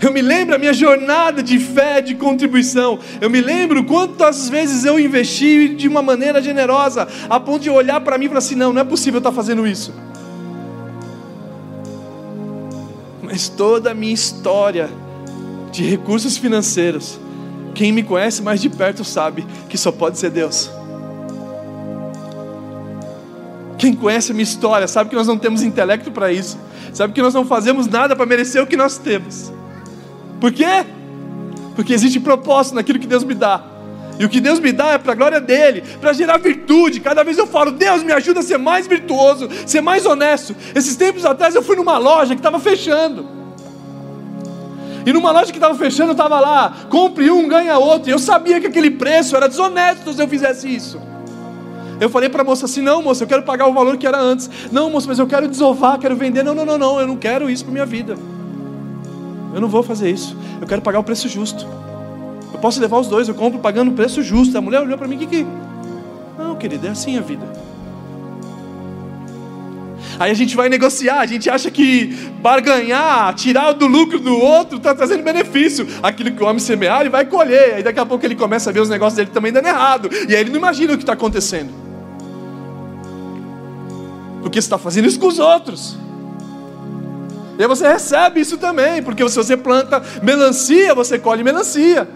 Eu 0.00 0.12
me 0.12 0.20
lembro 0.20 0.54
a 0.54 0.58
minha 0.58 0.74
jornada 0.74 1.42
de 1.42 1.58
fé, 1.58 2.00
de 2.00 2.14
contribuição. 2.14 2.98
Eu 3.20 3.30
me 3.30 3.40
lembro 3.40 3.84
quantas 3.84 4.48
vezes 4.48 4.84
eu 4.84 5.00
investi 5.00 5.68
de 5.68 5.88
uma 5.88 6.02
maneira 6.02 6.42
generosa, 6.42 7.08
a 7.30 7.40
ponto 7.40 7.62
de 7.62 7.70
olhar 7.70 8.00
para 8.00 8.18
mim 8.18 8.26
e 8.26 8.28
falar 8.28 8.38
assim: 8.38 8.54
não, 8.54 8.72
não 8.72 8.80
é 8.80 8.84
possível 8.84 9.18
estar 9.18 9.32
fazendo 9.32 9.66
isso. 9.66 9.92
Mas 13.22 13.48
toda 13.48 13.90
a 13.90 13.94
minha 13.94 14.14
história 14.14 14.90
de 15.72 15.82
recursos 15.82 16.36
financeiros, 16.36 17.18
quem 17.74 17.90
me 17.90 18.02
conhece 18.02 18.42
mais 18.42 18.60
de 18.60 18.68
perto 18.68 19.04
sabe 19.04 19.46
que 19.68 19.76
só 19.76 19.90
pode 19.90 20.18
ser 20.18 20.30
Deus. 20.30 20.70
Quem 23.78 23.94
conhece 23.94 24.30
a 24.32 24.34
minha 24.34 24.44
história 24.44 24.86
sabe 24.88 25.10
que 25.10 25.16
nós 25.16 25.26
não 25.26 25.38
temos 25.38 25.62
intelecto 25.62 26.10
para 26.10 26.32
isso, 26.32 26.58
sabe 26.92 27.12
que 27.12 27.20
nós 27.20 27.34
não 27.34 27.44
fazemos 27.44 27.86
nada 27.86 28.16
para 28.16 28.24
merecer 28.24 28.62
o 28.62 28.66
que 28.66 28.76
nós 28.76 28.96
temos. 28.96 29.52
Por 30.40 30.52
quê? 30.52 30.84
Porque 31.74 31.92
existe 31.92 32.20
propósito 32.20 32.74
naquilo 32.74 32.98
que 32.98 33.06
Deus 33.06 33.24
me 33.24 33.34
dá. 33.34 33.62
E 34.18 34.24
o 34.24 34.28
que 34.28 34.40
Deus 34.40 34.58
me 34.58 34.72
dá 34.72 34.92
é 34.92 34.98
para 34.98 35.12
a 35.12 35.14
glória 35.14 35.40
dele, 35.40 35.82
para 36.00 36.12
gerar 36.12 36.38
virtude. 36.38 37.00
Cada 37.00 37.22
vez 37.22 37.36
eu 37.36 37.46
falo, 37.46 37.70
Deus 37.70 38.02
me 38.02 38.12
ajuda 38.12 38.40
a 38.40 38.42
ser 38.42 38.56
mais 38.56 38.86
virtuoso, 38.86 39.48
ser 39.66 39.82
mais 39.82 40.06
honesto. 40.06 40.56
Esses 40.74 40.96
tempos 40.96 41.24
atrás 41.24 41.54
eu 41.54 41.62
fui 41.62 41.76
numa 41.76 41.98
loja 41.98 42.34
que 42.34 42.40
estava 42.40 42.58
fechando. 42.58 43.26
E 45.04 45.12
numa 45.12 45.30
loja 45.30 45.52
que 45.52 45.58
estava 45.58 45.74
fechando, 45.74 46.12
estava 46.12 46.40
lá, 46.40 46.74
compre 46.88 47.30
um, 47.30 47.46
ganha 47.46 47.78
outro. 47.78 48.08
E 48.08 48.12
eu 48.12 48.18
sabia 48.18 48.60
que 48.60 48.66
aquele 48.66 48.90
preço 48.90 49.36
era 49.36 49.48
desonesto 49.48 50.12
se 50.12 50.20
eu 50.20 50.26
fizesse 50.26 50.74
isso. 50.74 51.00
Eu 52.00 52.10
falei 52.10 52.28
para 52.28 52.42
a 52.42 52.44
moça 52.44 52.64
assim: 52.64 52.82
não, 52.82 53.02
moça, 53.02 53.22
eu 53.22 53.28
quero 53.28 53.42
pagar 53.42 53.66
o 53.66 53.72
valor 53.72 53.96
que 53.96 54.06
era 54.06 54.18
antes. 54.18 54.50
Não, 54.72 54.90
moça, 54.90 55.06
mas 55.06 55.18
eu 55.18 55.26
quero 55.26 55.46
desovar, 55.46 55.98
quero 55.98 56.16
vender. 56.16 56.42
Não, 56.42 56.54
não, 56.54 56.64
não, 56.66 56.78
não, 56.78 57.00
eu 57.00 57.06
não 57.06 57.16
quero 57.16 57.48
isso 57.48 57.64
para 57.64 57.72
minha 57.72 57.86
vida. 57.86 58.16
Eu 59.54 59.60
não 59.60 59.68
vou 59.68 59.82
fazer 59.82 60.10
isso. 60.10 60.36
Eu 60.60 60.66
quero 60.66 60.82
pagar 60.82 60.98
o 60.98 61.04
preço 61.04 61.28
justo. 61.28 61.66
Eu 62.52 62.58
posso 62.58 62.80
levar 62.80 62.98
os 62.98 63.08
dois, 63.08 63.28
eu 63.28 63.34
compro 63.34 63.58
pagando 63.58 63.90
o 63.90 63.94
preço 63.94 64.22
justo. 64.22 64.56
A 64.56 64.60
mulher 64.60 64.80
olhou 64.80 64.96
para 64.96 65.08
mim, 65.08 65.18
que 65.18 65.26
que? 65.26 65.46
Não, 66.38 66.56
querida, 66.56 66.88
é 66.88 66.90
assim 66.90 67.16
a 67.18 67.20
vida. 67.20 67.46
Aí 70.18 70.30
a 70.30 70.34
gente 70.34 70.56
vai 70.56 70.68
negociar, 70.68 71.20
a 71.20 71.26
gente 71.26 71.50
acha 71.50 71.70
que 71.70 72.06
barganhar, 72.40 73.34
tirar 73.34 73.72
do 73.72 73.86
lucro 73.86 74.18
do 74.18 74.34
outro, 74.34 74.78
está 74.78 74.94
trazendo 74.94 75.22
benefício. 75.22 75.86
Aquilo 76.02 76.32
que 76.32 76.42
o 76.42 76.46
homem 76.46 76.58
semear, 76.58 77.00
ele 77.02 77.10
vai 77.10 77.26
colher. 77.26 77.74
Aí 77.74 77.82
daqui 77.82 78.00
a 78.00 78.06
pouco 78.06 78.24
ele 78.24 78.34
começa 78.34 78.70
a 78.70 78.72
ver 78.72 78.80
os 78.80 78.88
negócios 78.88 79.16
dele 79.16 79.30
também 79.30 79.52
dando 79.52 79.66
errado. 79.66 80.08
E 80.28 80.34
aí 80.34 80.40
ele 80.40 80.50
não 80.50 80.56
imagina 80.56 80.94
o 80.94 80.96
que 80.96 81.02
está 81.02 81.12
acontecendo. 81.12 81.70
Porque 84.40 84.60
você 84.60 84.66
está 84.66 84.78
fazendo 84.78 85.06
isso 85.06 85.20
com 85.20 85.26
os 85.26 85.38
outros. 85.38 85.98
E 87.58 87.62
aí 87.62 87.68
você 87.68 87.88
recebe 87.88 88.40
isso 88.40 88.58
também, 88.58 89.02
porque 89.02 89.26
se 89.28 89.36
você 89.36 89.56
planta 89.56 90.02
melancia, 90.22 90.94
você 90.94 91.18
colhe 91.18 91.42
melancia. 91.42 92.06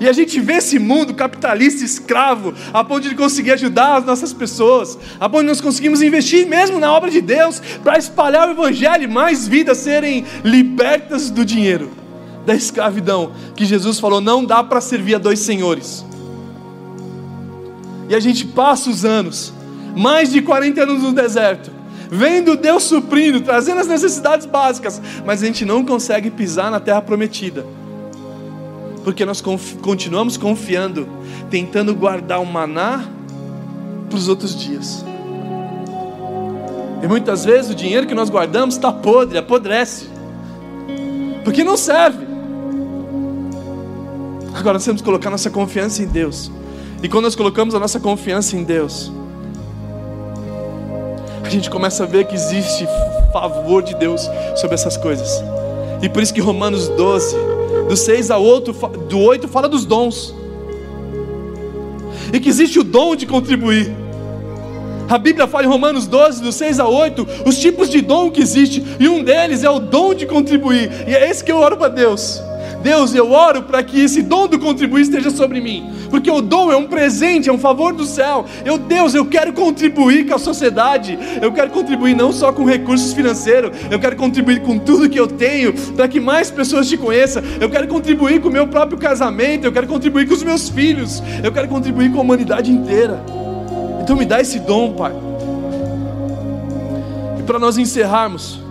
E 0.00 0.08
a 0.08 0.12
gente 0.12 0.40
vê 0.40 0.54
esse 0.54 0.78
mundo 0.78 1.14
capitalista 1.14 1.84
escravo, 1.84 2.54
a 2.72 2.82
ponto 2.82 3.08
de 3.08 3.14
conseguir 3.14 3.52
ajudar 3.52 3.96
as 3.98 4.04
nossas 4.04 4.32
pessoas, 4.32 4.98
a 5.20 5.28
ponto 5.28 5.42
de 5.42 5.48
nós 5.48 5.60
conseguimos 5.60 6.02
investir 6.02 6.46
mesmo 6.46 6.78
na 6.78 6.92
obra 6.92 7.10
de 7.10 7.20
Deus 7.20 7.60
para 7.82 7.98
espalhar 7.98 8.48
o 8.48 8.52
Evangelho 8.52 9.04
e 9.04 9.06
mais 9.06 9.46
vidas 9.46 9.78
serem 9.78 10.24
libertas 10.42 11.30
do 11.30 11.44
dinheiro, 11.44 11.90
da 12.46 12.54
escravidão, 12.54 13.32
que 13.54 13.64
Jesus 13.64 13.98
falou: 13.98 14.20
não 14.20 14.44
dá 14.44 14.64
para 14.64 14.80
servir 14.80 15.16
a 15.16 15.18
dois 15.18 15.40
senhores. 15.40 16.04
E 18.08 18.14
a 18.14 18.20
gente 18.20 18.46
passa 18.46 18.90
os 18.90 19.04
anos, 19.04 19.52
mais 19.96 20.30
de 20.30 20.42
40 20.42 20.82
anos 20.82 21.02
no 21.02 21.12
deserto, 21.12 21.70
vendo 22.12 22.56
Deus 22.56 22.84
suprindo, 22.84 23.40
trazendo 23.40 23.80
as 23.80 23.88
necessidades 23.88 24.46
básicas, 24.46 25.00
mas 25.26 25.42
a 25.42 25.46
gente 25.46 25.64
não 25.64 25.84
consegue 25.84 26.30
pisar 26.30 26.70
na 26.70 26.78
terra 26.78 27.02
prometida 27.02 27.64
porque 29.04 29.24
nós 29.24 29.42
continuamos 29.82 30.36
confiando, 30.36 31.08
tentando 31.50 31.94
guardar 31.94 32.40
o 32.40 32.46
maná 32.46 33.04
para 34.08 34.16
os 34.16 34.28
outros 34.28 34.58
dias. 34.58 35.04
E 37.02 37.08
muitas 37.08 37.44
vezes 37.44 37.70
o 37.70 37.74
dinheiro 37.74 38.06
que 38.06 38.14
nós 38.14 38.30
guardamos 38.30 38.76
está 38.76 38.92
podre, 38.92 39.38
apodrece, 39.38 40.08
porque 41.42 41.64
não 41.64 41.76
serve. 41.76 42.24
Agora 44.54 44.74
nós 44.74 44.84
temos 44.84 45.00
que 45.00 45.04
colocar 45.04 45.30
nossa 45.30 45.50
confiança 45.50 46.02
em 46.02 46.06
Deus, 46.06 46.50
e 47.02 47.08
quando 47.08 47.24
nós 47.24 47.34
colocamos 47.34 47.74
a 47.74 47.80
nossa 47.80 47.98
confiança 47.98 48.56
em 48.56 48.62
Deus, 48.62 49.10
gente 51.52 51.70
começa 51.70 52.04
a 52.04 52.06
ver 52.06 52.24
que 52.24 52.34
existe 52.34 52.88
favor 53.32 53.82
de 53.82 53.94
Deus 53.94 54.28
sobre 54.56 54.74
essas 54.74 54.96
coisas, 54.96 55.42
e 56.02 56.08
por 56.08 56.22
isso 56.22 56.32
que 56.32 56.40
Romanos 56.40 56.88
12, 56.88 57.36
do 57.88 57.96
6 57.96 58.30
ao 58.30 58.42
8, 58.42 58.72
do 59.08 59.18
8 59.18 59.48
fala 59.48 59.68
dos 59.68 59.84
dons. 59.84 60.34
E 62.32 62.40
que 62.40 62.48
existe 62.48 62.78
o 62.78 62.84
dom 62.84 63.14
de 63.14 63.26
contribuir. 63.26 63.94
A 65.08 65.18
Bíblia 65.18 65.46
fala 65.46 65.64
em 65.64 65.68
Romanos 65.68 66.06
12, 66.06 66.42
do 66.42 66.50
6 66.50 66.80
a 66.80 66.88
8, 66.88 67.26
os 67.46 67.58
tipos 67.58 67.90
de 67.90 68.00
dom 68.00 68.30
que 68.30 68.40
existe, 68.40 68.82
e 68.98 69.08
um 69.08 69.22
deles 69.22 69.62
é 69.62 69.70
o 69.70 69.78
dom 69.78 70.14
de 70.14 70.26
contribuir. 70.26 70.90
E 71.06 71.14
é 71.14 71.28
esse 71.28 71.44
que 71.44 71.52
eu 71.52 71.58
oro 71.58 71.76
para 71.76 71.88
Deus. 71.88 72.42
Deus, 72.82 73.14
eu 73.14 73.30
oro 73.30 73.62
para 73.62 73.82
que 73.82 74.00
esse 74.00 74.22
dom 74.22 74.48
do 74.48 74.58
contribuir 74.58 75.02
esteja 75.02 75.30
sobre 75.30 75.60
mim, 75.60 75.90
porque 76.10 76.30
o 76.30 76.42
dom 76.42 76.72
é 76.72 76.76
um 76.76 76.86
presente, 76.86 77.48
é 77.48 77.52
um 77.52 77.58
favor 77.58 77.92
do 77.92 78.04
céu. 78.04 78.44
Eu, 78.64 78.76
Deus, 78.76 79.14
eu 79.14 79.24
quero 79.24 79.52
contribuir 79.52 80.26
com 80.26 80.34
a 80.34 80.38
sociedade, 80.38 81.18
eu 81.40 81.52
quero 81.52 81.70
contribuir 81.70 82.14
não 82.14 82.32
só 82.32 82.52
com 82.52 82.64
recursos 82.64 83.12
financeiros, 83.12 83.70
eu 83.90 83.98
quero 83.98 84.16
contribuir 84.16 84.60
com 84.62 84.78
tudo 84.78 85.08
que 85.08 85.18
eu 85.18 85.26
tenho, 85.26 85.72
para 85.94 86.08
que 86.08 86.20
mais 86.20 86.50
pessoas 86.50 86.88
te 86.88 86.96
conheçam. 86.96 87.42
Eu 87.60 87.70
quero 87.70 87.86
contribuir 87.86 88.40
com 88.40 88.48
o 88.48 88.52
meu 88.52 88.66
próprio 88.66 88.98
casamento, 88.98 89.64
eu 89.64 89.72
quero 89.72 89.86
contribuir 89.86 90.26
com 90.26 90.34
os 90.34 90.42
meus 90.42 90.68
filhos, 90.68 91.22
eu 91.42 91.52
quero 91.52 91.68
contribuir 91.68 92.10
com 92.10 92.18
a 92.18 92.22
humanidade 92.22 92.70
inteira. 92.70 93.22
Então 94.02 94.16
me 94.16 94.24
dá 94.24 94.40
esse 94.40 94.58
dom, 94.58 94.92
Pai. 94.92 95.12
E 97.38 97.42
para 97.44 97.58
nós 97.58 97.78
encerrarmos, 97.78 98.61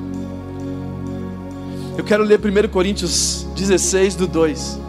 eu 1.98 2.04
quero 2.04 2.24
ler 2.24 2.40
1 2.40 2.70
Coríntios 2.70 3.46
16, 3.56 4.16
do 4.16 4.28
2. 4.28 4.80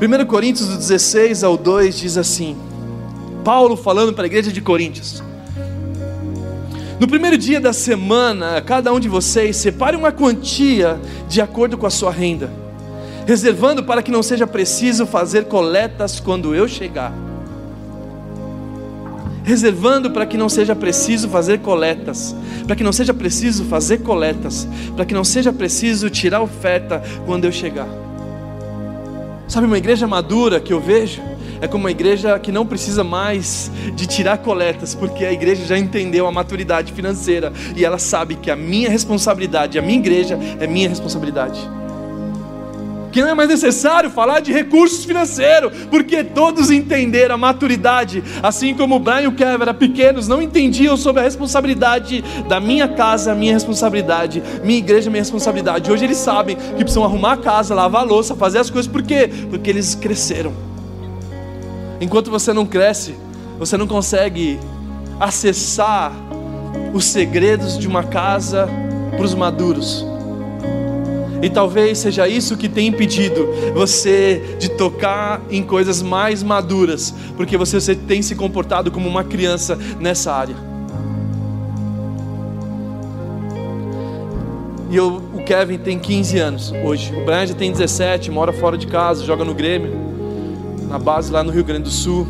1 0.00 0.26
Coríntios 0.26 0.68
do 0.68 0.76
16 0.76 1.44
ao 1.44 1.56
2 1.56 1.98
diz 1.98 2.16
assim: 2.16 2.56
Paulo 3.44 3.76
falando 3.76 4.12
para 4.12 4.24
a 4.24 4.26
igreja 4.26 4.50
de 4.52 4.60
Coríntios. 4.60 5.22
No 6.98 7.08
primeiro 7.08 7.38
dia 7.38 7.60
da 7.60 7.72
semana, 7.72 8.60
cada 8.60 8.92
um 8.92 9.00
de 9.00 9.08
vocês 9.08 9.56
separe 9.56 9.96
uma 9.96 10.12
quantia 10.12 11.00
de 11.28 11.40
acordo 11.40 11.76
com 11.78 11.86
a 11.86 11.90
sua 11.90 12.12
renda, 12.12 12.50
reservando 13.26 13.82
para 13.82 14.02
que 14.02 14.10
não 14.10 14.22
seja 14.22 14.46
preciso 14.46 15.06
fazer 15.06 15.46
coletas 15.46 16.20
quando 16.20 16.54
eu 16.54 16.68
chegar 16.68 17.12
reservando 19.44 20.10
para 20.10 20.26
que 20.26 20.36
não 20.36 20.48
seja 20.48 20.74
preciso 20.74 21.28
fazer 21.28 21.58
coletas, 21.58 22.34
para 22.66 22.76
que 22.76 22.84
não 22.84 22.92
seja 22.92 23.12
preciso 23.12 23.64
fazer 23.64 23.98
coletas, 23.98 24.66
para 24.94 25.04
que 25.04 25.14
não 25.14 25.24
seja 25.24 25.52
preciso 25.52 26.08
tirar 26.10 26.40
oferta 26.40 27.02
quando 27.26 27.44
eu 27.44 27.52
chegar. 27.52 27.88
Sabe, 29.48 29.66
uma 29.66 29.78
igreja 29.78 30.06
madura 30.06 30.60
que 30.60 30.72
eu 30.72 30.80
vejo 30.80 31.20
é 31.60 31.68
como 31.68 31.84
uma 31.84 31.90
igreja 31.90 32.38
que 32.38 32.50
não 32.50 32.66
precisa 32.66 33.04
mais 33.04 33.70
de 33.94 34.06
tirar 34.06 34.38
coletas, 34.38 34.94
porque 34.94 35.24
a 35.24 35.32
igreja 35.32 35.64
já 35.64 35.78
entendeu 35.78 36.26
a 36.26 36.32
maturidade 36.32 36.92
financeira 36.92 37.52
e 37.76 37.84
ela 37.84 37.98
sabe 37.98 38.34
que 38.36 38.50
a 38.50 38.56
minha 38.56 38.88
responsabilidade, 38.90 39.78
a 39.78 39.82
minha 39.82 39.98
igreja 39.98 40.38
é 40.58 40.66
minha 40.66 40.88
responsabilidade 40.88 41.60
que 43.12 43.20
não 43.20 43.28
é 43.28 43.34
mais 43.34 43.48
necessário 43.48 44.10
falar 44.10 44.40
de 44.40 44.52
recursos 44.52 45.04
financeiros, 45.04 45.72
porque 45.90 46.24
todos 46.24 46.70
entenderam 46.70 47.34
a 47.34 47.38
maturidade, 47.38 48.24
assim 48.42 48.74
como 48.74 48.96
o 48.96 48.98
Brian 48.98 49.22
e 49.22 49.26
o 49.26 49.32
Kevin 49.32 49.62
eram 49.62 49.74
pequenos, 49.74 50.26
não 50.26 50.40
entendiam 50.40 50.96
sobre 50.96 51.20
a 51.20 51.24
responsabilidade 51.24 52.24
da 52.48 52.58
minha 52.58 52.88
casa, 52.88 53.34
minha 53.34 53.52
responsabilidade, 53.52 54.42
minha 54.64 54.78
igreja, 54.78 55.10
minha 55.10 55.22
responsabilidade. 55.22 55.92
Hoje 55.92 56.04
eles 56.04 56.16
sabem 56.16 56.56
que 56.56 56.76
precisam 56.76 57.04
arrumar 57.04 57.32
a 57.32 57.36
casa, 57.36 57.74
lavar 57.74 58.02
a 58.02 58.04
louça, 58.04 58.34
fazer 58.34 58.58
as 58.58 58.70
coisas, 58.70 58.90
por 58.90 59.02
quê? 59.02 59.30
Porque 59.50 59.68
eles 59.68 59.94
cresceram. 59.94 60.52
Enquanto 62.00 62.30
você 62.30 62.52
não 62.52 62.66
cresce, 62.66 63.14
você 63.58 63.76
não 63.76 63.86
consegue 63.86 64.58
acessar 65.20 66.12
os 66.92 67.04
segredos 67.04 67.78
de 67.78 67.86
uma 67.86 68.02
casa 68.02 68.68
para 69.16 69.24
os 69.24 69.34
maduros. 69.34 70.11
E 71.42 71.50
talvez 71.50 71.98
seja 71.98 72.28
isso 72.28 72.56
que 72.56 72.68
tem 72.68 72.86
impedido 72.86 73.48
você 73.74 74.56
de 74.60 74.68
tocar 74.70 75.42
em 75.50 75.60
coisas 75.64 76.00
mais 76.00 76.40
maduras, 76.40 77.12
porque 77.36 77.56
você, 77.56 77.80
você 77.80 77.96
tem 77.96 78.22
se 78.22 78.36
comportado 78.36 78.92
como 78.92 79.08
uma 79.08 79.24
criança 79.24 79.76
nessa 79.98 80.32
área. 80.32 80.54
E 84.88 84.96
eu, 84.96 85.20
o 85.34 85.42
Kevin 85.42 85.78
tem 85.78 85.98
15 85.98 86.38
anos 86.38 86.72
hoje, 86.84 87.12
o 87.12 87.24
Brian 87.24 87.46
tem 87.48 87.72
17, 87.72 88.30
mora 88.30 88.52
fora 88.52 88.78
de 88.78 88.86
casa, 88.86 89.24
joga 89.24 89.44
no 89.44 89.54
Grêmio, 89.54 89.92
na 90.88 90.98
base 90.98 91.32
lá 91.32 91.42
no 91.42 91.50
Rio 91.50 91.64
Grande 91.64 91.84
do 91.84 91.90
Sul, 91.90 92.24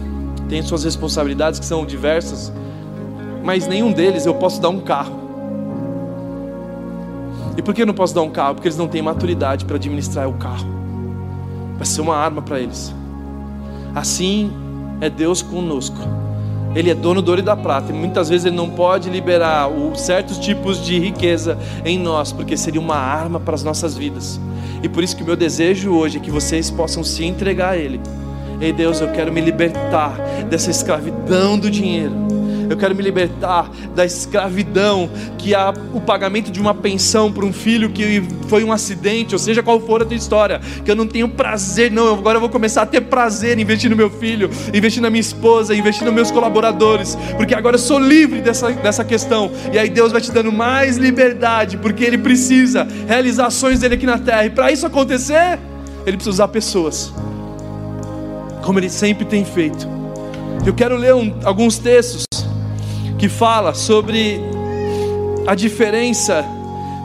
tem 0.48 0.62
suas 0.62 0.84
responsabilidades 0.84 1.60
que 1.60 1.66
são 1.66 1.84
diversas, 1.84 2.50
mas 3.42 3.66
nenhum 3.66 3.92
deles 3.92 4.24
eu 4.24 4.34
posso 4.34 4.60
dar 4.60 4.70
um 4.70 4.80
carro. 4.80 5.21
E 7.56 7.62
por 7.62 7.74
que 7.74 7.82
eu 7.82 7.86
não 7.86 7.94
posso 7.94 8.14
dar 8.14 8.22
um 8.22 8.30
carro? 8.30 8.54
Porque 8.54 8.68
eles 8.68 8.78
não 8.78 8.88
têm 8.88 9.02
maturidade 9.02 9.64
para 9.64 9.76
administrar 9.76 10.28
o 10.28 10.34
carro. 10.34 10.66
Vai 11.76 11.86
ser 11.86 12.00
uma 12.00 12.16
arma 12.16 12.40
para 12.40 12.60
eles. 12.60 12.94
Assim 13.94 14.50
é 15.00 15.10
Deus 15.10 15.42
conosco. 15.42 15.98
Ele 16.74 16.90
é 16.90 16.94
dono 16.94 17.20
do 17.20 17.28
ouro 17.28 17.40
e 17.40 17.44
da 17.44 17.54
prata. 17.54 17.92
E 17.92 17.94
muitas 17.94 18.28
vezes 18.30 18.46
ele 18.46 18.56
não 18.56 18.70
pode 18.70 19.10
liberar 19.10 19.68
certos 19.94 20.38
tipos 20.38 20.82
de 20.82 20.98
riqueza 20.98 21.58
em 21.84 21.98
nós, 21.98 22.32
porque 22.32 22.56
seria 22.56 22.80
uma 22.80 22.96
arma 22.96 23.38
para 23.38 23.54
as 23.54 23.62
nossas 23.62 23.96
vidas. 23.96 24.40
E 24.82 24.88
por 24.88 25.04
isso 25.04 25.14
que 25.14 25.22
o 25.22 25.26
meu 25.26 25.36
desejo 25.36 25.92
hoje 25.92 26.16
é 26.16 26.20
que 26.20 26.30
vocês 26.30 26.70
possam 26.70 27.04
se 27.04 27.24
entregar 27.24 27.72
a 27.72 27.76
Ele. 27.76 28.00
Ei 28.60 28.72
Deus, 28.72 29.00
eu 29.00 29.08
quero 29.12 29.32
me 29.32 29.40
libertar 29.40 30.16
dessa 30.48 30.70
escravidão 30.70 31.58
do 31.58 31.70
dinheiro 31.70 32.14
eu 32.72 32.76
quero 32.76 32.94
me 32.94 33.02
libertar 33.02 33.70
da 33.94 34.04
escravidão, 34.04 35.10
que 35.38 35.54
é 35.54 35.58
o 35.92 36.00
pagamento 36.00 36.50
de 36.50 36.60
uma 36.60 36.74
pensão 36.74 37.32
para 37.32 37.44
um 37.44 37.52
filho 37.52 37.90
que 37.90 38.22
foi 38.48 38.64
um 38.64 38.72
acidente, 38.72 39.34
ou 39.34 39.38
seja 39.38 39.62
qual 39.62 39.80
for 39.80 40.02
a 40.02 40.04
tua 40.04 40.16
história, 40.16 40.60
que 40.84 40.90
eu 40.90 40.96
não 40.96 41.06
tenho 41.06 41.28
prazer, 41.28 41.90
não, 41.90 42.14
agora 42.14 42.36
eu 42.36 42.40
vou 42.40 42.48
começar 42.48 42.82
a 42.82 42.86
ter 42.86 43.00
prazer 43.02 43.58
em 43.58 43.62
investir 43.62 43.90
no 43.90 43.96
meu 43.96 44.10
filho, 44.10 44.50
investir 44.72 45.02
na 45.02 45.10
minha 45.10 45.20
esposa, 45.20 45.74
investir 45.74 46.04
nos 46.04 46.14
meus 46.14 46.30
colaboradores, 46.30 47.16
porque 47.36 47.54
agora 47.54 47.76
eu 47.76 47.80
sou 47.80 47.98
livre 47.98 48.40
dessa, 48.40 48.70
dessa 48.72 49.04
questão, 49.04 49.50
e 49.72 49.78
aí 49.78 49.88
Deus 49.88 50.12
vai 50.12 50.20
te 50.20 50.30
dando 50.30 50.52
mais 50.52 50.96
liberdade, 50.96 51.76
porque 51.76 52.04
Ele 52.04 52.18
precisa 52.18 52.86
realizar 53.06 53.46
ações 53.46 53.80
dele 53.80 53.94
aqui 53.94 54.06
na 54.06 54.18
terra, 54.18 54.46
e 54.46 54.50
para 54.50 54.70
isso 54.72 54.86
acontecer, 54.86 55.58
Ele 56.06 56.16
precisa 56.16 56.30
usar 56.30 56.48
pessoas, 56.48 57.12
como 58.62 58.78
Ele 58.78 58.90
sempre 58.90 59.24
tem 59.24 59.44
feito. 59.44 59.88
Eu 60.64 60.72
quero 60.72 60.96
ler 60.96 61.14
um, 61.14 61.34
alguns 61.44 61.78
textos 61.78 62.24
que 63.22 63.28
fala 63.28 63.72
sobre 63.72 64.40
a 65.46 65.54
diferença 65.54 66.44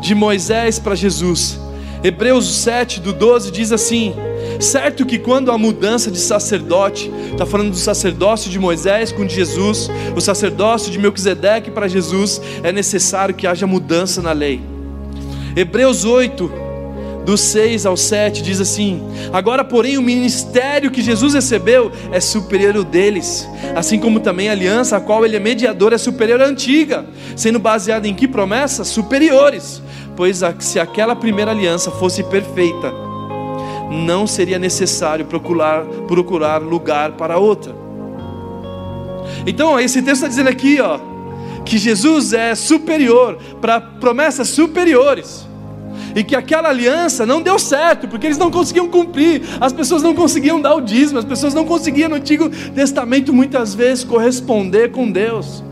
de 0.01 0.15
Moisés 0.15 0.79
para 0.79 0.95
Jesus. 0.95 1.59
Hebreus 2.03 2.55
7, 2.55 3.01
do 3.01 3.13
12, 3.13 3.51
diz 3.51 3.71
assim: 3.71 4.15
Certo 4.59 5.05
que 5.05 5.19
quando 5.19 5.51
a 5.51 5.59
mudança 5.59 6.09
de 6.09 6.17
sacerdote, 6.17 7.11
está 7.31 7.45
falando 7.45 7.69
do 7.69 7.77
sacerdócio 7.77 8.49
de 8.49 8.57
Moisés 8.57 9.11
com 9.11 9.29
Jesus, 9.29 9.91
o 10.15 10.19
sacerdócio 10.19 10.91
de 10.91 10.97
Melquisedeque 10.97 11.69
para 11.69 11.87
Jesus, 11.87 12.41
é 12.63 12.71
necessário 12.71 13.35
que 13.35 13.45
haja 13.45 13.67
mudança 13.67 14.19
na 14.19 14.31
lei. 14.31 14.59
Hebreus 15.55 16.03
8, 16.03 16.51
do 17.27 17.35
6 17.35 17.85
ao 17.85 17.97
7, 17.97 18.41
diz 18.41 18.61
assim: 18.61 19.01
Agora, 19.33 19.61
porém, 19.61 19.97
o 19.97 20.01
ministério 20.01 20.89
que 20.89 21.01
Jesus 21.01 21.33
recebeu 21.33 21.91
é 22.09 22.21
superior 22.21 22.77
ao 22.77 22.85
deles, 22.85 23.45
assim 23.75 23.99
como 23.99 24.21
também 24.21 24.47
a 24.47 24.53
aliança 24.53 24.95
a 24.95 25.01
qual 25.01 25.25
ele 25.25 25.35
é 25.35 25.39
mediador 25.39 25.91
é 25.91 25.97
superior 25.97 26.41
à 26.41 26.45
antiga, 26.45 27.05
sendo 27.35 27.59
baseada 27.59 28.07
em 28.07 28.13
que 28.13 28.29
promessas? 28.29 28.87
Superiores. 28.87 29.81
Pois 30.15 30.39
se 30.59 30.79
aquela 30.79 31.17
primeira 31.17 31.51
aliança 31.51 31.91
fosse 31.91 32.23
perfeita, 32.23 32.93
não 33.91 34.25
seria 34.25 34.57
necessário 34.57 35.25
procurar, 35.25 35.83
procurar 36.07 36.61
lugar 36.61 37.11
para 37.11 37.37
outra. 37.37 37.75
Então, 39.45 39.77
esse 39.77 40.01
texto 40.01 40.15
está 40.15 40.27
dizendo 40.29 40.49
aqui, 40.49 40.79
ó, 40.79 40.97
que 41.65 41.77
Jesus 41.77 42.31
é 42.31 42.55
superior 42.55 43.37
para 43.59 43.81
promessas 43.81 44.47
superiores 44.47 45.46
e 46.15 46.23
que 46.23 46.35
aquela 46.35 46.69
aliança 46.69 47.25
não 47.25 47.41
deu 47.41 47.57
certo, 47.59 48.07
porque 48.07 48.25
eles 48.25 48.37
não 48.37 48.49
conseguiam 48.49 48.87
cumprir, 48.87 49.41
as 49.59 49.73
pessoas 49.73 50.01
não 50.01 50.13
conseguiam 50.13 50.61
dar 50.61 50.75
o 50.75 50.81
dízimo, 50.81 51.19
as 51.19 51.25
pessoas 51.25 51.53
não 51.53 51.65
conseguiam 51.65 52.09
no 52.09 52.15
Antigo 52.15 52.49
Testamento 52.49 53.33
muitas 53.33 53.73
vezes 53.73 54.03
corresponder 54.03 54.91
com 54.91 55.11
Deus. 55.11 55.63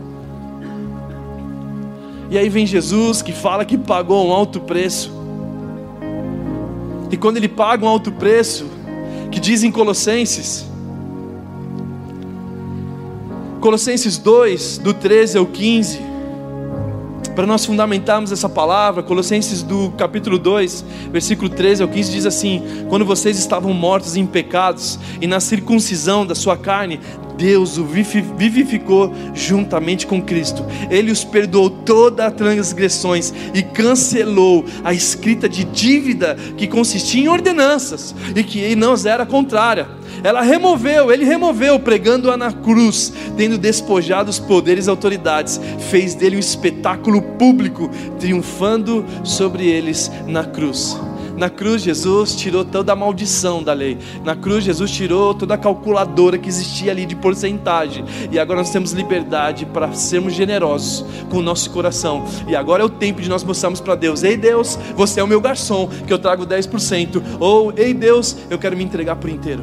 E 2.30 2.36
aí 2.36 2.48
vem 2.48 2.66
Jesus 2.66 3.22
que 3.22 3.32
fala 3.32 3.64
que 3.64 3.78
pagou 3.78 4.26
um 4.26 4.32
alto 4.32 4.60
preço. 4.60 5.12
E 7.10 7.16
quando 7.16 7.36
ele 7.36 7.48
paga 7.48 7.84
um 7.84 7.88
alto 7.88 8.10
preço, 8.10 8.66
que 9.30 9.38
diz 9.38 9.62
em 9.62 9.70
Colossenses, 9.70 10.66
Colossenses 13.60 14.18
2, 14.18 14.78
do 14.78 14.92
13 14.92 15.38
ao 15.38 15.46
15, 15.46 16.00
para 17.36 17.46
nós 17.46 17.66
fundamentarmos 17.66 18.32
essa 18.32 18.48
palavra, 18.48 19.02
Colossenses 19.02 19.62
do 19.62 19.90
capítulo 19.90 20.38
2, 20.38 20.82
versículo 21.12 21.50
13 21.50 21.82
ao 21.82 21.88
15 21.88 22.10
diz 22.10 22.24
assim: 22.24 22.62
Quando 22.88 23.04
vocês 23.04 23.38
estavam 23.38 23.74
mortos 23.74 24.16
em 24.16 24.26
pecados 24.26 24.98
e 25.20 25.26
na 25.26 25.38
circuncisão 25.38 26.24
da 26.24 26.34
sua 26.34 26.56
carne, 26.56 26.98
Deus 27.36 27.78
o 27.78 27.84
vivificou 27.84 29.12
juntamente 29.34 30.06
com 30.06 30.22
Cristo. 30.22 30.64
Ele 30.90 31.10
os 31.10 31.24
perdoou 31.24 31.70
todas 31.70 32.26
as 32.26 32.32
transgressões 32.32 33.32
e 33.54 33.62
cancelou 33.62 34.64
a 34.82 34.92
escrita 34.92 35.48
de 35.48 35.64
dívida 35.64 36.36
que 36.56 36.66
consistia 36.66 37.22
em 37.22 37.28
ordenanças 37.28 38.14
e 38.34 38.42
que 38.42 38.74
não 38.74 38.94
era 39.06 39.26
contrária 39.26 39.86
ela 40.22 40.42
removeu, 40.42 41.12
ele 41.12 41.24
removeu, 41.24 41.78
pregando-a 41.78 42.36
na 42.36 42.52
cruz, 42.52 43.12
tendo 43.36 43.58
despojado 43.58 44.30
os 44.30 44.38
poderes 44.38 44.86
e 44.86 44.90
autoridades, 44.90 45.60
fez 45.90 46.14
dele 46.14 46.36
um 46.36 46.40
espetáculo 46.40 47.22
público, 47.22 47.90
triunfando 48.18 49.04
sobre 49.22 49.66
eles 49.66 50.10
na 50.26 50.44
cruz. 50.44 50.98
Na 51.36 51.50
cruz, 51.50 51.82
Jesus 51.82 52.34
tirou 52.34 52.64
toda 52.64 52.92
a 52.92 52.96
maldição 52.96 53.62
da 53.62 53.74
lei. 53.74 53.98
Na 54.24 54.34
cruz, 54.34 54.64
Jesus 54.64 54.90
tirou 54.90 55.34
toda 55.34 55.54
a 55.54 55.58
calculadora 55.58 56.38
que 56.38 56.48
existia 56.48 56.90
ali 56.90 57.04
de 57.04 57.14
porcentagem. 57.14 58.04
E 58.32 58.38
agora 58.38 58.60
nós 58.60 58.70
temos 58.70 58.92
liberdade 58.92 59.66
para 59.66 59.92
sermos 59.92 60.32
generosos 60.32 61.04
com 61.28 61.38
o 61.38 61.42
nosso 61.42 61.70
coração. 61.70 62.24
E 62.48 62.56
agora 62.56 62.82
é 62.82 62.86
o 62.86 62.90
tempo 62.90 63.20
de 63.20 63.28
nós 63.28 63.44
mostrarmos 63.44 63.80
para 63.80 63.94
Deus: 63.94 64.22
Ei 64.22 64.36
Deus, 64.36 64.78
você 64.96 65.20
é 65.20 65.22
o 65.22 65.28
meu 65.28 65.40
garçom, 65.40 65.88
que 66.06 66.12
eu 66.12 66.18
trago 66.18 66.46
10%. 66.46 67.22
Ou, 67.38 67.72
Ei 67.76 67.92
Deus, 67.92 68.36
eu 68.48 68.58
quero 68.58 68.76
me 68.76 68.84
entregar 68.84 69.16
por 69.16 69.28
inteiro 69.28 69.62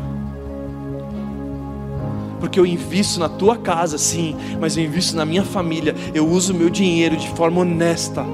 porque 2.40 2.60
eu 2.60 2.66
invisto 2.66 3.22
na 3.22 3.30
tua 3.30 3.56
casa, 3.56 3.98
sim, 3.98 4.36
mas 4.60 4.76
eu 4.76 4.84
invisto 4.84 5.16
na 5.16 5.24
minha 5.24 5.46
família, 5.46 5.96
eu 6.14 6.28
uso 6.28 6.52
o 6.52 6.56
meu 6.56 6.70
dinheiro 6.70 7.16
de 7.16 7.30
forma 7.30 7.62
honesta, 7.62 8.26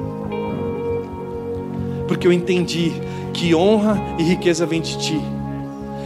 porque 2.08 2.26
eu 2.26 2.34
entendi 2.34 2.92
que 3.34 3.54
honra 3.56 4.02
e 4.18 4.24
riqueza 4.24 4.66
vem 4.66 4.82
de 4.82 4.98
ti, 4.98 5.22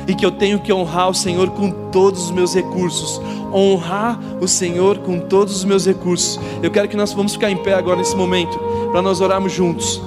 e 0.07 0.13
que 0.13 0.25
eu 0.25 0.31
tenho 0.31 0.59
que 0.59 0.71
honrar 0.71 1.09
o 1.09 1.13
Senhor 1.13 1.49
com 1.51 1.71
todos 1.91 2.25
os 2.25 2.31
meus 2.31 2.53
recursos, 2.53 3.21
honrar 3.53 4.19
o 4.41 4.47
Senhor 4.47 4.97
com 4.99 5.19
todos 5.19 5.55
os 5.55 5.63
meus 5.63 5.85
recursos. 5.85 6.39
Eu 6.61 6.71
quero 6.71 6.87
que 6.87 6.97
nós 6.97 7.13
vamos 7.13 7.33
ficar 7.33 7.49
em 7.49 7.57
pé 7.57 7.73
agora 7.73 7.97
nesse 7.97 8.15
momento, 8.15 8.59
para 8.91 9.01
nós 9.01 9.21
orarmos 9.21 9.51
juntos. 9.51 10.01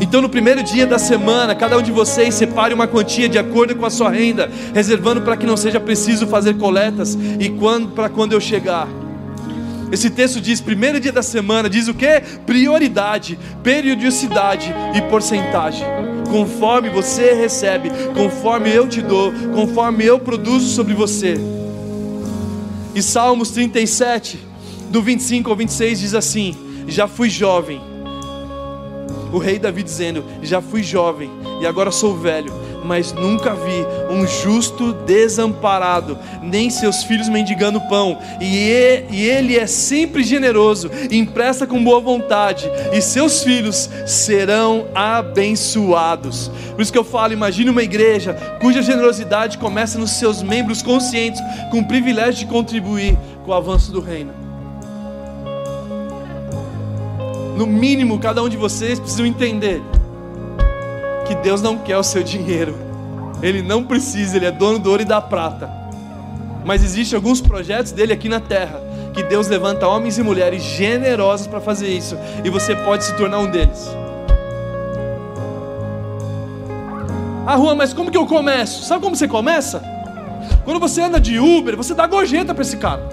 Então, 0.00 0.22
no 0.22 0.30
primeiro 0.30 0.62
dia 0.62 0.86
da 0.86 0.98
semana, 0.98 1.54
cada 1.54 1.76
um 1.76 1.82
de 1.82 1.92
vocês 1.92 2.34
separe 2.34 2.72
uma 2.72 2.86
quantia 2.86 3.28
de 3.28 3.38
acordo 3.38 3.76
com 3.76 3.84
a 3.84 3.90
sua 3.90 4.08
renda, 4.08 4.50
reservando 4.74 5.20
para 5.20 5.36
que 5.36 5.44
não 5.44 5.58
seja 5.58 5.78
preciso 5.78 6.26
fazer 6.26 6.56
coletas 6.56 7.16
e 7.38 7.50
quando 7.50 7.88
para 7.88 8.08
quando 8.08 8.32
eu 8.32 8.40
chegar. 8.40 8.88
Esse 9.92 10.10
texto 10.10 10.40
diz: 10.40 10.60
primeiro 10.60 11.00
dia 11.00 11.12
da 11.12 11.22
semana, 11.22 11.68
diz 11.68 11.88
o 11.88 11.94
que? 11.94 12.20
Prioridade, 12.46 13.38
periodicidade 13.62 14.72
e 14.94 15.02
porcentagem. 15.02 15.86
Conforme 16.30 16.88
você 16.88 17.34
recebe, 17.34 17.90
conforme 18.14 18.70
eu 18.70 18.88
te 18.88 19.02
dou, 19.02 19.32
conforme 19.54 20.04
eu 20.04 20.18
produzo 20.18 20.68
sobre 20.74 20.94
você. 20.94 21.34
E 22.94 23.02
Salmos 23.02 23.50
37, 23.50 24.38
do 24.90 25.02
25 25.02 25.50
ao 25.50 25.56
26 25.56 26.00
diz 26.00 26.14
assim: 26.14 26.56
Já 26.86 27.08
fui 27.08 27.28
jovem 27.28 27.90
o 29.32 29.38
rei 29.38 29.58
Davi 29.58 29.82
dizendo: 29.82 30.24
Já 30.42 30.60
fui 30.60 30.82
jovem 30.82 31.30
e 31.60 31.66
agora 31.66 31.90
sou 31.90 32.16
velho, 32.16 32.52
mas 32.90 33.12
nunca 33.12 33.54
vi 33.54 33.86
um 34.10 34.26
justo 34.26 34.92
desamparado, 34.92 36.18
nem 36.42 36.68
seus 36.68 37.04
filhos 37.04 37.28
mendigando 37.28 37.80
pão. 37.82 38.18
E 38.40 38.56
ele 38.58 39.56
é 39.56 39.64
sempre 39.64 40.24
generoso, 40.24 40.90
empresta 41.08 41.68
com 41.68 41.84
boa 41.84 42.00
vontade, 42.00 42.68
e 42.92 43.00
seus 43.00 43.44
filhos 43.44 43.88
serão 44.04 44.88
abençoados. 44.92 46.50
Por 46.74 46.82
isso 46.82 46.90
que 46.90 46.98
eu 46.98 47.04
falo: 47.04 47.32
imagine 47.32 47.70
uma 47.70 47.84
igreja 47.84 48.34
cuja 48.60 48.82
generosidade 48.82 49.56
começa 49.56 49.96
nos 49.96 50.10
seus 50.10 50.42
membros 50.42 50.82
conscientes, 50.82 51.40
com 51.70 51.78
o 51.78 51.86
privilégio 51.86 52.40
de 52.40 52.46
contribuir 52.46 53.16
com 53.44 53.52
o 53.52 53.54
avanço 53.54 53.92
do 53.92 54.00
reino. 54.00 54.32
No 57.56 57.68
mínimo, 57.68 58.18
cada 58.18 58.42
um 58.42 58.48
de 58.48 58.56
vocês 58.56 58.98
precisa 58.98 59.24
entender 59.24 59.80
que 61.30 61.36
Deus 61.36 61.62
não 61.62 61.78
quer 61.78 61.96
o 61.96 62.02
seu 62.02 62.24
dinheiro. 62.24 62.74
Ele 63.40 63.62
não 63.62 63.84
precisa, 63.84 64.36
ele 64.36 64.46
é 64.46 64.50
dono 64.50 64.80
do 64.80 64.90
ouro 64.90 65.02
e 65.02 65.04
da 65.04 65.20
prata. 65.20 65.70
Mas 66.64 66.82
existem 66.82 67.16
alguns 67.16 67.40
projetos 67.40 67.92
dele 67.92 68.12
aqui 68.12 68.28
na 68.28 68.40
terra 68.40 68.80
que 69.14 69.22
Deus 69.22 69.46
levanta 69.46 69.86
homens 69.86 70.18
e 70.18 70.24
mulheres 70.24 70.60
generosos 70.60 71.46
para 71.46 71.60
fazer 71.60 71.86
isso, 71.86 72.16
e 72.44 72.50
você 72.50 72.74
pode 72.74 73.04
se 73.04 73.16
tornar 73.16 73.38
um 73.38 73.48
deles. 73.48 73.88
Ah, 77.46 77.56
Juan, 77.56 77.76
mas 77.76 77.92
como 77.92 78.10
que 78.10 78.16
eu 78.16 78.26
começo? 78.26 78.82
Sabe 78.84 79.00
como 79.00 79.14
você 79.14 79.28
começa? 79.28 79.82
Quando 80.64 80.80
você 80.80 81.00
anda 81.00 81.20
de 81.20 81.38
Uber, 81.38 81.76
você 81.76 81.94
dá 81.94 82.08
gorjeta 82.08 82.52
para 82.52 82.62
esse 82.62 82.76
cara. 82.76 83.08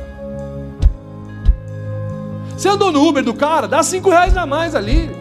Você 2.56 2.68
andou 2.68 2.92
no 2.92 3.08
Uber 3.08 3.24
do 3.24 3.34
cara, 3.36 3.68
dá 3.68 3.84
cinco 3.84 4.10
reais 4.10 4.36
a 4.36 4.46
mais 4.46 4.74
ali. 4.74 5.12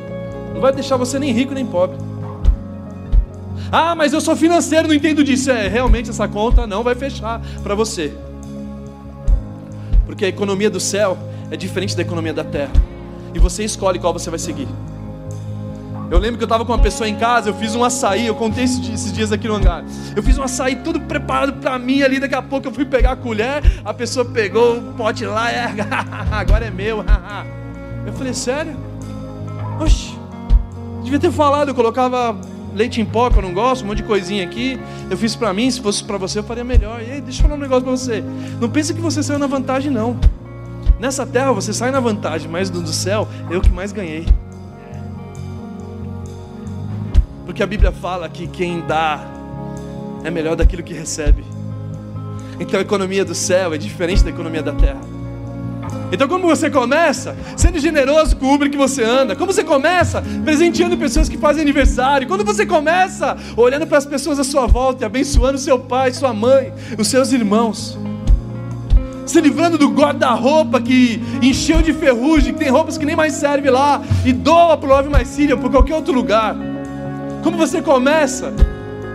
Não 0.54 0.62
vai 0.62 0.72
deixar 0.72 0.96
você 0.96 1.18
nem 1.18 1.32
rico 1.32 1.52
nem 1.52 1.66
pobre. 1.66 2.06
Ah, 3.70 3.94
mas 3.94 4.12
eu 4.12 4.20
sou 4.20 4.36
financeiro, 4.36 4.88
não 4.88 4.94
entendo 4.94 5.24
disso. 5.24 5.50
É, 5.50 5.68
realmente 5.68 6.10
essa 6.10 6.28
conta 6.28 6.66
não 6.66 6.82
vai 6.82 6.94
fechar 6.94 7.40
para 7.62 7.74
você. 7.74 8.12
Porque 10.04 10.24
a 10.24 10.28
economia 10.28 10.70
do 10.70 10.80
céu 10.80 11.18
é 11.50 11.56
diferente 11.56 11.96
da 11.96 12.02
economia 12.02 12.32
da 12.32 12.44
terra. 12.44 12.72
E 13.34 13.38
você 13.38 13.64
escolhe 13.64 13.98
qual 13.98 14.12
você 14.12 14.30
vai 14.30 14.38
seguir. 14.38 14.68
Eu 16.08 16.18
lembro 16.18 16.38
que 16.38 16.44
eu 16.44 16.46
estava 16.46 16.64
com 16.64 16.72
uma 16.72 16.78
pessoa 16.78 17.08
em 17.08 17.16
casa, 17.16 17.50
eu 17.50 17.54
fiz 17.54 17.74
um 17.74 17.82
açaí, 17.82 18.26
eu 18.26 18.34
contei 18.34 18.62
esses 18.64 19.12
dias 19.12 19.32
aqui 19.32 19.48
no 19.48 19.54
hangar. 19.54 19.84
Eu 20.14 20.22
fiz 20.22 20.38
um 20.38 20.42
açaí 20.42 20.76
tudo 20.76 21.00
preparado 21.00 21.54
para 21.54 21.76
mim 21.80 22.02
ali, 22.02 22.20
daqui 22.20 22.34
a 22.34 22.42
pouco 22.42 22.68
eu 22.68 22.72
fui 22.72 22.84
pegar 22.84 23.12
a 23.12 23.16
colher, 23.16 23.60
a 23.84 23.92
pessoa 23.92 24.24
pegou 24.24 24.78
o 24.78 24.92
pote 24.94 25.24
lá, 25.24 25.50
é, 25.50 25.74
agora 26.30 26.66
é 26.66 26.70
meu. 26.70 27.04
eu 28.06 28.12
falei, 28.12 28.32
sério? 28.32 28.76
Oxi, 29.80 30.16
devia 31.02 31.18
ter 31.18 31.32
falado, 31.32 31.70
eu 31.70 31.74
colocava 31.74 32.36
leite 32.76 33.00
em 33.00 33.04
pó 33.04 33.30
que 33.30 33.38
eu 33.38 33.42
não 33.42 33.54
gosto, 33.54 33.82
um 33.82 33.88
monte 33.88 33.98
de 33.98 34.02
coisinha 34.04 34.44
aqui. 34.44 34.78
Eu 35.10 35.16
fiz 35.16 35.34
para 35.34 35.52
mim, 35.52 35.70
se 35.70 35.80
fosse 35.80 36.04
para 36.04 36.18
você 36.18 36.38
eu 36.38 36.44
faria 36.44 36.62
melhor. 36.62 37.02
E 37.02 37.10
aí, 37.10 37.20
deixa 37.20 37.40
eu 37.40 37.44
falar 37.44 37.56
um 37.56 37.60
negócio 37.60 37.82
para 37.82 37.92
você. 37.92 38.22
Não 38.60 38.68
pense 38.68 38.92
que 38.92 39.00
você 39.00 39.22
saiu 39.22 39.38
na 39.38 39.46
vantagem 39.46 39.90
não. 39.90 40.18
Nessa 41.00 41.26
terra 41.26 41.52
você 41.52 41.72
sai 41.72 41.90
na 41.90 42.00
vantagem, 42.00 42.50
mas 42.50 42.70
do 42.70 42.86
céu 42.86 43.26
eu 43.50 43.60
que 43.60 43.70
mais 43.70 43.92
ganhei. 43.92 44.26
Porque 47.44 47.62
a 47.62 47.66
Bíblia 47.66 47.92
fala 47.92 48.28
que 48.28 48.46
quem 48.46 48.80
dá 48.86 49.24
é 50.24 50.30
melhor 50.30 50.56
daquilo 50.56 50.82
que 50.82 50.92
recebe. 50.92 51.44
Então 52.58 52.78
a 52.78 52.82
economia 52.82 53.24
do 53.24 53.34
céu 53.34 53.72
é 53.72 53.78
diferente 53.78 54.22
da 54.24 54.30
economia 54.30 54.62
da 54.62 54.72
terra. 54.72 55.15
Então, 56.12 56.28
como 56.28 56.46
você 56.46 56.70
começa? 56.70 57.36
Sendo 57.56 57.78
generoso 57.80 58.36
com 58.36 58.46
o 58.46 58.54
Uber 58.54 58.70
que 58.70 58.76
você 58.76 59.02
anda. 59.02 59.34
Como 59.34 59.52
você 59.52 59.64
começa? 59.64 60.22
Presenteando 60.44 60.96
pessoas 60.96 61.28
que 61.28 61.36
fazem 61.36 61.62
aniversário. 61.62 62.28
Quando 62.28 62.44
você 62.44 62.64
começa? 62.64 63.36
Olhando 63.56 63.86
para 63.86 63.98
as 63.98 64.06
pessoas 64.06 64.38
à 64.38 64.44
sua 64.44 64.66
volta 64.66 65.04
e 65.04 65.06
abençoando 65.06 65.58
seu 65.58 65.78
pai, 65.78 66.12
sua 66.12 66.32
mãe, 66.32 66.72
os 66.96 67.08
seus 67.08 67.32
irmãos. 67.32 67.98
se 69.26 69.40
livrando 69.40 69.76
do 69.76 69.88
guarda-roupa 69.88 70.80
que 70.80 71.20
encheu 71.42 71.82
de 71.82 71.92
ferrugem, 71.92 72.52
que 72.52 72.60
tem 72.60 72.70
roupas 72.70 72.96
que 72.96 73.04
nem 73.04 73.16
mais 73.16 73.32
serve 73.32 73.68
lá, 73.68 74.00
e 74.24 74.32
doa 74.32 74.76
para 74.76 74.88
o 74.88 74.92
Love 74.92 75.08
My 75.08 75.26
City 75.26 75.52
ou 75.52 75.58
para 75.58 75.68
qualquer 75.68 75.96
outro 75.96 76.14
lugar. 76.14 76.56
Como 77.42 77.56
você 77.56 77.82
começa? 77.82 78.54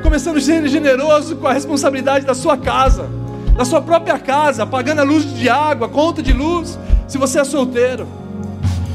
Começando 0.03 0.41
ser 0.41 0.67
generoso 0.67 1.37
com 1.37 1.47
a 1.47 1.53
responsabilidade 1.53 2.25
da 2.25 2.33
sua 2.33 2.57
casa, 2.57 3.09
da 3.55 3.65
sua 3.65 3.81
própria 3.81 4.17
casa, 4.17 4.65
pagando 4.65 5.01
a 5.01 5.03
luz 5.03 5.33
de 5.33 5.49
água, 5.49 5.87
conta 5.89 6.21
de 6.21 6.33
luz, 6.33 6.77
se 7.07 7.17
você 7.17 7.39
é 7.39 7.43
solteiro. 7.43 8.07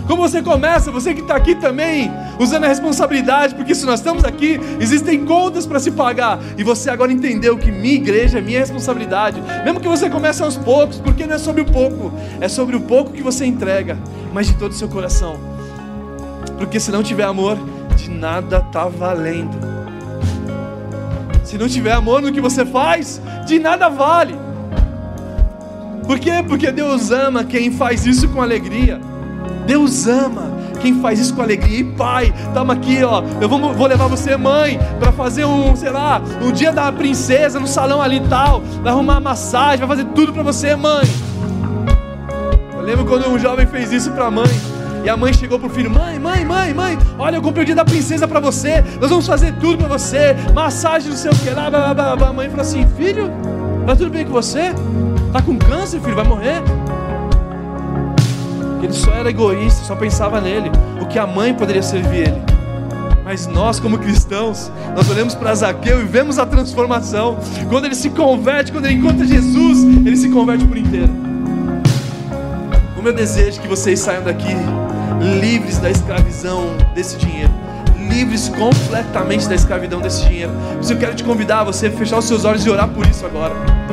Como 0.07 0.23
você 0.23 0.41
começa, 0.41 0.91
você 0.91 1.13
que 1.13 1.21
está 1.21 1.35
aqui 1.35 1.57
também, 1.57 2.13
usando 2.39 2.65
a 2.65 2.69
responsabilidade, 2.69 3.57
porque 3.57 3.75
se 3.75 3.85
nós 3.85 3.99
estamos 3.99 4.25
aqui, 4.25 4.61
existem 4.79 5.25
contas 5.25 5.67
para 5.67 5.81
se 5.81 5.91
pagar, 5.91 6.39
e 6.57 6.63
você 6.63 6.89
agora 6.91 7.13
entendeu 7.13 7.59
que 7.59 7.73
minha 7.73 7.95
igreja 7.95 8.39
é 8.39 8.41
minha 8.41 8.61
responsabilidade, 8.61 9.43
mesmo 9.65 9.81
que 9.81 9.89
você 9.89 10.09
comece 10.09 10.43
aos 10.45 10.57
poucos, 10.57 11.01
porque 11.01 11.27
não 11.27 11.35
é 11.35 11.39
sobre 11.39 11.63
o 11.63 11.65
pouco, 11.65 12.13
é 12.41 12.49
sobre 12.49 12.77
o 12.77 12.81
pouco 12.81 13.11
que 13.11 13.23
você 13.23 13.45
entrega, 13.45 13.99
mas 14.33 14.47
de 14.47 14.55
todo 14.55 14.71
o 14.71 14.75
seu 14.75 14.89
coração, 14.89 15.37
porque 16.57 16.79
se 16.79 16.93
não 16.93 17.03
tiver 17.03 17.25
amor, 17.25 17.59
de 17.97 18.09
nada 18.09 18.59
está 18.59 18.87
valendo. 18.87 19.57
Se 21.43 21.59
não 21.59 21.69
tiver 21.69 21.93
amor 21.93 22.23
no 22.23 22.33
que 22.33 22.41
você 22.41 22.65
faz, 22.65 23.21
de 23.45 23.59
nada 23.59 23.89
vale. 23.89 24.46
Por 26.07 26.19
quê? 26.21 26.45
Porque 26.47 26.71
Deus 26.71 27.11
ama 27.11 27.45
quem 27.45 27.71
faz 27.71 28.07
isso 28.07 28.29
com 28.29 28.41
alegria. 28.41 29.01
Deus 29.67 30.07
ama 30.07 30.57
quem 30.81 31.01
faz 31.01 31.19
isso 31.19 31.35
com 31.35 31.43
alegria. 31.43 31.81
E 31.81 31.85
pai, 31.85 32.33
estamos 32.47 32.77
aqui, 32.77 33.03
ó. 33.03 33.23
Eu 33.41 33.49
vou, 33.49 33.75
vou 33.75 33.87
levar 33.87 34.07
você, 34.07 34.37
mãe, 34.37 34.79
para 35.01 35.11
fazer 35.11 35.45
um, 35.45 35.75
sei 35.75 35.91
lá, 35.91 36.23
um 36.41 36.53
dia 36.53 36.73
da 36.73 36.93
princesa 36.93 37.59
no 37.59 37.67
salão 37.67 38.01
ali 38.01 38.19
e 38.19 38.29
tal. 38.29 38.61
Vai 38.83 38.93
arrumar 38.93 39.21
massagem, 39.21 39.85
vai 39.85 39.97
fazer 39.97 40.09
tudo 40.15 40.33
para 40.33 40.45
você, 40.45 40.77
mãe. 40.77 41.05
Eu 42.73 42.83
lembro 42.83 43.05
quando 43.05 43.29
um 43.29 43.39
jovem 43.39 43.67
fez 43.67 43.93
isso 43.93 44.13
para 44.13 44.27
a 44.27 44.31
mãe. 44.31 44.77
E 45.05 45.09
a 45.09 45.17
mãe 45.17 45.33
chegou 45.33 45.59
pro 45.59 45.69
filho: 45.69 45.91
Mãe, 45.91 46.19
mãe, 46.21 46.45
mãe, 46.45 46.73
mãe, 46.73 46.99
olha, 47.19 47.37
eu 47.37 47.43
comprei 47.43 47.63
o 47.63 47.67
dia 47.67 47.75
da 47.75 47.85
princesa 47.85 48.29
para 48.29 48.39
você. 48.39 48.83
Nós 49.01 49.11
vamos 49.11 49.27
fazer 49.27 49.53
tudo 49.55 49.79
para 49.79 49.89
você. 49.89 50.37
Massagem, 50.55 51.11
não 51.11 51.17
sei 51.17 51.33
o 51.33 51.35
que 51.35 51.51
lá. 51.51 51.69
Blá, 51.69 51.95
blá, 51.95 52.17
blá. 52.17 52.29
A 52.29 52.33
mãe 52.33 52.49
falou 52.49 52.63
assim: 52.63 52.87
Filho, 52.97 53.31
tá 53.87 53.97
tudo 53.97 54.11
bem 54.11 54.25
com 54.25 54.33
você? 54.33 54.73
Tá 55.37 55.43
com 55.43 55.59
câncer, 55.59 56.01
filho? 56.01 56.17
Vai 56.17 56.25
morrer? 56.25 56.63
Ele 58.83 58.93
só 58.95 59.13
era 59.13 59.29
egoísta, 59.29 59.85
só 59.85 59.95
pensava 59.95 60.41
nele, 60.41 60.73
o 60.99 61.05
que 61.05 61.19
a 61.19 61.27
mãe 61.27 61.53
poderia 61.53 61.83
servir 61.83 62.29
ele. 62.29 62.43
Mas 63.23 63.47
nós, 63.47 63.79
como 63.79 63.99
cristãos, 63.99 64.73
nós 64.97 65.11
olhamos 65.11 65.35
para 65.35 65.55
Zaqueu 65.55 66.01
e 66.01 66.05
vemos 66.07 66.39
a 66.39 66.47
transformação. 66.47 67.37
Quando 67.69 67.85
ele 67.85 67.95
se 67.95 68.09
converte, 68.09 68.73
quando 68.73 68.87
ele 68.87 68.95
encontra 68.95 69.27
Jesus, 69.27 69.85
ele 70.07 70.17
se 70.17 70.31
converte 70.31 70.65
por 70.65 70.79
inteiro. 70.79 71.13
O 72.99 73.03
meu 73.03 73.13
desejo 73.13 73.59
é 73.59 73.63
que 73.63 73.69
vocês 73.69 74.01
saiam 74.01 74.25
daqui 74.25 74.57
livres 75.39 75.77
da 75.77 75.91
escravidão 75.91 76.79
desse 76.95 77.19
dinheiro, 77.19 77.53
livres 78.09 78.49
completamente 78.49 79.47
da 79.47 79.55
escravidão 79.55 80.01
desse 80.01 80.25
dinheiro. 80.25 80.53
Mas 80.79 80.91
eu 80.91 80.97
quero 80.97 81.15
te 81.15 81.23
convidar 81.23 81.61
a 81.61 81.65
você 81.65 81.91
fechar 81.91 82.21
os 82.21 82.25
seus 82.25 82.47
olhos 82.47 82.65
e 82.65 82.71
orar 82.71 82.89
por 82.89 83.07
isso 83.07 83.27
agora. 83.27 83.86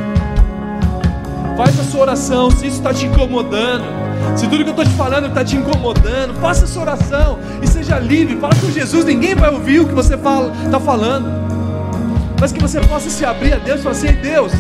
Faz 1.64 1.80
a 1.80 1.84
sua 1.86 2.02
oração, 2.02 2.52
se 2.52 2.68
isso 2.68 2.80
está 2.80 2.94
te 2.94 3.06
incomodando, 3.06 3.86
se 4.36 4.46
tudo 4.50 4.66
que 4.66 4.70
eu 4.70 4.72
estou 4.72 4.84
te 4.84 4.92
falando 4.98 5.28
está 5.28 5.46
te 5.46 5.56
incomodando, 5.56 6.34
faça 6.42 6.66
essa 6.66 6.78
oração 6.78 7.40
e 7.62 7.68
seja 7.68 7.98
livre. 8.00 8.36
Fala 8.36 8.54
com 8.54 8.70
Jesus, 8.70 9.06
ninguém 9.06 9.34
vai 9.34 9.50
ouvir 9.50 9.80
o 9.80 9.88
que 9.88 9.94
você 9.94 10.16
está 10.16 10.30
fala, 10.30 10.52
tá 10.70 10.78
falando. 10.78 11.26
Mas 12.38 12.52
que 12.52 12.60
você 12.60 12.82
possa 12.82 13.10
se 13.10 13.24
abrir 13.24 13.54
a 13.54 13.60
Deus 13.60 13.80
e 13.80 13.84
falar 13.84 13.96
assim: 13.96 14.12
Deus, 14.12 14.52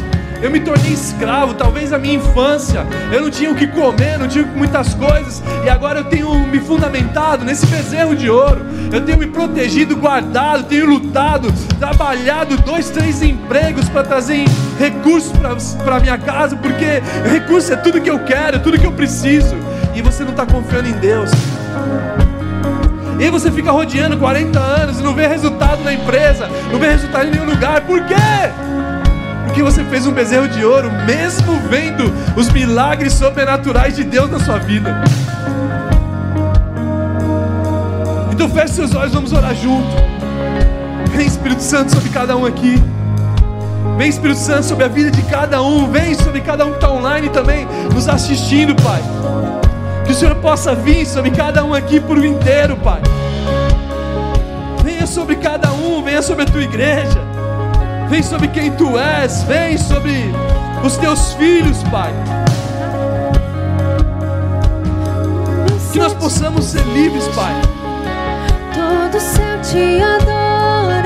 eu 0.44 0.52
me 0.52 0.60
tornei 0.60 0.92
escravo, 0.92 1.54
talvez 1.54 1.92
na 1.92 1.98
minha 1.98 2.16
infância 2.16 2.86
eu 3.14 3.22
não 3.22 3.32
tinha 3.32 3.50
o 3.50 3.56
que 3.56 3.66
comer, 3.66 4.20
não 4.20 4.28
tinha 4.28 4.46
muitas 4.46 4.94
coisas, 4.94 5.42
e 5.64 5.70
agora 5.70 6.00
eu 6.00 6.04
tenho 6.04 6.38
me 6.48 6.60
fundamentado 6.60 7.46
nesse 7.46 7.66
bezerro 7.66 8.14
de 8.14 8.30
ouro, 8.30 8.66
eu 8.92 9.00
tenho 9.00 9.18
me 9.18 9.28
protegido, 9.28 9.96
guardado, 9.96 10.66
tenho 10.66 10.86
lutado, 10.86 11.52
trabalhado 11.80 12.58
dois, 12.58 12.90
três 12.90 13.22
empregos 13.22 13.88
para 13.88 14.04
trazer 14.04 14.44
recursos 14.78 15.32
para 15.82 16.00
minha 16.02 16.18
casa, 16.18 16.58
porque 16.58 17.02
recurso 17.32 17.72
é 17.72 17.78
tudo 17.78 18.02
que 18.02 18.10
eu 18.10 18.20
quero, 18.20 18.58
é 18.58 18.60
tudo 18.60 18.78
que 18.78 18.86
eu 18.86 18.92
preciso, 18.92 19.56
e 19.96 20.02
você 20.02 20.24
não 20.26 20.32
está 20.32 20.46
confiando 20.46 20.90
em 20.90 20.94
Deus. 20.94 21.32
E 23.18 23.30
você 23.30 23.50
fica 23.50 23.72
rodeando 23.72 24.18
40 24.18 24.60
anos 24.60 25.00
e 25.00 25.04
não 25.04 25.14
vê 25.14 25.26
resultado 25.26 25.82
na 25.84 25.94
empresa, 25.94 26.50
não 26.70 26.80
vê 26.80 26.90
resultado 26.90 27.28
em 27.28 27.32
nenhum 27.32 27.46
lugar. 27.46 27.80
Por 27.82 28.04
quê? 28.06 28.16
Porque 29.54 29.62
você 29.62 29.84
fez 29.84 30.08
um 30.08 30.12
bezerro 30.12 30.48
de 30.48 30.66
ouro, 30.66 30.90
mesmo 31.06 31.60
vendo 31.70 32.12
os 32.36 32.50
milagres 32.50 33.14
sobrenaturais 33.14 33.96
de 33.96 34.04
Deus 34.04 34.28
na 34.28 34.40
sua 34.40 34.58
vida. 34.58 35.04
Então 38.32 38.50
feche 38.50 38.74
seus 38.74 38.96
olhos, 38.96 39.14
vamos 39.14 39.32
orar 39.32 39.54
junto. 39.54 39.96
Vem 41.16 41.28
Espírito 41.28 41.62
Santo 41.62 41.94
sobre 41.94 42.10
cada 42.10 42.36
um 42.36 42.48
aqui. 42.48 42.82
Vem 43.96 44.10
Espírito 44.10 44.40
Santo 44.40 44.64
sobre 44.64 44.86
a 44.86 44.88
vida 44.88 45.12
de 45.12 45.22
cada 45.22 45.62
um. 45.62 45.92
Vem 45.92 46.16
sobre 46.16 46.42
cada 46.42 46.66
um 46.66 46.72
que 46.72 46.78
está 46.78 46.90
online 46.90 47.30
também, 47.30 47.68
nos 47.94 48.10
assistindo, 48.10 48.74
Pai. 48.82 49.04
Que 50.04 50.14
o 50.14 50.16
Senhor 50.16 50.34
possa 50.38 50.74
vir 50.74 51.06
sobre 51.06 51.30
cada 51.30 51.64
um 51.64 51.76
aqui 51.76 52.00
por 52.00 52.18
inteiro, 52.26 52.76
Pai. 52.78 53.04
Venha 54.84 55.06
sobre 55.06 55.36
cada 55.36 55.72
um, 55.74 56.02
venha 56.02 56.24
sobre 56.24 56.42
a 56.42 56.48
tua 56.48 56.64
igreja 56.64 57.43
vem 58.10 58.24
sobre 58.24 58.48
quem 58.48 58.72
tu 58.72 58.98
és, 58.98 59.44
vem 59.44 59.78
sobre 59.78 60.32
os 60.84 60.98
teus 60.98 61.34
filhos, 61.34 61.82
Pai. 61.84 62.14
Que 65.92 66.00
nós 66.00 66.14
possamos 66.14 66.66
ser 66.66 66.84
livres, 66.88 67.28
Pai. 67.30 67.54
Todo 68.74 69.20
céu 69.22 69.62
te 69.62 70.02
adora. 70.02 71.04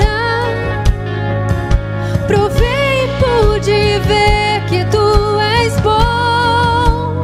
Provei 2.26 3.04
e 3.04 3.08
pude 3.18 3.98
ver 4.08 4.64
que 4.66 4.84
tu 4.86 5.38
és 5.38 5.78
bom. 5.80 7.22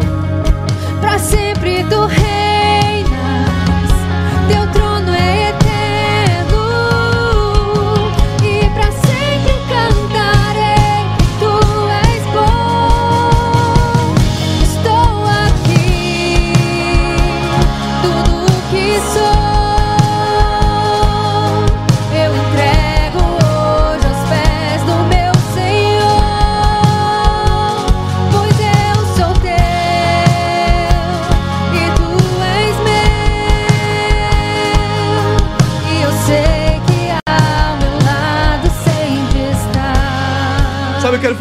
Para 1.01 1.19
sempre 1.19 1.85
tu 1.85 2.07
reinas. 2.07 2.24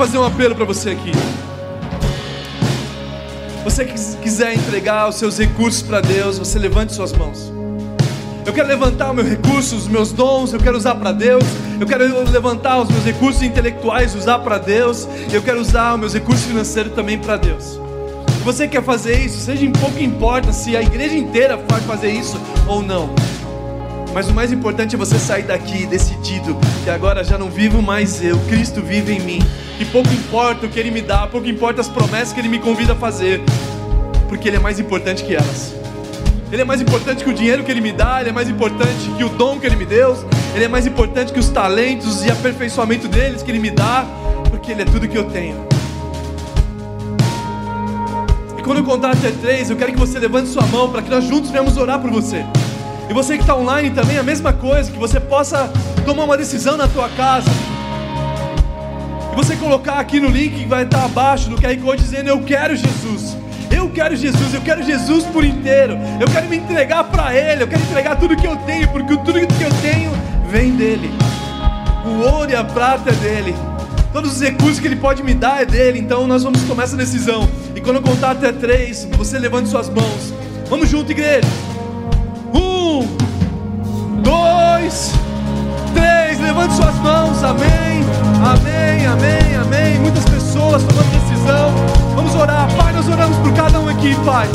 Fazer 0.04 0.18
um 0.18 0.26
apelo 0.26 0.54
para 0.54 0.66
você 0.66 0.89
aqui. 0.89 1.14
Você 3.64 3.86
que 3.86 3.93
quiser 4.22 4.54
entregar 4.54 5.08
os 5.08 5.16
seus 5.16 5.38
recursos 5.38 5.82
para 5.82 6.01
Deus, 6.01 6.38
você 6.38 6.60
levante 6.60 6.93
suas 6.93 7.14
mãos. 7.14 7.49
Eu 8.45 8.51
quero 8.51 8.68
levantar 8.68 9.12
os 9.12 9.16
meus 9.16 9.30
recursos, 9.30 9.84
os 9.84 9.88
meus 9.88 10.12
dons, 10.12 10.51
eu 10.51 10.60
quero 10.60 10.76
usar 10.76 10.95
para 10.95 11.14
Deus. 11.14 11.45
Eu 11.80 11.88
quero 11.88 12.30
levantar 12.30 12.82
os 12.82 12.89
meus 12.89 13.06
recursos 13.06 13.41
intelectuais, 13.43 14.14
usar 14.14 14.39
para 14.39 14.58
Deus. 14.58 15.08
Eu 15.32 15.41
quero 15.41 15.62
usar 15.62 15.93
os 15.93 15.99
meus 16.01 16.14
recursos 16.14 16.43
financeiros 16.43 16.91
também 16.91 17.18
para 17.18 17.38
Deus. 17.38 17.64
Se 17.64 18.43
você 18.43 18.68
quer 18.68 18.84
fazer 18.84 19.18
isso, 19.24 19.39
seja 19.39 19.66
em 19.66 19.72
pouco 19.72 19.97
importa 20.04 20.51
se 20.51 20.76
a 20.76 20.82
igreja 20.82 21.16
inteira 21.16 21.58
pode 21.58 21.86
fazer 21.86 22.12
isso 22.12 22.38
ou 22.68 22.82
não. 22.82 23.10
Mas 24.14 24.30
o 24.30 24.34
mais 24.34 24.51
importante 24.51 24.93
é 24.93 24.97
você 24.97 25.18
sair 25.18 25.43
daqui 25.43 25.88
decidido 25.88 26.55
que 26.84 26.89
agora 26.89 27.24
já 27.24 27.36
não 27.36 27.49
vivo 27.49 27.82
mais 27.82 28.24
eu, 28.24 28.38
Cristo 28.41 28.80
vive 28.80 29.14
em 29.14 29.20
mim. 29.20 29.39
Que 29.76 29.86
pouco 29.86 30.07
importa 30.14 30.68
o 30.68 30.70
que 30.70 30.80
Ele 30.80 30.91
me 30.91 31.01
dá, 31.01 31.26
pouco 31.26 31.47
importa 31.47 31.82
as 31.82 31.89
promessas 31.89 32.32
que 32.32 32.39
Ele 32.39 32.47
me 32.47 32.59
convida 32.59 32.93
a 32.93 32.95
fazer, 32.95 33.41
porque 34.30 34.47
Ele 34.47 34.57
é 34.57 34.59
mais 34.59 34.80
importante 34.80 35.24
que 35.24 35.34
elas. 35.34 35.74
Ele 36.51 36.61
é 36.61 36.66
mais 36.66 36.80
importante 36.80 37.24
que 37.24 37.30
o 37.32 37.34
dinheiro 37.34 37.64
que 37.64 37.72
Ele 37.72 37.82
me 37.82 37.91
dá, 37.91 38.22
Ele 38.22 38.30
é 38.30 38.32
mais 38.32 38.47
importante 38.47 39.09
que 39.18 39.24
o 39.24 39.30
dom 39.30 39.59
que 39.59 39.66
Ele 39.66 39.76
me 39.76 39.86
deu, 39.86 40.16
Ele 40.53 40.66
é 40.66 40.68
mais 40.68 40.86
importante 40.86 41.34
que 41.34 41.39
os 41.39 41.49
talentos 41.49 42.24
e 42.24 42.30
aperfeiçoamento 42.30 43.07
deles 43.07 43.41
que 43.41 43.49
Ele 43.49 43.59
me 43.59 43.72
dá, 43.72 44.05
porque 44.51 44.72
Ele 44.72 44.84
é 44.84 44.86
tudo 44.86 45.07
que 45.07 45.18
eu 45.18 45.24
tenho. 45.24 45.68
E 48.59 48.61
quando 48.61 48.78
eu 48.78 48.84
contar 48.84 49.14
até 49.14 49.32
três, 49.32 49.72
eu 49.72 49.76
quero 49.76 49.91
que 49.91 49.99
você 49.99 50.20
levante 50.20 50.49
sua 50.49 50.68
mão 50.68 50.91
para 50.91 51.01
que 51.01 51.09
nós 51.09 51.24
juntos 51.24 51.49
venhamos 51.49 51.76
orar 51.78 51.99
por 51.99 52.11
você. 52.11 52.45
E 53.14 53.16
você 53.16 53.36
que 53.36 53.43
está 53.43 53.55
online 53.55 53.91
também, 53.91 54.18
a 54.18 54.24
mesma 54.24 54.51
coisa, 54.51 54.91
que 54.91 54.97
você 54.97 55.20
possa 55.20 55.72
tomar 56.03 56.24
uma 56.24 56.36
decisão 56.36 56.76
na 56.76 56.88
tua 56.88 57.07
casa. 57.09 57.47
e 59.32 59.36
você 59.36 59.55
colocar 59.55 59.99
aqui 59.99 60.20
no 60.20 60.30
link 60.30 60.55
que 60.55 60.66
vai 60.66 60.82
estar 60.82 61.05
abaixo 61.05 61.47
do 61.47 61.55
QR 61.61 61.78
Code 61.78 62.01
dizendo 62.01 62.30
eu 62.30 62.41
quero 62.41 62.76
Jesus. 62.76 63.38
Eu 63.70 63.88
quero 63.91 64.16
Jesus, 64.16 64.55
eu 64.55 64.61
quero 64.61 64.82
Jesus 64.82 65.26
por 65.26 65.45
inteiro. 65.45 65.95
Eu 66.20 66.28
quero 66.28 66.49
me 66.49 66.57
entregar 66.57 67.03
para 67.03 67.36
Ele, 67.36 67.61
eu 67.61 67.68
quero 67.68 67.84
entregar 67.84 68.16
tudo 68.16 68.36
que 68.36 68.47
eu 68.47 68.55
tenho, 68.55 68.88
porque 68.88 69.16
tudo 69.18 69.34
que 69.34 69.64
eu 69.64 69.74
tenho 69.84 70.11
vem 70.49 70.76
dele. 70.76 71.11
O 72.07 72.34
ouro 72.34 72.49
e 72.49 72.55
a 72.55 72.64
prata 72.64 73.11
é 73.11 73.14
dele. 73.14 73.55
Todos 74.11 74.32
os 74.32 74.41
recursos 74.41 74.80
que 74.80 74.88
Ele 74.88 74.95
pode 74.95 75.22
me 75.22 75.36
dar 75.36 75.61
é 75.61 75.66
dele. 75.66 75.99
Então 75.99 76.26
nós 76.26 76.41
vamos 76.41 76.64
tomar 76.64 76.86
essa 76.86 76.97
decisão. 76.97 77.47
E 77.76 77.80
quando 77.80 77.97
eu 77.97 78.01
contar 78.01 78.32
até 78.32 78.51
três, 78.51 79.07
você 79.16 79.38
levante 79.38 79.70
suas 79.70 79.88
mãos. 79.88 80.34
Vamos 80.68 80.89
junto, 80.89 81.11
igreja. 81.11 81.47
Dois, 84.94 85.12
três. 85.94 86.39
Levante 86.39 86.76
suas 86.76 86.96
mãos. 86.96 87.44
Amém. 87.44 88.04
Amém, 88.44 89.06
amém, 89.08 89.56
amém. 89.62 90.00
Muitas 90.00 90.24
pessoas 90.26 90.84
tomando 90.84 91.10
decisão. 91.12 91.74
Vamos 92.16 92.36
orar. 92.36 92.68
Pai, 92.76 92.94
nós 92.94 93.08
oramos 93.08 93.38
por 93.38 93.52
cada 93.54 93.80
um 93.80 93.89
aqui, 93.89 94.16
Pai. 94.24 94.48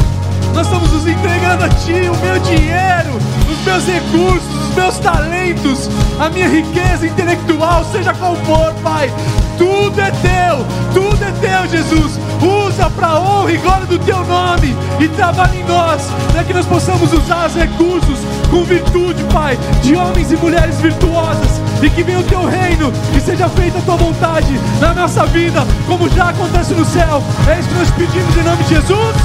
Nós 0.55 0.67
estamos 0.67 0.93
nos 0.93 1.07
entregando 1.07 1.65
a 1.65 1.69
Ti, 1.69 2.09
o 2.09 2.17
meu 2.17 2.39
dinheiro, 2.41 3.17
os 3.51 3.65
meus 3.65 3.85
recursos, 3.85 4.69
os 4.69 4.75
meus 4.75 4.99
talentos, 4.99 5.91
a 6.19 6.29
minha 6.31 6.49
riqueza 6.49 7.07
intelectual, 7.07 7.85
seja 7.93 8.15
qual 8.15 8.35
for, 8.37 8.73
Pai. 8.83 9.13
Tudo 9.57 10.01
é 10.01 10.11
teu, 10.11 10.67
tudo 10.95 11.23
é 11.23 11.28
teu, 11.41 11.69
Jesus. 11.69 12.19
Usa 12.41 12.91
para 12.91 13.09
a 13.09 13.21
honra 13.21 13.53
e 13.53 13.57
glória 13.59 13.87
do 13.87 13.99
teu 13.99 14.25
nome 14.25 14.77
e 15.01 15.09
trabalha 15.09 15.57
em 15.57 15.65
nós, 15.65 16.03
para 16.33 16.45
que 16.45 16.53
nós 16.53 16.67
possamos 16.67 17.13
usar 17.13 17.49
os 17.49 17.55
recursos 17.55 18.19
com 18.51 18.65
virtude, 18.65 19.23
Pai, 19.33 19.59
de 19.83 19.95
homens 19.97 20.31
e 20.33 20.37
mulheres 20.37 20.81
virtuosas 20.81 21.61
e 21.83 21.91
que 21.91 22.03
venha 22.03 22.21
o 22.21 22.25
teu 22.25 22.45
reino 22.45 22.93
e 23.17 23.21
seja 23.21 23.49
feita 23.49 23.79
a 23.79 23.83
tua 23.83 23.97
vontade 23.97 24.59
na 24.81 24.95
nossa 24.95 25.27
vida, 25.27 25.67
como 25.87 26.09
já 26.09 26.31
acontece 26.31 26.75
no 26.75 26.85
céu. 26.85 27.23
É 27.49 27.59
isso 27.59 27.69
que 27.69 27.75
nós 27.75 27.91
pedimos 27.91 28.37
em 28.37 28.43
nome 28.43 28.63
de 28.65 28.69
Jesus. 28.71 29.17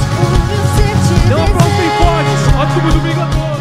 Uma 1.27 1.45
prova 1.45 1.69
bem 1.77 1.89
forte. 1.97 2.55
Ótimo 2.57 2.91
domingo 2.91 3.21
a 3.21 3.25
todos. 3.25 3.52